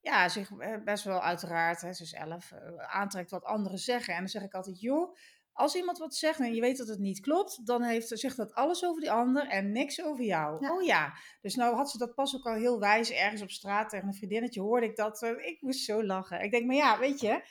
ja, 0.00 0.28
zich 0.28 0.50
eh, 0.50 0.82
best 0.84 1.04
wel 1.04 1.22
uiteraard, 1.22 1.80
hè, 1.80 1.92
ze 1.92 2.02
is 2.02 2.12
elf, 2.12 2.52
uh, 2.52 2.76
aantrekt 2.76 3.30
wat 3.30 3.44
anderen 3.44 3.78
zeggen. 3.78 4.14
En 4.14 4.18
dan 4.18 4.28
zeg 4.28 4.42
ik 4.42 4.54
altijd, 4.54 4.80
joh, 4.80 5.16
als 5.52 5.74
iemand 5.74 5.98
wat 5.98 6.14
zegt 6.14 6.38
en 6.38 6.54
je 6.54 6.60
weet 6.60 6.76
dat 6.76 6.88
het 6.88 6.98
niet 6.98 7.20
klopt, 7.20 7.66
dan 7.66 7.82
heeft, 7.82 8.18
zegt 8.18 8.36
dat 8.36 8.54
alles 8.54 8.84
over 8.84 9.00
die 9.00 9.10
ander 9.10 9.48
en 9.48 9.72
niks 9.72 10.02
over 10.02 10.24
jou. 10.24 10.68
Oh 10.68 10.82
ja. 10.82 11.12
Dus 11.40 11.54
nou 11.54 11.74
had 11.74 11.90
ze 11.90 11.98
dat 11.98 12.14
pas 12.14 12.36
ook 12.36 12.46
al 12.46 12.54
heel 12.54 12.80
wijs 12.80 13.10
ergens 13.10 13.42
op 13.42 13.50
straat 13.50 13.88
tegen 13.88 14.06
een 14.06 14.14
vriendinnetje, 14.14 14.60
hoorde 14.60 14.86
ik 14.86 14.96
dat. 14.96 15.22
ik 15.22 15.56
moest 15.60 15.84
zo 15.84 16.04
lachen. 16.04 16.42
Ik 16.42 16.50
denk, 16.50 16.66
maar 16.66 16.76
ja, 16.76 16.98
weet 16.98 17.20
je, 17.20 17.44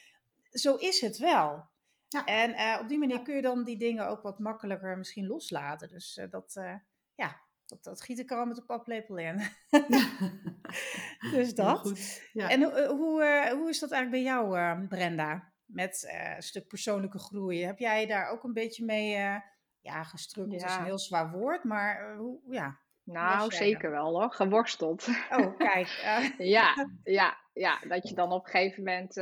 zo 0.52 0.76
is 0.76 1.02
het 1.02 1.18
wel. 1.18 1.72
Ja. 2.14 2.26
En 2.26 2.50
uh, 2.50 2.78
op 2.82 2.88
die 2.88 2.98
manier 2.98 3.22
kun 3.22 3.36
je 3.36 3.42
dan 3.42 3.64
die 3.64 3.78
dingen 3.78 4.08
ook 4.08 4.22
wat 4.22 4.40
makkelijker 4.40 4.98
misschien 4.98 5.28
loslaten. 5.28 5.90
Dus 5.90 6.18
uh, 6.18 6.26
dat, 6.30 6.56
uh, 6.58 6.76
ja, 7.16 7.42
dat, 7.66 7.84
dat 7.84 8.02
giet 8.02 8.20
ik 8.20 8.32
er 8.32 8.38
al 8.38 8.46
met 8.46 8.56
de 8.56 8.66
paplepel 8.66 9.18
in. 9.18 9.42
dus 11.36 11.56
dat. 11.56 12.22
Ja. 12.34 12.50
En 12.50 12.64
hoe, 12.64 13.50
hoe 13.52 13.70
is 13.70 13.80
dat 13.80 13.92
eigenlijk 13.92 14.24
bij 14.24 14.34
jou, 14.34 14.88
Brenda? 14.88 15.52
met 15.66 16.14
een 16.36 16.44
stuk 16.44 16.68
persoonlijke 16.68 17.20
groei. 17.20 17.66
Heb 17.66 17.80
jij 17.80 18.06
daar 18.06 18.30
ook 18.30 18.44
een 18.44 18.54
beetje 18.54 18.86
mee 18.86 19.10
ja, 19.80 20.04
gestruggeld? 20.04 20.62
Ja. 20.62 20.68
is 20.68 20.76
een 20.76 20.84
heel 20.84 21.00
zwaar 21.00 21.32
woord, 21.32 21.64
maar 21.64 22.16
hoe, 22.16 22.40
ja. 22.50 22.80
Nou, 23.04 23.52
zeker 23.52 23.92
wel 23.92 24.20
hoor, 24.20 24.32
geworsteld. 24.32 25.08
Oh, 25.32 25.58
kijk. 25.58 25.88
ja, 26.38 26.90
ja, 27.04 27.38
ja, 27.54 27.80
dat 27.88 28.10
je 28.10 28.16
dan 28.16 28.32
op 28.32 28.46
een 28.46 28.52
gegeven 28.52 28.84
moment 28.84 29.16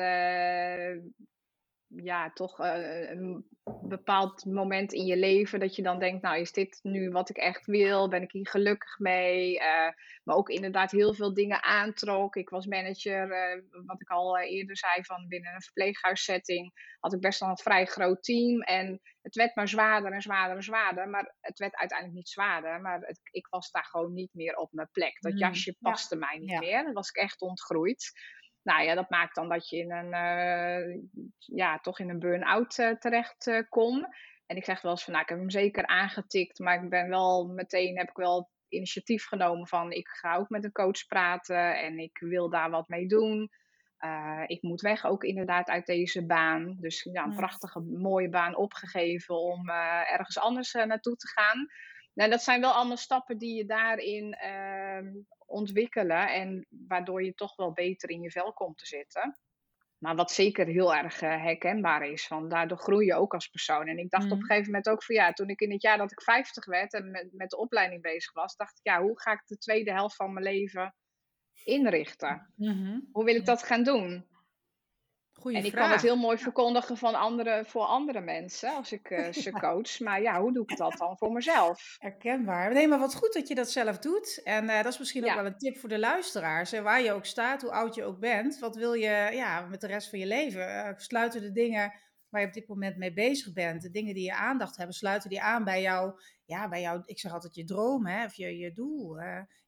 ja, 1.96 2.32
toch 2.34 2.60
uh, 2.60 3.10
een 3.10 3.46
bepaald 3.82 4.46
moment 4.46 4.94
in 4.94 5.06
je 5.06 5.18
leven 5.18 5.60
dat 5.60 5.76
je 5.76 5.82
dan 5.82 6.00
denkt, 6.00 6.22
nou 6.22 6.40
is 6.40 6.52
dit 6.52 6.80
nu 6.82 7.10
wat 7.10 7.30
ik 7.30 7.38
echt 7.38 7.66
wil? 7.66 8.10
Ben 8.10 8.22
ik 8.22 8.32
hier 8.32 8.48
gelukkig 8.48 9.00
mee? 9.00 9.56
Uh, 9.56 9.90
maar 10.24 10.36
ook 10.36 10.50
inderdaad 10.50 10.92
heel 10.92 11.14
veel 11.14 11.34
dingen 11.34 11.64
aantrok. 11.64 12.36
Ik 12.36 12.50
was 12.50 12.66
manager, 12.66 13.28
uh, 13.28 13.86
wat 13.86 14.02
ik 14.02 14.10
al 14.10 14.40
eerder 14.40 14.78
zei, 14.78 15.04
van 15.04 15.28
binnen 15.28 15.54
een 15.54 15.62
verpleeghuissetting 15.62 16.74
had 17.00 17.14
ik 17.14 17.20
best 17.20 17.40
wel 17.40 17.50
een 17.50 17.58
vrij 17.58 17.86
groot 17.86 18.24
team. 18.24 18.62
En 18.62 19.02
het 19.22 19.36
werd 19.36 19.56
maar 19.56 19.68
zwaarder 19.68 20.12
en 20.12 20.22
zwaarder 20.22 20.56
en 20.56 20.64
zwaarder. 20.64 21.10
Maar 21.10 21.36
het 21.40 21.60
werd 21.60 21.76
uiteindelijk 21.76 22.18
niet 22.18 22.30
zwaarder. 22.30 22.82
Maar 22.82 23.00
het, 23.00 23.20
ik 23.32 23.48
was 23.50 23.72
daar 23.72 23.86
gewoon 23.86 24.14
niet 24.14 24.34
meer 24.34 24.56
op 24.56 24.72
mijn 24.72 24.90
plek. 24.92 25.22
Dat 25.22 25.32
mm, 25.32 25.38
jasje 25.38 25.76
paste 25.80 26.16
mij 26.16 26.38
niet 26.38 26.60
meer. 26.60 26.84
Dan 26.84 26.94
was 26.94 27.10
ik 27.10 27.16
echt 27.16 27.42
ontgroeid 27.42 28.12
nou 28.64 28.84
ja, 28.84 28.96
dat 28.96 29.10
maakt 29.10 29.36
dan 29.36 29.50
dat 29.50 29.70
je 29.70 29.78
in 29.78 29.92
een, 29.92 30.14
uh, 30.14 31.02
ja, 31.38 31.80
toch 31.80 32.00
in 32.00 32.10
een 32.10 32.20
burn-out 32.20 32.78
uh, 32.78 32.92
terecht 32.92 33.48
uh, 33.48 33.62
komt. 33.70 34.08
En 34.46 34.58
ik 34.58 34.66
zeg 34.66 34.82
wel 34.82 34.92
eens 34.92 35.04
van, 35.04 35.14
nou, 35.14 35.26
ik 35.26 35.30
heb 35.30 35.40
hem 35.40 35.50
zeker 35.50 35.86
aangetikt, 35.86 36.60
maar 36.60 36.84
ik 36.84 36.90
ben 36.90 37.10
wel 37.10 37.48
meteen, 37.48 37.98
heb 37.98 38.10
ik 38.10 38.16
wel 38.16 38.50
initiatief 38.68 39.26
genomen 39.26 39.68
van, 39.68 39.92
ik 39.92 40.08
ga 40.08 40.36
ook 40.36 40.50
met 40.50 40.64
een 40.64 40.72
coach 40.72 41.06
praten 41.08 41.80
en 41.80 41.98
ik 41.98 42.18
wil 42.20 42.50
daar 42.50 42.70
wat 42.70 42.88
mee 42.88 43.08
doen. 43.08 43.50
ik 44.46 44.62
moet 44.62 44.82
weg 44.82 45.06
ook 45.06 45.24
inderdaad 45.24 45.68
uit 45.68 45.86
deze 45.86 46.26
baan. 46.26 46.78
Dus 46.80 47.04
ja, 47.12 47.24
een 47.24 47.36
prachtige, 47.36 47.80
mooie 47.80 48.30
baan 48.30 48.56
opgegeven 48.56 49.36
om 49.36 49.70
ergens 49.70 50.40
anders 50.40 50.74
naartoe 50.74 51.16
te 51.16 51.28
gaan. 51.28 51.68
Nou, 52.14 52.30
dat 52.30 52.44
zijn 52.44 52.62
wel 52.62 52.72
allemaal 52.72 52.98
stappen 52.98 53.38
die 53.38 53.56
je 53.56 53.66
daarin 53.66 54.34
ehm, 54.34 55.14
ontwikkelen 55.46 56.34
en 56.34 56.68
waardoor 56.70 57.24
je 57.24 57.34
toch 57.34 57.56
wel 57.56 57.74
beter 57.74 58.10
in 58.10 58.22
je 58.22 58.32
vel 58.32 58.54
komt 58.54 58.78
te 58.78 58.86
zitten. 58.86 59.38
Maar 59.98 60.16
wat 60.16 60.32
zeker 60.32 60.66
heel 60.66 60.96
erg 60.96 61.22
uh, 61.22 61.30
herkenbaar 61.30 62.08
is, 62.08 62.28
van 62.28 62.50
daardoor 62.50 62.78
groei 62.78 63.06
je 63.06 63.14
ook 63.14 63.34
als 63.34 63.48
persoon. 63.48 63.88
En 63.88 63.98
ik 63.98 64.10
dacht 64.10 64.26
op 64.26 64.32
een 64.32 64.38
mhm. 64.38 64.46
gegeven 64.46 64.66
moment 64.66 64.90
ook 64.90 65.04
van 65.04 65.16
ja, 65.16 65.34
toen 65.34 65.50
ik 65.50 65.60
in 65.60 65.72
het 65.72 65.82
jaar 65.82 65.98
dat 65.98 66.12
ik 66.12 66.22
50 66.22 66.66
werd 66.66 66.94
en 66.94 67.12
met, 67.12 67.30
met 67.32 67.50
de 67.50 67.58
opleiding 67.58 68.02
bezig 68.02 68.34
was, 68.34 68.56
dacht 68.56 68.78
ik 68.78 68.86
ja, 68.86 69.02
hoe 69.02 69.20
ga 69.20 69.32
ik 69.32 69.42
de 69.46 69.58
tweede 69.58 69.92
helft 69.92 70.16
van 70.16 70.34
mijn 70.34 70.46
leven 70.46 70.96
inrichten? 71.64 72.54
Mhm. 72.56 73.00
Hoe 73.12 73.24
wil 73.24 73.36
ik 73.36 73.46
dat 73.46 73.64
gaan 73.64 73.84
doen? 73.84 74.26
En 75.50 75.66
ik 75.66 75.72
kan 75.72 75.90
het 75.90 76.02
heel 76.02 76.18
mooi 76.18 76.38
verkondigen 76.38 76.98
van 76.98 77.16
andere, 77.16 77.64
voor 77.68 77.84
andere 77.84 78.22
mensen 78.22 78.76
als 78.76 78.92
ik 78.92 79.10
uh, 79.10 79.32
ze 79.44 79.52
coach. 79.52 80.00
Maar 80.00 80.22
ja, 80.22 80.42
hoe 80.42 80.54
doe 80.54 80.64
ik 80.68 80.78
dat 80.78 80.98
dan 80.98 81.18
voor 81.18 81.32
mezelf? 81.32 81.96
Herkenbaar. 82.00 82.74
Nee, 82.74 82.88
maar 82.88 83.00
wat 83.00 83.16
goed 83.16 83.34
dat 83.34 83.48
je 83.48 83.56
dat 83.56 83.72
zelf 83.72 83.98
doet. 83.98 84.42
En 84.44 84.64
uh, 84.64 84.76
dat 84.76 84.94
is 84.94 85.00
misschien 85.00 85.26
ook 85.26 85.36
wel 85.36 85.46
een 85.46 85.58
tip 85.58 85.78
voor 85.78 85.90
de 85.90 86.00
luisteraars. 86.00 86.72
Hè, 86.72 86.82
waar 86.82 87.02
je 87.02 87.12
ook 87.12 87.26
staat, 87.26 87.62
hoe 87.62 87.72
oud 87.72 87.96
je 87.96 88.04
ook 88.04 88.20
bent. 88.20 88.60
Wat 88.60 88.76
wil 88.76 88.94
je 88.94 89.30
ja, 89.32 89.62
met 89.62 89.82
de 89.82 89.88
rest 89.88 90.10
van 90.10 90.20
je 90.20 90.28
leven? 90.28 90.62
Uh, 90.62 90.90
sluiten 90.96 91.42
de 91.42 91.52
dingen 91.52 91.94
waar 92.30 92.42
je 92.42 92.48
op 92.48 92.54
dit 92.54 92.68
moment 92.68 92.98
mee 92.98 93.14
bezig 93.14 93.54
bent, 93.54 93.82
de 93.82 93.90
dingen 93.90 94.14
die 94.14 94.24
je 94.24 94.36
aandacht 94.36 94.78
hebben, 94.78 94.96
sluiten 94.96 95.30
die 95.30 95.42
aan 95.42 95.64
bij 95.64 95.82
jou, 95.82 96.22
ja, 96.46 96.70
bij 96.70 96.82
jou, 96.82 97.02
ik 97.06 97.20
zeg 97.20 97.32
altijd 97.32 97.56
je 97.56 97.64
droom, 97.64 98.06
hè, 98.06 98.26
of 98.26 98.34
je, 98.34 98.58
je 98.58 98.74
doel, 98.74 99.18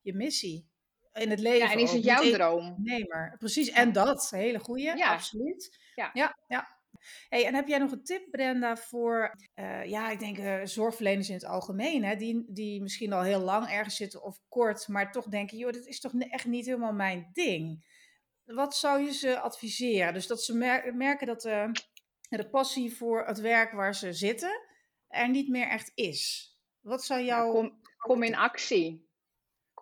je 0.01 0.13
missie 0.13 0.72
in 1.13 1.29
het 1.29 1.39
leven. 1.39 1.67
Ja, 1.67 1.71
en 1.71 1.79
is 1.79 1.91
het 1.91 2.03
jouw 2.03 2.31
droom? 2.31 2.75
Nee, 2.77 3.05
maar 3.07 3.35
precies. 3.37 3.69
En 3.69 3.91
dat, 3.91 4.29
hele 4.29 4.59
goede, 4.59 4.81
ja. 4.81 5.13
absoluut. 5.13 5.77
Ja, 5.95 6.09
ja. 6.13 6.37
ja. 6.47 6.81
Hey, 7.29 7.45
en 7.45 7.55
heb 7.55 7.67
jij 7.67 7.77
nog 7.77 7.91
een 7.91 8.03
tip, 8.03 8.31
Brenda, 8.31 8.77
voor, 8.77 9.35
uh, 9.55 9.85
ja, 9.85 10.09
ik 10.09 10.19
denk 10.19 10.37
uh, 10.37 10.59
zorgverleners 10.63 11.27
in 11.27 11.33
het 11.33 11.45
algemeen, 11.45 12.03
hè, 12.03 12.15
die, 12.15 12.45
die 12.47 12.81
misschien 12.81 13.13
al 13.13 13.21
heel 13.21 13.39
lang 13.39 13.67
ergens 13.69 13.95
zitten 13.95 14.23
of 14.23 14.39
kort, 14.49 14.87
maar 14.87 15.11
toch 15.11 15.25
denken, 15.25 15.57
joh, 15.57 15.71
dit 15.71 15.85
is 15.85 15.99
toch 15.99 16.13
echt 16.13 16.45
niet 16.45 16.65
helemaal 16.65 16.93
mijn 16.93 17.29
ding. 17.33 17.85
Wat 18.45 18.75
zou 18.75 19.03
je 19.03 19.13
ze 19.13 19.39
adviseren? 19.39 20.13
Dus 20.13 20.27
dat 20.27 20.43
ze 20.43 20.53
merken 20.93 21.27
dat 21.27 21.45
uh, 21.45 21.69
de 22.29 22.49
passie 22.49 22.95
voor 22.95 23.25
het 23.25 23.39
werk 23.39 23.71
waar 23.71 23.95
ze 23.95 24.13
zitten 24.13 24.61
er 25.07 25.29
niet 25.29 25.49
meer 25.49 25.67
echt 25.67 25.91
is. 25.95 26.51
Wat 26.81 27.03
zou 27.03 27.21
jou... 27.21 27.51
kom, 27.51 27.81
kom 27.97 28.23
in 28.23 28.35
actie. 28.35 29.02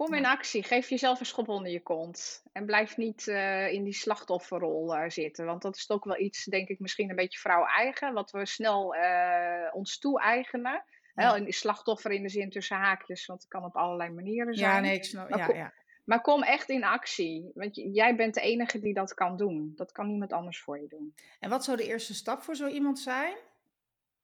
Kom 0.05 0.13
in 0.13 0.25
actie, 0.25 0.63
geef 0.63 0.89
jezelf 0.89 1.19
een 1.19 1.25
schop 1.25 1.49
onder 1.49 1.71
je 1.71 1.81
kont. 1.81 2.43
En 2.51 2.65
blijf 2.65 2.97
niet 2.97 3.27
uh, 3.27 3.73
in 3.73 3.83
die 3.83 3.93
slachtofferrol 3.93 4.95
uh, 4.95 5.09
zitten. 5.09 5.45
Want 5.45 5.61
dat 5.61 5.75
is 5.75 5.89
ook 5.89 6.03
wel 6.03 6.19
iets, 6.19 6.45
denk 6.45 6.67
ik, 6.67 6.79
misschien 6.79 7.09
een 7.09 7.15
beetje 7.15 7.39
vrouw-eigen. 7.39 8.13
Wat 8.13 8.31
we 8.31 8.45
snel 8.45 8.95
uh, 8.95 9.67
ons 9.71 9.99
toe-eigenen. 9.99 10.83
Ja. 11.15 11.43
slachtoffer 11.47 12.11
in 12.11 12.23
de 12.23 12.29
zin 12.29 12.49
tussen 12.49 12.77
haakjes, 12.77 13.25
want 13.25 13.41
het 13.41 13.49
kan 13.49 13.63
op 13.63 13.75
allerlei 13.75 14.09
manieren 14.09 14.53
zijn. 14.53 14.71
Ja, 14.71 14.79
nee, 14.79 14.95
ik 14.95 15.03
snap, 15.03 15.29
maar, 15.29 15.39
ja, 15.39 15.45
kom, 15.45 15.55
ja. 15.55 15.73
maar 16.03 16.21
kom 16.21 16.43
echt 16.43 16.69
in 16.69 16.83
actie. 16.83 17.51
Want 17.53 17.75
jij 17.75 18.15
bent 18.15 18.33
de 18.33 18.41
enige 18.41 18.79
die 18.79 18.93
dat 18.93 19.13
kan 19.13 19.37
doen. 19.37 19.73
Dat 19.75 19.91
kan 19.91 20.07
niemand 20.07 20.33
anders 20.33 20.61
voor 20.61 20.79
je 20.79 20.87
doen. 20.87 21.15
En 21.39 21.49
wat 21.49 21.63
zou 21.63 21.77
de 21.77 21.87
eerste 21.87 22.13
stap 22.13 22.41
voor 22.41 22.55
zo 22.55 22.67
iemand 22.67 22.99
zijn? 22.99 23.35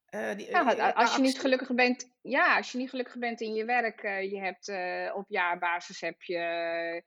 Uh, 0.10 0.36
die, 0.36 0.50
ja, 0.50 0.76
uh, 0.78 0.96
als 0.96 1.16
je 1.16 1.22
niet 1.22 1.40
gelukkig 1.40 1.74
bent, 1.74 2.12
ja, 2.22 2.58
als 2.58 2.72
je 2.72 2.78
niet 2.78 2.90
gelukkig 2.90 3.18
bent 3.18 3.42
in 3.42 3.54
je 3.54 3.66
werk, 3.66 4.04
uh, 4.04 4.32
je 4.32 4.40
hebt 4.40 4.72
op 5.16 5.26
jaarbasis 5.28 6.02
heb 6.02 6.22
je 6.22 7.04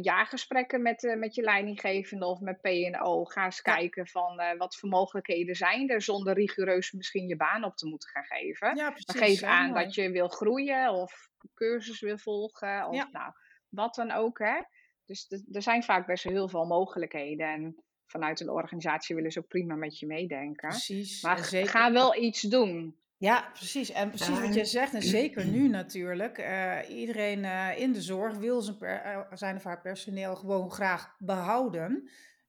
jaargesprekken 0.00 0.82
met, 0.82 1.14
met 1.18 1.34
je 1.34 1.42
leidinggevende 1.42 2.26
of 2.26 2.40
met 2.40 2.60
PO. 2.60 3.24
Ga 3.24 3.44
eens 3.44 3.60
ja. 3.62 3.74
kijken 3.74 4.06
van 4.06 4.56
wat 4.58 4.76
voor 4.76 4.88
mogelijkheden 4.88 5.54
zijn 5.54 5.88
er 5.88 6.02
zonder 6.02 6.34
rigoureus 6.34 6.92
misschien 6.92 7.26
je 7.26 7.36
baan 7.36 7.64
op 7.64 7.76
te 7.76 7.86
moeten 7.86 8.08
gaan 8.08 8.24
geven. 8.24 8.76
Ja, 8.76 8.90
precies, 8.90 9.14
maar 9.14 9.24
geef 9.24 9.42
aan 9.42 9.70
mooi. 9.70 9.84
dat 9.84 9.94
je 9.94 10.10
wil 10.10 10.28
groeien 10.28 10.90
of 10.90 11.28
cursus 11.54 12.00
wil 12.00 12.18
volgen 12.18 12.86
of 12.88 13.10
nou, 13.10 13.32
wat 13.68 13.94
dan 13.94 14.10
ook. 14.10 14.38
Hè? 14.38 14.60
Dus 15.04 15.44
er 15.52 15.62
zijn 15.62 15.82
vaak 15.82 16.06
best 16.06 16.24
wel 16.24 16.32
heel 16.32 16.48
veel 16.48 16.66
mogelijkheden. 16.66 17.46
En 17.46 17.84
vanuit 18.12 18.40
een 18.40 18.50
organisatie 18.50 19.14
willen 19.14 19.32
ze 19.32 19.38
ook 19.38 19.48
prima 19.48 19.74
met 19.74 19.98
je 19.98 20.06
meedenken. 20.06 20.68
Precies. 20.68 21.22
Maar 21.22 21.44
zeker... 21.44 21.70
ga 21.70 21.92
wel 21.92 22.16
iets 22.16 22.40
doen. 22.40 22.96
Ja, 23.16 23.50
precies. 23.52 23.90
En 23.90 24.08
precies 24.08 24.40
wat 24.40 24.54
je 24.54 24.64
zegt, 24.64 24.94
en 24.94 25.02
zeker 25.02 25.46
nu 25.46 25.68
natuurlijk. 25.68 26.38
Uh, 26.38 26.78
iedereen 26.88 27.44
uh, 27.44 27.78
in 27.78 27.92
de 27.92 28.02
zorg 28.02 28.36
wil 28.36 28.60
zijn, 28.60 28.78
per, 28.78 29.06
uh, 29.06 29.20
zijn 29.32 29.56
of 29.56 29.64
haar 29.64 29.80
personeel 29.80 30.36
gewoon 30.36 30.70
graag 30.70 31.16
behouden. 31.18 31.90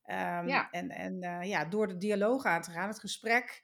Um, 0.06 0.48
ja. 0.48 0.70
En, 0.72 0.90
en 0.90 1.48
ja, 1.48 1.66
door 1.66 1.88
de 1.88 1.98
dialoog 1.98 2.46
aan 2.46 2.62
te 2.62 2.72
gaan, 2.72 2.88
het 2.88 3.00
gesprek, 3.00 3.62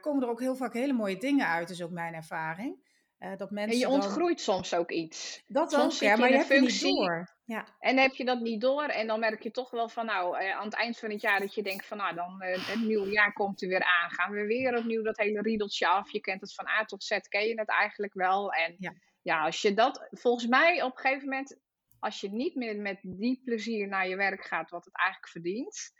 komen 0.00 0.22
er 0.22 0.28
ook 0.28 0.40
heel 0.40 0.56
vaak 0.56 0.72
hele 0.72 0.92
mooie 0.92 1.18
dingen 1.18 1.46
uit, 1.46 1.70
is 1.70 1.82
ook 1.82 1.90
mijn 1.90 2.14
ervaring. 2.14 2.85
Dat 3.18 3.50
mensen 3.50 3.72
en 3.72 3.78
je 3.78 3.88
ontgroeit 3.88 4.44
dan... 4.46 4.54
soms 4.54 4.74
ook 4.74 4.90
iets. 4.90 5.42
Dat 5.46 5.72
soms 5.72 5.94
ook, 5.94 6.08
ja, 6.08 6.16
maar 6.16 6.28
je 6.28 6.34
hebt 6.34 6.46
functie... 6.46 6.86
niet 6.86 6.96
door. 6.96 7.34
Ja. 7.44 7.66
En 7.78 7.96
heb 7.96 8.14
je 8.14 8.24
dat 8.24 8.40
niet 8.40 8.60
door 8.60 8.84
en 8.84 9.06
dan 9.06 9.20
merk 9.20 9.42
je 9.42 9.50
toch 9.50 9.70
wel 9.70 9.88
van 9.88 10.06
nou, 10.06 10.38
eh, 10.38 10.56
aan 10.56 10.64
het 10.64 10.74
eind 10.74 10.98
van 10.98 11.10
het 11.10 11.20
jaar 11.20 11.40
dat 11.40 11.54
je 11.54 11.62
denkt 11.62 11.86
van 11.86 11.96
nou, 11.96 12.14
dan 12.14 12.42
uh, 12.42 12.68
het 12.68 12.80
nieuwe 12.80 13.10
jaar 13.10 13.32
komt 13.32 13.62
er 13.62 13.68
weer 13.68 13.84
aan. 13.84 14.10
Gaan 14.10 14.32
we 14.32 14.46
weer 14.46 14.76
opnieuw 14.76 15.02
dat 15.02 15.16
hele 15.16 15.40
riedeltje 15.40 15.88
af. 15.88 16.10
Je 16.10 16.20
kent 16.20 16.40
het 16.40 16.54
van 16.54 16.68
A 16.68 16.84
tot 16.84 17.04
Z, 17.04 17.18
ken 17.18 17.46
je 17.46 17.58
het 17.58 17.68
eigenlijk 17.68 18.14
wel. 18.14 18.52
En 18.52 18.76
ja, 18.78 18.94
ja 19.22 19.44
als 19.44 19.62
je 19.62 19.74
dat, 19.74 20.08
volgens 20.10 20.46
mij 20.46 20.82
op 20.82 20.90
een 20.90 20.98
gegeven 20.98 21.28
moment, 21.28 21.58
als 21.98 22.20
je 22.20 22.32
niet 22.32 22.54
meer 22.54 22.76
met 22.76 22.98
die 23.02 23.40
plezier 23.44 23.88
naar 23.88 24.08
je 24.08 24.16
werk 24.16 24.44
gaat 24.44 24.70
wat 24.70 24.84
het 24.84 24.96
eigenlijk 24.96 25.32
verdient, 25.32 25.92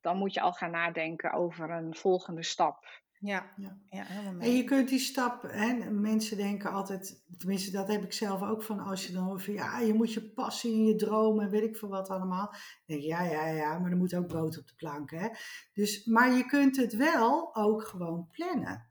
dan 0.00 0.16
moet 0.16 0.34
je 0.34 0.40
al 0.40 0.52
gaan 0.52 0.70
nadenken 0.70 1.32
over 1.32 1.70
een 1.70 1.94
volgende 1.94 2.44
stap. 2.44 2.86
Ja, 3.20 3.52
ja. 3.56 3.78
ja 3.90 4.04
helemaal 4.04 4.32
mee. 4.32 4.48
En 4.48 4.56
je 4.56 4.64
kunt 4.64 4.88
die 4.88 4.98
stap, 4.98 5.42
hè, 5.42 5.90
mensen 5.90 6.36
denken 6.36 6.70
altijd, 6.70 7.24
tenminste 7.38 7.70
dat 7.70 7.88
heb 7.88 8.04
ik 8.04 8.12
zelf 8.12 8.42
ook 8.42 8.62
van 8.62 8.80
als 8.80 9.06
je 9.06 9.12
dan 9.12 9.40
van 9.40 9.54
ja, 9.54 9.80
je 9.80 9.94
moet 9.94 10.12
je 10.12 10.30
passie 10.30 10.72
in 10.72 10.86
je 10.86 10.94
dromen 10.94 11.44
en 11.44 11.50
weet 11.50 11.62
ik 11.62 11.76
veel 11.76 11.88
wat 11.88 12.08
allemaal. 12.08 12.46
Dan 12.46 12.60
denk 12.86 13.00
je 13.00 13.06
ja, 13.06 13.22
ja, 13.22 13.46
ja, 13.46 13.78
maar 13.78 13.90
er 13.90 13.96
moet 13.96 14.14
ook 14.14 14.26
brood 14.26 14.58
op 14.58 14.66
de 14.66 14.74
plank. 14.76 15.10
Hè? 15.10 15.28
Dus, 15.72 16.04
maar 16.04 16.32
je 16.32 16.46
kunt 16.46 16.76
het 16.76 16.94
wel 16.94 17.56
ook 17.56 17.82
gewoon 17.82 18.28
plannen. 18.30 18.86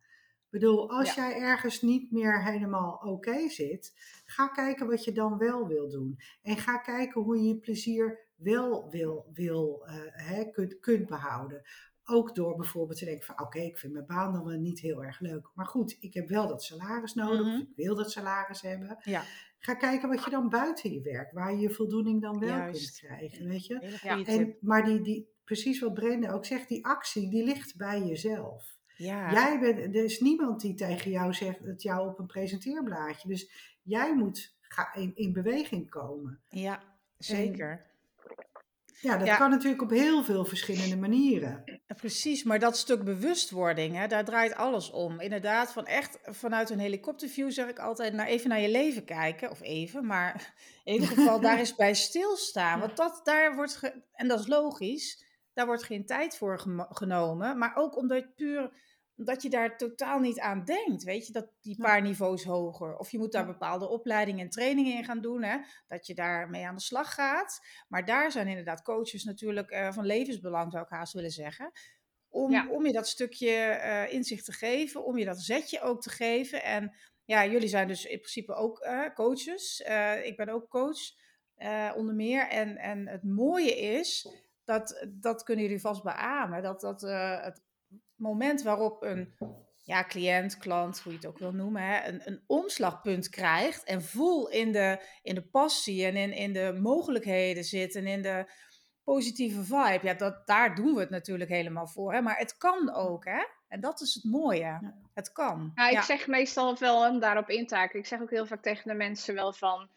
Ik 0.45 0.59
bedoel, 0.59 0.89
als 0.89 1.13
jij 1.13 1.35
ergens 1.35 1.81
niet 1.81 2.11
meer 2.11 2.43
helemaal 2.43 2.93
oké 2.93 3.49
zit, 3.49 3.93
ga 4.25 4.47
kijken 4.47 4.87
wat 4.87 5.03
je 5.03 5.11
dan 5.11 5.37
wel 5.37 5.67
wil 5.67 5.89
doen. 5.89 6.19
En 6.41 6.57
ga 6.57 6.77
kijken 6.77 7.21
hoe 7.21 7.37
je 7.37 7.47
je 7.47 7.57
plezier 7.57 8.27
wel 8.35 8.89
wil, 8.89 9.29
wil 9.33 9.83
uh, 9.85 9.93
hè, 10.11 10.51
kunt, 10.51 10.79
kunt 10.79 11.07
behouden. 11.07 11.61
Ook 12.09 12.35
door 12.35 12.55
bijvoorbeeld 12.55 12.99
te 12.99 13.05
denken 13.05 13.25
van 13.25 13.41
oké, 13.41 13.59
ik 13.59 13.77
vind 13.77 13.93
mijn 13.93 14.05
baan 14.05 14.33
dan 14.33 14.45
wel 14.45 14.57
niet 14.57 14.79
heel 14.79 15.03
erg 15.03 15.19
leuk. 15.19 15.49
Maar 15.53 15.65
goed, 15.65 15.97
ik 15.99 16.13
heb 16.13 16.29
wel 16.29 16.47
dat 16.47 16.63
salaris 16.63 17.13
nodig. 17.13 17.45
Mm 17.45 17.55
ik 17.59 17.85
wil 17.85 17.95
dat 17.95 18.11
salaris 18.11 18.61
hebben. 18.61 18.97
Ja. 19.03 19.23
Ga 19.59 19.73
kijken 19.73 20.09
wat 20.09 20.23
je 20.23 20.29
dan 20.29 20.49
buiten 20.49 20.91
je 20.91 21.01
werk, 21.01 21.31
waar 21.31 21.53
je 21.53 21.59
je 21.59 21.69
voldoening 21.69 22.21
dan 22.21 22.39
wel 22.39 22.71
kunt 22.71 22.91
krijgen. 22.91 23.47
Weet 23.47 23.65
je? 23.65 23.97
Ja. 24.03 24.23
En, 24.23 24.57
maar 24.61 24.85
die, 24.85 25.01
die, 25.01 25.29
precies 25.43 25.79
wat 25.79 25.93
Brenda 25.93 26.31
ook 26.31 26.45
zegt, 26.45 26.67
die 26.67 26.85
actie 26.85 27.29
die 27.29 27.43
ligt 27.43 27.75
bij 27.75 28.01
jezelf. 28.01 28.77
Ja. 28.95 29.31
Jij 29.31 29.59
bent, 29.59 29.95
er 29.95 30.03
is 30.03 30.19
niemand 30.19 30.61
die 30.61 30.73
tegen 30.73 31.11
jou 31.11 31.33
zegt 31.33 31.59
het 31.59 31.81
jou 31.81 32.09
op 32.09 32.19
een 32.19 32.25
presenteerblaadje. 32.25 33.27
Dus 33.27 33.77
jij 33.83 34.15
moet 34.15 34.55
ga 34.61 34.93
in, 34.93 35.15
in 35.15 35.33
beweging 35.33 35.89
komen. 35.89 36.41
Ja, 36.49 36.83
zeker. 37.17 37.85
Ja, 39.01 39.17
dat 39.17 39.37
kan 39.37 39.49
natuurlijk 39.49 39.81
op 39.81 39.89
heel 39.89 40.23
veel 40.23 40.45
verschillende 40.45 40.97
manieren. 40.97 41.81
Precies, 41.95 42.43
maar 42.43 42.59
dat 42.59 42.77
stuk 42.77 43.03
bewustwording, 43.03 43.95
hè, 43.95 44.07
daar 44.07 44.25
draait 44.25 44.55
alles 44.55 44.91
om. 44.91 45.19
Inderdaad, 45.19 45.71
van 45.71 45.85
echt 45.85 46.19
vanuit 46.23 46.69
een 46.69 46.79
helikopterview 46.79 47.51
zeg 47.51 47.67
ik 47.67 47.79
altijd, 47.79 48.13
naar 48.13 48.27
even 48.27 48.49
naar 48.49 48.59
je 48.59 48.69
leven 48.69 49.05
kijken. 49.05 49.51
Of 49.51 49.61
even, 49.61 50.05
maar 50.05 50.53
in 50.83 50.93
ieder 50.93 51.07
geval 51.07 51.39
daar 51.39 51.59
is 51.59 51.75
bij 51.75 51.93
stilstaan. 51.93 52.79
Want 52.83 52.97
dat, 52.97 53.21
daar 53.23 53.55
wordt, 53.55 53.93
en 54.13 54.27
dat 54.27 54.39
is 54.39 54.47
logisch, 54.47 55.23
daar 55.53 55.65
wordt 55.65 55.83
geen 55.83 56.05
tijd 56.05 56.37
voor 56.37 56.87
genomen. 56.89 57.57
Maar 57.57 57.75
ook 57.75 57.97
omdat 57.97 58.35
puur 58.35 58.71
dat 59.25 59.41
je 59.41 59.49
daar 59.49 59.77
totaal 59.77 60.19
niet 60.19 60.39
aan 60.39 60.63
denkt. 60.63 61.03
Weet 61.03 61.27
je, 61.27 61.33
dat 61.33 61.47
die 61.61 61.77
paar 61.77 62.01
niveaus 62.01 62.43
hoger. 62.43 62.97
Of 62.97 63.11
je 63.11 63.17
moet 63.17 63.31
daar 63.31 63.45
bepaalde 63.45 63.89
opleidingen 63.89 64.43
en 64.43 64.49
trainingen 64.49 64.97
in 64.97 65.03
gaan 65.03 65.21
doen. 65.21 65.43
Hè? 65.43 65.57
Dat 65.87 66.07
je 66.07 66.13
daarmee 66.13 66.67
aan 66.67 66.75
de 66.75 66.81
slag 66.81 67.13
gaat. 67.13 67.65
Maar 67.87 68.05
daar 68.05 68.31
zijn 68.31 68.47
inderdaad 68.47 68.81
coaches 68.81 69.23
natuurlijk 69.23 69.71
uh, 69.71 69.91
van 69.91 70.05
levensbelang, 70.05 70.71
zou 70.71 70.83
ik 70.83 70.89
haast 70.89 71.13
willen 71.13 71.31
zeggen. 71.31 71.71
Om, 72.29 72.69
om 72.69 72.85
je 72.85 72.91
dat 72.91 73.07
stukje 73.07 73.47
uh, 73.47 74.13
inzicht 74.13 74.45
te 74.45 74.51
geven, 74.51 75.05
om 75.05 75.17
je 75.17 75.25
dat 75.25 75.41
zetje 75.41 75.81
ook 75.81 76.01
te 76.01 76.09
geven. 76.09 76.63
En 76.63 76.95
ja, 77.25 77.45
jullie 77.45 77.67
zijn 77.69 77.87
dus 77.87 78.05
in 78.05 78.19
principe 78.19 78.53
ook 78.53 78.85
uh, 78.85 79.13
coaches. 79.13 79.79
ik 80.23 80.37
ben 80.37 80.49
ook 80.49 80.69
coach, 80.69 80.99
onder 81.95 82.15
meer. 82.15 82.47
En, 82.47 82.77
en 82.77 83.07
het 83.07 83.23
mooie 83.23 83.77
is, 83.77 84.27
dat, 84.63 85.05
dat 85.09 85.43
kunnen 85.43 85.65
jullie 85.65 85.81
vast 85.81 86.03
beamen, 86.03 86.63
dat, 86.63 86.81
dat 86.81 87.01
het 87.01 87.61
moment 88.17 88.61
waarop 88.61 89.03
een 89.03 89.35
ja, 89.83 90.03
cliënt, 90.03 90.57
klant, 90.57 90.99
hoe 90.99 91.11
je 91.11 91.17
het 91.17 91.27
ook 91.27 91.37
wil 91.37 91.51
noemen, 91.51 91.81
hè, 91.81 92.07
een, 92.07 92.21
een 92.25 92.43
omslagpunt 92.47 93.29
krijgt 93.29 93.83
en 93.83 94.03
voel 94.03 94.49
in 94.49 94.71
de, 94.71 95.05
in 95.21 95.35
de 95.35 95.47
passie 95.47 96.05
en 96.05 96.15
in, 96.15 96.33
in 96.33 96.53
de 96.53 96.79
mogelijkheden 96.81 97.63
zit 97.63 97.95
en 97.95 98.07
in 98.07 98.21
de 98.21 98.51
positieve 99.03 99.63
vibe, 99.63 99.99
ja, 100.01 100.13
dat, 100.13 100.47
daar 100.47 100.75
doen 100.75 100.93
we 100.93 100.99
het 100.99 101.09
natuurlijk 101.09 101.49
helemaal 101.49 101.87
voor. 101.87 102.13
Hè? 102.13 102.21
Maar 102.21 102.37
het 102.37 102.57
kan 102.57 102.93
ook, 102.93 103.25
hè? 103.25 103.45
En 103.67 103.79
dat 103.79 104.01
is 104.01 104.13
het 104.13 104.23
mooie. 104.23 104.93
Het 105.13 105.31
kan. 105.31 105.71
Ja, 105.75 105.89
ik 105.89 106.01
zeg 106.01 106.27
meestal 106.27 106.77
wel 106.77 107.09
om 107.09 107.19
daarop 107.19 107.49
in 107.49 107.67
te 107.67 107.75
haken. 107.75 107.99
Ik 107.99 108.05
zeg 108.05 108.21
ook 108.21 108.29
heel 108.29 108.45
vaak 108.45 108.61
tegen 108.61 108.87
de 108.87 108.93
mensen 108.93 109.35
wel 109.35 109.53
van 109.53 109.89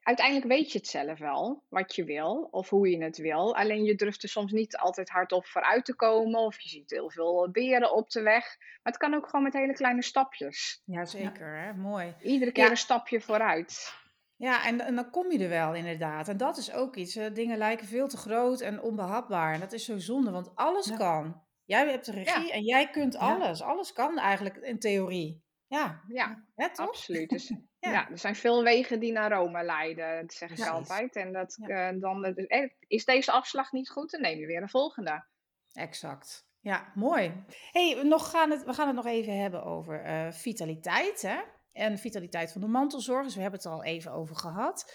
uiteindelijk 0.00 0.46
weet 0.46 0.72
je 0.72 0.78
het 0.78 0.86
zelf 0.86 1.18
wel, 1.18 1.64
wat 1.68 1.94
je 1.94 2.04
wil 2.04 2.48
of 2.50 2.68
hoe 2.68 2.90
je 2.90 3.02
het 3.02 3.18
wil. 3.18 3.56
Alleen 3.56 3.84
je 3.84 3.94
durft 3.94 4.22
er 4.22 4.28
soms 4.28 4.52
niet 4.52 4.76
altijd 4.76 5.08
hardop 5.08 5.46
vooruit 5.46 5.84
te 5.84 5.96
komen 5.96 6.40
of 6.40 6.60
je 6.60 6.68
ziet 6.68 6.90
heel 6.90 7.10
veel 7.10 7.48
beren 7.50 7.92
op 7.92 8.10
de 8.10 8.22
weg. 8.22 8.44
Maar 8.58 8.92
het 8.92 8.96
kan 8.96 9.14
ook 9.14 9.24
gewoon 9.26 9.42
met 9.42 9.52
hele 9.52 9.72
kleine 9.72 10.02
stapjes. 10.02 10.82
Jazeker, 10.84 11.56
ja. 11.56 11.62
hè? 11.62 11.74
mooi. 11.74 12.14
Iedere 12.22 12.52
keer 12.52 12.70
een 12.70 12.76
stapje 12.76 13.20
vooruit. 13.20 13.98
Ja, 14.36 14.66
en, 14.66 14.80
en, 14.80 14.94
dan 14.94 15.10
kom 15.10 15.32
je 15.32 15.38
er 15.38 15.48
wel 15.48 15.74
inderdaad. 15.74 16.28
En 16.28 16.36
dat 16.36 16.56
is 16.56 16.72
ook 16.72 16.96
iets. 16.96 17.12
dingen 17.14 17.58
lijken 17.58 17.86
veel 17.86 18.08
te 18.08 18.16
groot 18.16 18.60
en 18.60 18.82
onbehapbaar. 18.82 19.54
En 19.54 19.60
dat 19.60 19.72
is 19.72 19.84
zo 19.84 19.98
zonde, 19.98 20.30
want 20.30 20.54
alles 20.54 20.96
kan. 20.96 21.42
Jij 21.64 21.88
hebt 21.88 22.06
de 22.06 22.12
regie 22.12 22.52
en 22.52 22.62
jij 22.62 22.90
kunt 22.90 23.16
alles. 23.16 23.62
Alles 23.62 23.92
kan 23.92 24.18
eigenlijk 24.18 24.56
in 24.56 24.78
theorie. 24.78 25.42
Ja, 25.66 26.04
ja, 26.08 26.44
absoluut. 26.74 27.28
Dus 27.28 27.52
ja. 27.80 28.10
er 28.10 28.18
zijn 28.18 28.36
veel 28.36 28.62
wegen 28.62 29.00
die 29.00 29.12
naar 29.12 29.32
Rome 29.32 29.64
leiden, 29.64 30.20
dat 30.20 30.32
zeg 30.32 30.50
ik 30.50 30.66
altijd. 30.66 31.16
En 31.16 31.32
dat, 31.32 31.58
uh, 31.66 31.90
dan 32.00 32.24
eh, 32.24 32.70
is 32.86 33.04
deze 33.04 33.32
afslag 33.32 33.72
niet 33.72 33.90
goed, 33.90 34.10
dan 34.10 34.20
neem 34.20 34.38
je 34.38 34.46
weer 34.46 34.62
een 34.62 34.68
volgende. 34.68 35.24
Exact. 35.72 36.48
Ja, 36.60 36.92
mooi. 36.94 37.44
Hey, 37.70 38.02
nog 38.02 38.30
gaan 38.30 38.50
het, 38.50 38.64
we 38.64 38.72
gaan 38.72 38.86
het 38.86 38.96
nog 38.96 39.06
even 39.06 39.40
hebben 39.40 39.64
over 39.64 40.06
uh, 40.06 40.32
vitaliteit. 40.32 41.22
Hè? 41.22 41.40
En 41.72 41.98
vitaliteit 41.98 42.52
van 42.52 42.60
de 42.60 42.66
mantelzorg. 42.66 43.24
Dus 43.24 43.34
we 43.34 43.40
hebben 43.40 43.58
het 43.58 43.68
er 43.68 43.74
al 43.74 43.84
even 43.84 44.12
over 44.12 44.36
gehad. 44.36 44.94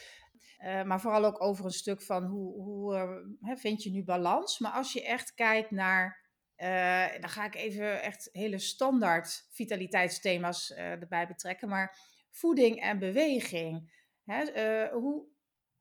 Uh, 0.64 0.84
maar 0.84 1.02
vooral 1.02 1.26
ook 1.26 1.42
over 1.42 1.66
een 1.66 1.72
stuk 1.72 2.02
van 2.02 2.24
hoe, 2.24 2.62
hoe 2.62 3.56
vind 3.58 3.84
je 3.84 3.92
nu 3.92 4.04
balans. 4.04 4.60
Maar 4.60 4.72
als 4.72 4.94
je 4.94 5.06
echt 5.06 5.34
kijkt 5.34 5.72
naar 5.72 6.26
uh, 6.58 7.06
dan 7.20 7.30
ga 7.30 7.46
ik 7.46 7.56
even 7.56 8.02
echt 8.02 8.30
hele 8.32 8.60
standaard 8.60 9.48
vitaliteitsthema's 9.52 10.70
uh, 10.70 10.92
erbij 10.92 11.28
betrekken. 11.28 11.70
Maar 11.70 11.98
voeding 12.36 12.82
en 12.82 13.00
beweging. 13.00 13.94
Hè, 14.24 14.42
uh, 14.86 14.92
hoe, 14.92 15.28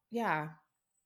ja, 0.08 0.62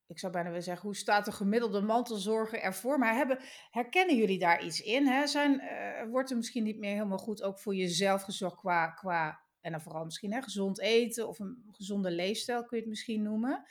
ik 0.07 0.19
zou 0.19 0.33
bijna 0.33 0.49
willen 0.49 0.65
zeggen, 0.65 0.87
hoe 0.87 0.97
staat 0.97 1.25
de 1.25 1.33
gemiddelde 1.33 1.81
mantelzorger 1.81 2.61
ervoor? 2.61 2.99
Maar 2.99 3.15
hebben, 3.15 3.39
herkennen 3.71 4.17
jullie 4.17 4.39
daar 4.39 4.65
iets 4.65 4.81
in? 4.81 5.07
Hè? 5.07 5.27
Zijn, 5.27 5.63
wordt 6.11 6.31
er 6.31 6.37
misschien 6.37 6.65
niet 6.65 6.79
meer 6.79 6.93
helemaal 6.93 7.19
goed 7.19 7.43
ook 7.43 7.59
voor 7.59 7.75
jezelf 7.75 8.23
gezorgd 8.23 8.57
qua, 8.57 8.91
qua 8.91 9.41
en 9.61 9.73
dan 9.73 9.81
vooral 9.81 10.05
misschien 10.05 10.33
hè, 10.33 10.43
gezond 10.43 10.81
eten 10.81 11.29
of 11.29 11.39
een 11.39 11.69
gezonde 11.71 12.11
leefstijl 12.11 12.65
kun 12.65 12.77
je 12.77 12.83
het 12.83 12.93
misschien 12.93 13.23
noemen? 13.23 13.65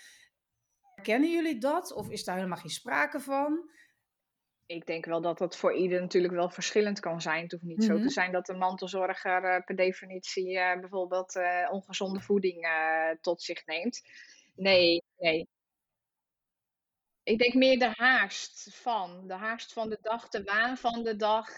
Herkennen 0.95 1.31
jullie 1.31 1.57
dat? 1.57 1.93
Of 1.93 2.09
is 2.09 2.23
daar 2.23 2.35
helemaal 2.35 2.57
geen 2.57 2.69
sprake 2.69 3.19
van? 3.19 3.69
Ik 4.67 4.85
denk 4.85 5.05
wel 5.05 5.21
dat 5.21 5.37
dat 5.37 5.57
voor 5.57 5.73
ieder 5.73 6.01
natuurlijk 6.01 6.33
wel 6.33 6.49
verschillend 6.49 6.99
kan 6.99 7.21
zijn. 7.21 7.43
Het 7.43 7.51
hoeft 7.51 7.63
niet 7.63 7.83
zo 7.83 7.93
te 7.93 7.99
mhm. 7.99 8.09
zijn 8.09 8.31
dat 8.31 8.45
de 8.45 8.53
mantelzorger 8.53 9.43
uh, 9.43 9.65
per 9.65 9.75
definitie 9.75 10.51
uh, 10.51 10.79
bijvoorbeeld 10.79 11.35
uh, 11.35 11.67
ongezonde 11.71 12.19
voeding 12.19 12.67
tot 13.21 13.41
zich 13.41 13.65
neemt. 13.65 14.01
Nee, 14.55 15.03
nee. 15.17 15.47
Ik 17.23 17.37
denk 17.37 17.53
meer 17.53 17.79
de 17.79 17.91
haast 17.95 18.75
van. 18.75 19.27
De 19.27 19.33
haast 19.33 19.73
van 19.73 19.89
de 19.89 19.97
dag, 20.01 20.29
de 20.29 20.43
waan 20.43 20.77
van 20.77 21.03
de 21.03 21.15
dag. 21.15 21.55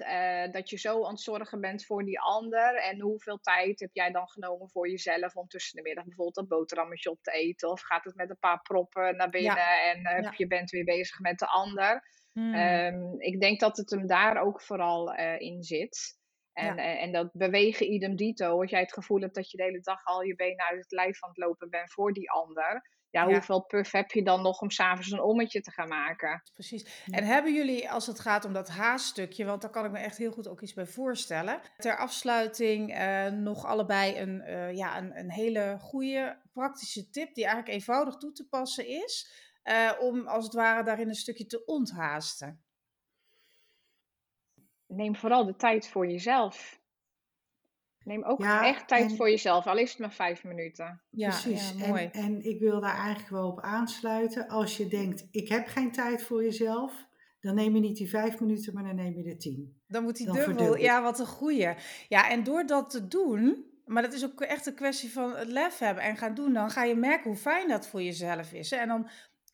dat 0.52 0.70
je 0.70 0.78
zo 0.78 1.04
aan 1.04 1.12
het 1.12 1.22
zorgen 1.22 1.62
bent 1.62 1.86
voor 1.86 2.06
die 2.06 2.20
ander. 2.20 2.76
En 2.76 3.00
hoeveel 3.00 3.38
tijd 3.38 3.80
heb 3.80 3.90
jij 3.94 4.12
dan 4.12 4.28
genomen 4.28 4.70
voor 4.70 4.90
jezelf 4.90 5.36
om 5.36 5.48
tussen 5.48 5.76
de 5.76 5.82
middag 5.82 6.04
bijvoorbeeld 6.04 6.36
dat 6.36 6.48
boterhammetje 6.48 7.10
op 7.10 7.22
te 7.22 7.32
eten? 7.32 7.70
Of 7.70 7.82
gaat 7.82 8.04
het 8.04 8.16
met 8.16 8.30
een 8.30 8.40
paar 8.40 8.62
proppen 8.62 9.16
naar 9.16 9.30
binnen 9.30 9.82
en 9.82 10.34
je 10.38 10.48
bent 10.48 10.70
weer 10.70 10.84
bezig 10.84 11.20
met 11.20 11.40
de 11.40 11.48
ander? 11.48 12.04
Hmm. 12.40 12.54
Ehm, 12.54 13.14
ik 13.18 13.40
denk 13.40 13.60
dat 13.60 13.78
het 13.78 13.90
hem 13.90 14.08
daar 14.08 14.42
ook 14.42 14.62
vooral 14.62 15.20
uh, 15.20 15.40
in 15.40 15.64
zit. 15.64 16.18
En, 16.54 16.78
eh, 16.78 17.04
en 17.04 17.12
dat 17.12 17.30
bewegen 17.34 17.92
idem 17.92 18.16
dito, 18.16 18.62
als 18.62 18.70
jij 18.70 18.80
het 18.80 18.94
gevoel 18.94 19.22
hebt 19.22 19.36
dat 19.36 19.52
je 19.52 19.58
de 19.58 19.64
hele 19.64 19.82
dag 19.82 20.06
al 20.06 20.22
je 20.22 20.36
benen 20.36 20.66
uit 20.66 20.82
het 20.82 20.92
lijf 20.92 21.24
aan 21.24 21.30
het 21.30 21.38
lopen 21.38 21.70
bent 21.70 21.92
voor 21.92 22.14
die 22.14 22.32
ander. 22.32 22.98
Ja, 23.10 23.26
hoeveel 23.26 23.66
puff 23.66 23.92
heb 23.92 24.12
je 24.12 24.24
dan 24.24 24.42
nog 24.42 24.62
om 24.62 24.70
s'avonds 24.70 25.12
een 25.12 25.22
ommetje 25.22 25.62
te 25.62 25.72
gaan 25.72 25.88
maken? 25.88 26.44
Precies. 26.54 27.04
En 27.12 27.24
hebben 27.24 27.54
jullie, 27.54 27.92
als 27.92 28.08
het 28.08 28.20
gaat 28.20 28.46
om 28.46 28.54
dat 28.54 28.70
haasstukje, 28.70 29.46
want 29.46 29.62
daar 29.62 29.72
kan 29.72 29.86
ik 29.86 29.92
me 29.92 30.00
echt 30.00 30.18
heel 30.18 30.32
goed 30.32 30.48
ook 30.48 30.62
iets 30.62 30.74
bij 30.74 30.86
voorstellen. 30.86 31.60
Ter 31.78 31.98
afsluiting 31.98 32.98
uh, 32.98 33.26
nog 33.28 33.66
allebei 33.66 34.20
een, 34.20 34.44
ja, 34.76 34.98
een, 34.98 35.20
een 35.20 35.32
hele 35.32 35.78
goede 35.80 36.38
praktische 36.54 37.10
tip 37.10 37.34
die 37.34 37.44
eigenlijk 37.44 37.74
eenvoudig 37.74 38.16
toe 38.16 38.32
te 38.32 38.48
passen 38.48 38.88
is. 38.88 39.32
Uh, 39.70 39.92
om 40.00 40.28
als 40.28 40.44
het 40.44 40.54
ware 40.54 40.84
daarin 40.84 41.08
een 41.08 41.16
stukje 41.16 41.46
te 41.46 41.66
onthaasten? 41.66 42.64
Neem 44.88 45.16
vooral 45.16 45.46
de 45.46 45.56
tijd 45.56 45.88
voor 45.88 46.08
jezelf. 46.08 46.80
Neem 48.04 48.24
ook 48.24 48.44
echt 48.44 48.88
tijd 48.88 49.16
voor 49.16 49.30
jezelf, 49.30 49.68
al 49.68 49.78
is 49.78 49.90
het 49.90 50.00
maar 50.00 50.14
vijf 50.14 50.44
minuten. 50.44 51.02
Ja, 51.10 51.30
precies. 51.30 51.74
Ja, 51.78 51.88
mooi. 51.88 52.04
En, 52.04 52.24
en, 52.24 52.44
ik 52.44 52.60
wil 52.60 52.82
daar 52.82 52.96
eigenlijk 52.96 53.30
wel 53.30 53.48
op 53.48 53.60
aansluiten. 53.60 54.48
Als 54.48 54.78
je 54.78 54.88
denkt, 54.88 55.28
ik 55.32 55.50
heb 55.50 55.68
geen 55.68 55.92
tijd 55.92 56.24
voor 56.24 56.44
jezelf, 56.44 57.08
dan 57.40 57.56
neem 57.56 57.76
je 57.76 57.80
niet 57.80 57.98
die 57.98 58.10
vijf 58.10 58.40
minuten, 58.40 58.74
maar 58.74 58.84
dan 58.84 58.96
neem 58.96 59.16
je 59.16 59.24
de 59.24 59.38
tien. 59.38 59.82
Dan 59.88 60.04
moet 60.04 60.18
die 60.18 60.32
dubbel. 60.32 60.78
Ja, 60.78 61.02
wat 61.02 61.20
een 61.20 61.26
goeie. 61.26 61.74
Ja, 62.08 62.30
en 62.30 62.44
door 62.44 62.66
dat 62.66 62.90
te 62.90 63.08
doen, 63.08 63.66
maar 63.86 64.02
dat 64.02 64.14
is 64.14 64.26
ook 64.26 64.42
echt 64.42 64.66
een 64.66 64.76
kwestie 64.76 65.12
van 65.12 65.36
het 65.36 65.48
lef 65.48 65.78
hebben 65.78 66.04
en 66.04 66.18
gaan 66.18 66.34
doen. 66.34 66.54
Dan 66.54 66.70
ga 66.70 66.84
je 66.84 66.96
merken 66.96 67.30
hoe 67.30 67.40
fijn 67.40 67.68
dat 67.68 67.88
voor 67.88 68.02
jezelf 68.02 68.54
is. 68.54 68.72
En 68.72 68.88
dan 68.88 69.10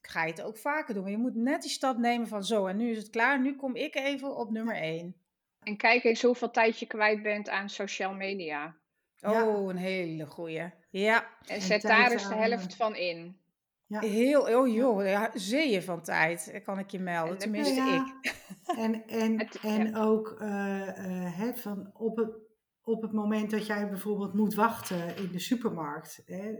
ga 0.08 0.24
je 0.24 0.32
het 0.32 0.42
ook 0.42 0.58
vaker 0.58 0.94
doen. 0.94 1.04
Maar 1.04 1.12
je 1.12 1.18
moet 1.18 1.36
net 1.36 1.62
die 1.62 1.72
stap 1.72 1.98
nemen 1.98 2.28
van 2.28 2.44
zo, 2.44 2.66
en 2.66 2.78
nu 2.78 2.92
is 2.92 2.98
het 2.98 3.10
klaar. 3.10 3.42
Nu 3.42 3.56
kom 3.56 3.76
ik 3.76 3.96
even 3.96 4.38
op 4.38 4.52
nummer 4.52 4.76
1. 4.76 5.16
En 5.60 5.78
kijk 5.78 6.04
eens 6.04 6.22
hoeveel 6.22 6.52
tijd 6.52 6.80
je 6.80 6.86
kwijt 6.86 7.22
bent 7.24 7.50
aan 7.50 7.70
social 7.70 8.14
media. 8.14 8.76
Oh, 9.22 9.70
een 9.70 9.78
hele 9.78 10.26
goeie. 10.26 10.72
Ja. 10.90 11.28
En 11.46 11.62
zet 11.62 11.82
daar 11.82 12.12
eens 12.12 12.28
de 12.28 12.36
helft 12.36 12.72
eh, 12.72 12.78
van 12.78 12.96
in. 12.96 13.38
Ja. 13.88 14.00
Heel, 14.00 14.42
oh 14.42 14.74
joh, 14.74 15.06
ja, 15.06 15.32
zeeën 15.34 15.84
van 15.84 16.02
tijd, 16.02 16.62
kan 16.64 16.80
ik 16.80 16.90
je 16.90 17.00
melden. 17.00 17.38
Tenminste, 17.38 17.82
ik. 17.82 18.34
En, 18.78 19.08
en, 19.08 19.48
en 19.62 19.96
ook 19.96 20.38
uh, 20.42 20.88
uh, 21.40 21.56
van 21.56 21.92
op, 21.94 22.18
het, 22.18 22.30
op 22.82 23.02
het 23.02 23.12
moment 23.12 23.52
dat 23.52 23.66
jij 23.66 23.90
bijvoorbeeld 23.90 24.34
moet 24.34 24.54
wachten 24.54 25.18
in 25.18 25.32
de 25.32 25.40
supermarkt. 25.40 26.22
Hè, 26.26 26.54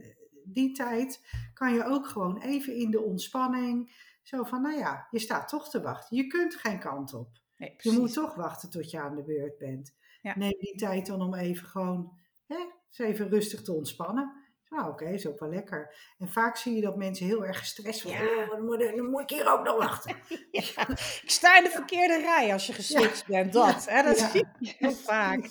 die 0.48 0.72
tijd 0.72 1.26
kan 1.54 1.74
je 1.74 1.84
ook 1.84 2.08
gewoon 2.08 2.42
even 2.42 2.76
in 2.76 2.92
de 2.92 3.02
ontspanning. 3.02 4.04
Zo 4.24 4.44
van, 4.44 4.62
nou 4.62 4.78
ja, 4.78 5.08
je 5.12 5.20
staat 5.20 5.48
toch 5.48 5.70
te 5.70 5.82
wachten. 5.82 6.18
Je 6.18 6.28
kunt 6.28 6.56
geen 6.56 6.80
kant 6.80 7.14
op. 7.14 7.30
je 7.78 7.92
moet 7.92 8.14
toch 8.14 8.36
wachten 8.36 8.70
tot 8.70 8.92
je 8.92 9.00
aan 9.00 9.16
de 9.16 9.24
beurt 9.24 9.58
bent. 9.58 9.96
Neem 10.22 10.60
die 10.60 10.76
tijd 10.76 11.06
dan 11.06 11.22
om 11.22 11.36
even 11.36 11.68
gewoon, 11.68 12.18
hè, 12.46 12.56
eens 12.56 12.98
even 12.98 13.30
rustig 13.30 13.62
te 13.62 13.74
ontspannen. 13.74 14.44
Nou, 14.70 14.90
oké, 14.90 15.06
is 15.06 15.28
ook 15.28 15.40
wel 15.40 15.50
lekker. 15.50 15.96
En 16.18 16.30
vaak 16.30 16.58
zie 16.58 16.76
je 16.76 16.82
dat 16.82 16.96
mensen 16.96 17.26
heel 17.26 17.46
erg 17.46 17.58
gestrest 17.58 18.02
van, 18.02 18.12
oh, 18.12 18.50
dan, 18.50 18.66
moet, 19.10 19.22
ik 19.22 19.30
hier 19.30 19.52
ook 19.52 19.64
nog 19.64 19.78
wachten. 19.78 20.16
Ik 20.52 21.32
sta 21.32 21.58
in 21.58 21.64
de 21.64 21.70
verkeerde 21.70 22.18
rij 22.18 22.54
als 22.54 22.68
je 22.68 22.74
geswitcht 22.74 23.28
bent, 23.28 23.54
dat. 23.54 23.90
Hè, 23.90 24.04
dat 24.04 24.18
zie 24.18 24.48
je 24.60 24.74
heel 24.78 24.92
vaak. 24.92 25.44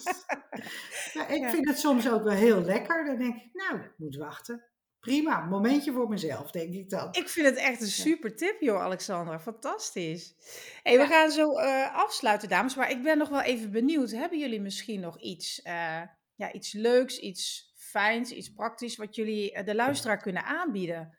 ik 1.28 1.48
vind 1.48 1.68
het 1.68 1.78
soms 1.78 2.10
ook 2.10 2.22
wel 2.22 2.32
heel 2.32 2.60
lekker. 2.60 3.04
Dan 3.04 3.18
denk 3.18 3.36
ik, 3.36 3.48
nou, 3.52 3.80
ik 3.80 3.92
moet 3.96 4.16
wachten 4.16 4.64
prima, 5.04 5.40
momentje 5.40 5.92
voor 5.92 6.08
mezelf, 6.08 6.50
denk 6.50 6.74
ik 6.74 6.90
dan. 6.90 7.08
Ik 7.12 7.28
vind 7.28 7.46
het 7.46 7.56
echt 7.56 7.80
een 7.80 7.86
super 7.86 8.36
tip, 8.36 8.60
joh, 8.60 8.82
Alexandra. 8.82 9.40
Fantastisch. 9.40 10.34
Hey, 10.82 10.98
we 10.98 11.06
gaan 11.06 11.30
zo 11.30 11.58
uh, 11.58 11.96
afsluiten, 11.96 12.48
dames. 12.48 12.74
Maar 12.74 12.90
ik 12.90 13.02
ben 13.02 13.18
nog 13.18 13.28
wel 13.28 13.40
even 13.40 13.70
benieuwd. 13.70 14.10
Hebben 14.10 14.38
jullie 14.38 14.60
misschien 14.60 15.00
nog 15.00 15.20
iets, 15.20 15.60
uh, 15.66 16.02
ja, 16.34 16.52
iets 16.52 16.72
leuks, 16.72 17.18
iets 17.18 17.72
fijns, 17.76 18.30
iets 18.32 18.52
praktisch... 18.52 18.96
wat 18.96 19.14
jullie 19.14 19.52
uh, 19.52 19.64
de 19.64 19.74
luisteraar 19.74 20.18
kunnen 20.18 20.44
aanbieden? 20.44 21.18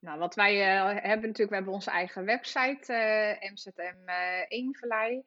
Nou, 0.00 0.18
wat 0.18 0.34
wij 0.34 0.56
hebben 0.56 1.02
natuurlijk... 1.04 1.48
We 1.48 1.54
hebben 1.54 1.72
onze 1.72 1.90
eigen 1.90 2.24
website, 2.24 3.48
MZM 3.52 4.10
Eenverlei... 4.48 5.24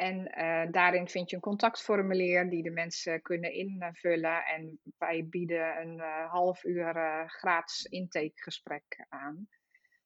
En 0.00 0.32
uh, 0.38 0.72
daarin 0.72 1.08
vind 1.08 1.30
je 1.30 1.36
een 1.36 1.42
contactformulier 1.42 2.50
die 2.50 2.62
de 2.62 2.70
mensen 2.70 3.22
kunnen 3.22 3.52
invullen. 3.52 4.44
En 4.44 4.80
wij 4.98 5.26
bieden 5.28 5.80
een 5.80 5.96
uh, 5.96 6.30
half 6.30 6.64
uur 6.64 6.96
uh, 6.96 7.28
gratis 7.28 7.84
intakegesprek 7.84 9.06
aan. 9.08 9.48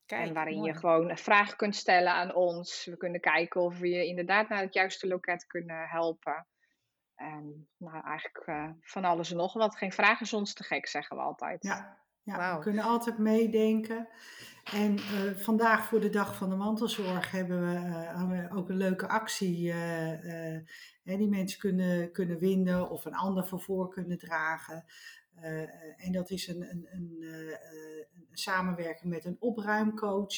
Kijk, 0.06 0.26
en 0.26 0.34
waarin 0.34 0.62
je 0.62 0.74
gewoon 0.74 1.16
vragen 1.16 1.56
kunt 1.56 1.76
stellen 1.76 2.12
aan 2.12 2.34
ons. 2.34 2.84
We 2.84 2.96
kunnen 2.96 3.20
kijken 3.20 3.60
of 3.60 3.78
we 3.78 3.88
je 3.88 4.06
inderdaad 4.06 4.48
naar 4.48 4.60
het 4.60 4.74
juiste 4.74 5.06
loket 5.06 5.46
kunnen 5.46 5.88
helpen. 5.88 6.46
En 7.14 7.68
nou, 7.76 8.04
eigenlijk 8.04 8.74
van 8.80 9.04
alles 9.04 9.30
en 9.30 9.36
nog 9.36 9.52
wat. 9.52 9.76
Geen 9.76 9.92
vraag 9.92 10.20
is 10.20 10.32
ons 10.32 10.54
te 10.54 10.64
gek, 10.64 10.86
zeggen 10.86 11.16
we 11.16 11.22
altijd. 11.22 11.62
Ja, 11.62 12.03
ja 12.24 12.56
we 12.56 12.62
kunnen 12.62 12.84
altijd 12.84 13.18
meedenken. 13.18 14.08
En 14.72 14.94
uh, 14.94 15.34
vandaag 15.36 15.86
voor 15.86 16.00
de 16.00 16.10
Dag 16.10 16.36
van 16.36 16.50
de 16.50 16.56
Mantelzorg 16.56 17.30
hebben 17.30 17.60
we, 17.60 17.74
uh, 17.74 18.28
we 18.28 18.56
ook 18.56 18.68
een 18.68 18.76
leuke 18.76 19.08
actie. 19.08 19.72
Uh, 19.72 20.58
die 21.02 21.28
mensen 21.28 21.58
kunnen, 21.58 22.12
kunnen 22.12 22.38
winnen 22.38 22.90
of 22.90 23.04
een 23.04 23.14
ander 23.14 23.46
voor 23.46 23.88
kunnen 23.88 24.18
dragen. 24.18 24.84
en 25.96 26.12
dat 26.12 26.30
is 26.30 26.48
een, 26.48 26.62
een, 26.70 26.88
een, 26.92 27.16
een, 27.20 28.28
samenwerking 28.32 29.12
met 29.12 29.24
een 29.24 29.36
opruimcoach. 29.38 30.34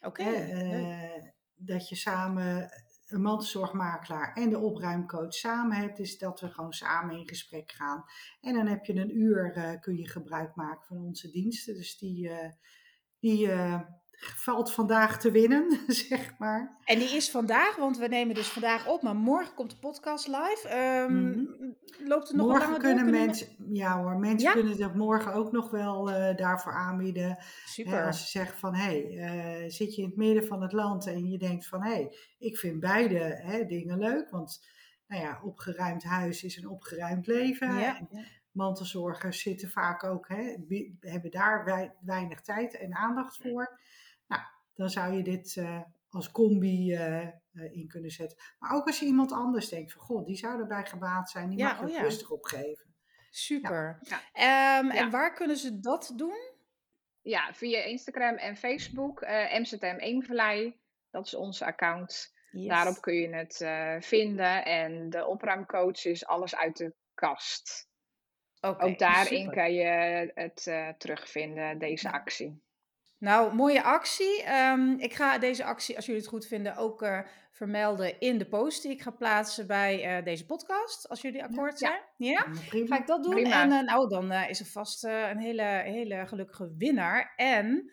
Oké. 0.00 0.20
Okay, 0.20 1.34
dat 1.56 1.88
je 1.88 1.96
samen 1.96 2.70
een 3.10 3.22
mantelzorgmakelaar 3.22 4.32
en 4.34 4.50
de 4.50 4.58
opruimcoach 4.58 5.34
samen 5.34 5.76
hebt, 5.76 5.98
is 5.98 6.18
dat 6.18 6.40
we 6.40 6.48
gewoon 6.48 6.72
samen 6.72 7.16
in 7.16 7.28
gesprek 7.28 7.72
gaan. 7.72 8.04
En 8.40 8.54
dan 8.54 8.66
heb 8.66 8.84
je 8.84 8.94
een 8.94 9.18
uur, 9.18 9.78
kun 9.80 9.96
je 9.96 10.08
gebruik 10.08 10.54
maken 10.54 10.86
van 10.86 10.96
onze 10.96 11.30
diensten. 11.30 11.74
Dus 11.74 11.98
die 11.98 12.30
die 13.20 13.46
uh, 13.46 13.80
valt 14.20 14.72
vandaag 14.72 15.18
te 15.18 15.30
winnen, 15.30 15.78
zeg 15.86 16.38
maar. 16.38 16.78
En 16.84 16.98
die 16.98 17.16
is 17.16 17.30
vandaag, 17.30 17.76
want 17.76 17.98
we 17.98 18.06
nemen 18.06 18.34
dus 18.34 18.48
vandaag 18.48 18.86
op, 18.86 19.02
maar 19.02 19.16
morgen 19.16 19.54
komt 19.54 19.70
de 19.70 19.76
podcast 19.76 20.26
live. 20.26 20.68
Um, 21.08 21.76
Loopt 21.98 22.28
het 22.28 22.36
nog 22.36 22.46
morgen 22.46 22.64
langer 22.64 22.80
kunnen 22.80 23.04
door? 23.04 23.12
mensen, 23.12 23.48
Ja 23.72 23.98
hoor, 23.98 24.16
mensen 24.16 24.52
kunnen 24.52 24.82
het 24.82 24.94
morgen 24.94 25.32
ook 25.32 25.52
nog 25.52 25.70
wel 25.70 26.10
uh, 26.10 26.36
daarvoor 26.36 26.72
aanbieden. 26.72 27.38
Super. 27.64 27.92
Hè, 27.92 28.06
als 28.06 28.20
ze 28.20 28.38
zeggen 28.38 28.58
van, 28.58 28.74
hé, 28.74 29.12
hey, 29.12 29.64
uh, 29.64 29.70
zit 29.70 29.94
je 29.94 30.02
in 30.02 30.08
het 30.08 30.16
midden 30.16 30.46
van 30.46 30.62
het 30.62 30.72
land 30.72 31.06
en 31.06 31.30
je 31.30 31.38
denkt 31.38 31.66
van, 31.66 31.82
hé, 31.82 31.92
hey, 31.92 32.16
ik 32.38 32.58
vind 32.58 32.80
beide 32.80 33.18
hè, 33.42 33.64
dingen 33.66 33.98
leuk, 33.98 34.30
want 34.30 34.68
nou 35.06 35.22
ja, 35.22 35.40
opgeruimd 35.44 36.04
huis 36.04 36.42
is 36.42 36.56
een 36.56 36.68
opgeruimd 36.68 37.26
leven. 37.26 37.78
Ja 37.78 38.08
mantelzorgers 38.52 39.40
zitten 39.40 39.68
vaak 39.68 40.04
ook, 40.04 40.28
hè, 40.28 40.56
hebben 41.00 41.30
daar 41.30 41.92
weinig 42.00 42.40
tijd 42.40 42.76
en 42.76 42.94
aandacht 42.94 43.36
voor. 43.36 43.80
Dan 44.80 44.90
zou 44.90 45.14
je 45.14 45.22
dit 45.22 45.56
uh, 45.56 45.80
als 46.08 46.30
combi 46.30 46.94
uh, 46.94 47.28
in 47.52 47.88
kunnen 47.88 48.10
zetten. 48.10 48.38
Maar 48.58 48.72
ook 48.72 48.86
als 48.86 48.98
je 48.98 49.06
iemand 49.06 49.32
anders 49.32 49.68
denkt 49.68 49.92
van, 49.92 50.02
god, 50.02 50.26
die 50.26 50.36
zou 50.36 50.60
erbij 50.60 50.84
gebaat 50.84 51.30
zijn, 51.30 51.48
die 51.48 51.58
ja, 51.58 51.68
mag 51.68 51.80
je 51.80 51.86
oh 51.86 51.92
ja. 51.92 52.02
rustig 52.02 52.30
opgeven. 52.30 52.94
Super. 53.30 53.98
Ja. 54.32 54.78
Um, 54.78 54.90
en 54.90 55.10
waar 55.10 55.34
kunnen 55.34 55.56
ze 55.56 55.80
dat 55.80 56.12
doen? 56.16 56.52
Ja, 57.20 57.54
via 57.54 57.82
Instagram 57.84 58.36
en 58.36 58.56
Facebook, 58.56 59.22
uh, 59.22 59.58
MZM 59.58 59.96
Eemverlei. 59.98 60.80
Dat 61.10 61.26
is 61.26 61.34
onze 61.34 61.64
account. 61.64 62.32
Yes. 62.50 62.68
Daarop 62.68 63.00
kun 63.00 63.14
je 63.14 63.34
het 63.34 63.56
vinden. 64.04 64.64
En 64.64 65.10
de 65.10 65.26
opruimcoach 65.26 66.04
is 66.04 66.26
alles 66.26 66.56
uit 66.56 66.76
de 66.76 66.94
kast. 67.14 67.88
Ook 68.60 68.98
daarin 68.98 69.50
kan 69.50 69.72
je 69.72 69.84
het 70.34 70.66
uh, 70.66 70.88
terugvinden, 70.88 71.78
deze 71.78 72.12
actie. 72.12 72.62
Nou, 73.20 73.54
mooie 73.54 73.82
actie. 73.82 74.44
Um, 74.52 74.98
ik 74.98 75.14
ga 75.14 75.38
deze 75.38 75.64
actie, 75.64 75.96
als 75.96 76.06
jullie 76.06 76.20
het 76.20 76.30
goed 76.30 76.46
vinden, 76.46 76.76
ook 76.76 77.02
uh, 77.02 77.20
vermelden 77.50 78.20
in 78.20 78.38
de 78.38 78.46
post 78.46 78.82
die 78.82 78.92
ik 78.92 79.02
ga 79.02 79.10
plaatsen 79.10 79.66
bij 79.66 80.18
uh, 80.18 80.24
deze 80.24 80.46
podcast. 80.46 81.08
Als 81.08 81.20
jullie 81.20 81.44
akkoord 81.44 81.78
zijn. 81.78 82.00
Ja, 82.16 82.46
ja? 82.70 82.86
ga 82.86 82.98
ik 82.98 83.06
dat 83.06 83.22
doen. 83.22 83.32
Prima. 83.32 83.62
En 83.62 83.84
nou, 83.84 84.08
dan 84.08 84.32
is 84.32 84.60
er 84.60 84.66
vast 84.66 85.04
een 85.04 85.38
hele, 85.38 85.62
hele 85.62 86.26
gelukkige 86.26 86.74
winnaar. 86.78 87.32
En 87.36 87.92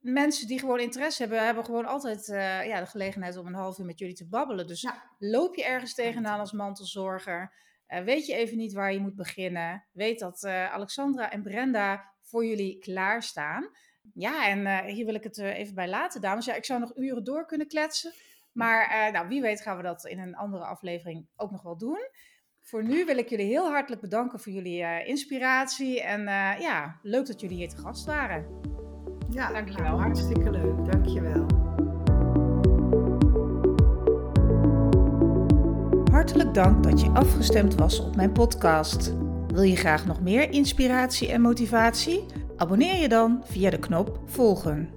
mensen 0.00 0.46
die 0.46 0.58
gewoon 0.58 0.80
interesse 0.80 1.22
hebben, 1.22 1.44
hebben 1.44 1.64
gewoon 1.64 1.86
altijd 1.86 2.26
ja, 2.66 2.80
de 2.80 2.86
gelegenheid 2.86 3.36
om 3.36 3.46
een 3.46 3.54
half 3.54 3.78
uur 3.78 3.86
met 3.86 3.98
jullie 3.98 4.14
te 4.14 4.28
babbelen. 4.28 4.66
Dus 4.66 4.88
loop 5.18 5.54
je 5.54 5.64
ergens 5.64 5.94
tegenaan 5.94 6.40
als 6.40 6.52
mantelzorger? 6.52 7.52
Weet 7.86 8.26
je 8.26 8.34
even 8.34 8.56
niet 8.56 8.72
waar 8.72 8.92
je 8.92 9.00
moet 9.00 9.16
beginnen? 9.16 9.84
Weet 9.92 10.18
dat 10.18 10.44
Alexandra 10.46 11.30
en 11.30 11.42
Brenda 11.42 12.12
voor 12.20 12.46
jullie 12.46 12.78
klaarstaan. 12.78 13.70
Ja, 14.14 14.48
en 14.48 14.58
uh, 14.58 14.78
hier 14.78 15.04
wil 15.04 15.14
ik 15.14 15.22
het 15.22 15.38
even 15.38 15.74
bij 15.74 15.88
laten, 15.88 16.20
dames. 16.20 16.44
Ja, 16.44 16.54
ik 16.54 16.64
zou 16.64 16.80
nog 16.80 16.96
uren 16.96 17.24
door 17.24 17.46
kunnen 17.46 17.66
kletsen. 17.66 18.12
Maar 18.52 19.10
nou, 19.12 19.28
wie 19.28 19.40
weet 19.40 19.60
gaan 19.60 19.76
we 19.76 19.82
dat 19.82 20.04
in 20.04 20.18
een 20.18 20.36
andere 20.36 20.64
aflevering 20.64 21.26
ook 21.36 21.50
nog 21.50 21.62
wel 21.62 21.76
doen. 21.76 22.08
Voor 22.60 22.84
nu 22.84 23.04
wil 23.04 23.16
ik 23.16 23.28
jullie 23.28 23.46
heel 23.46 23.70
hartelijk 23.70 24.00
bedanken 24.00 24.40
voor 24.40 24.52
jullie 24.52 25.04
inspiratie. 25.04 26.02
En 26.02 26.22
ja, 26.60 26.98
leuk 27.02 27.26
dat 27.26 27.40
jullie 27.40 27.56
hier 27.56 27.68
te 27.68 27.76
gast 27.76 28.06
waren. 28.06 28.46
Ja, 29.30 29.52
dankjewel. 29.52 29.84
Nou, 29.84 30.00
hartstikke 30.00 30.50
leuk. 30.50 30.84
Dankjewel. 30.90 31.46
Hartelijk 36.10 36.54
dank 36.54 36.82
dat 36.82 37.00
je 37.00 37.10
afgestemd 37.10 37.74
was 37.74 38.00
op 38.00 38.16
mijn 38.16 38.32
podcast. 38.32 39.12
Wil 39.46 39.62
je 39.62 39.76
graag 39.76 40.06
nog 40.06 40.20
meer 40.20 40.50
inspiratie 40.50 41.32
en 41.32 41.40
motivatie? 41.40 42.24
Abonneer 42.62 43.00
je 43.00 43.08
dan 43.08 43.42
via 43.44 43.70
de 43.70 43.78
knop 43.78 44.20
volgen. 44.24 44.90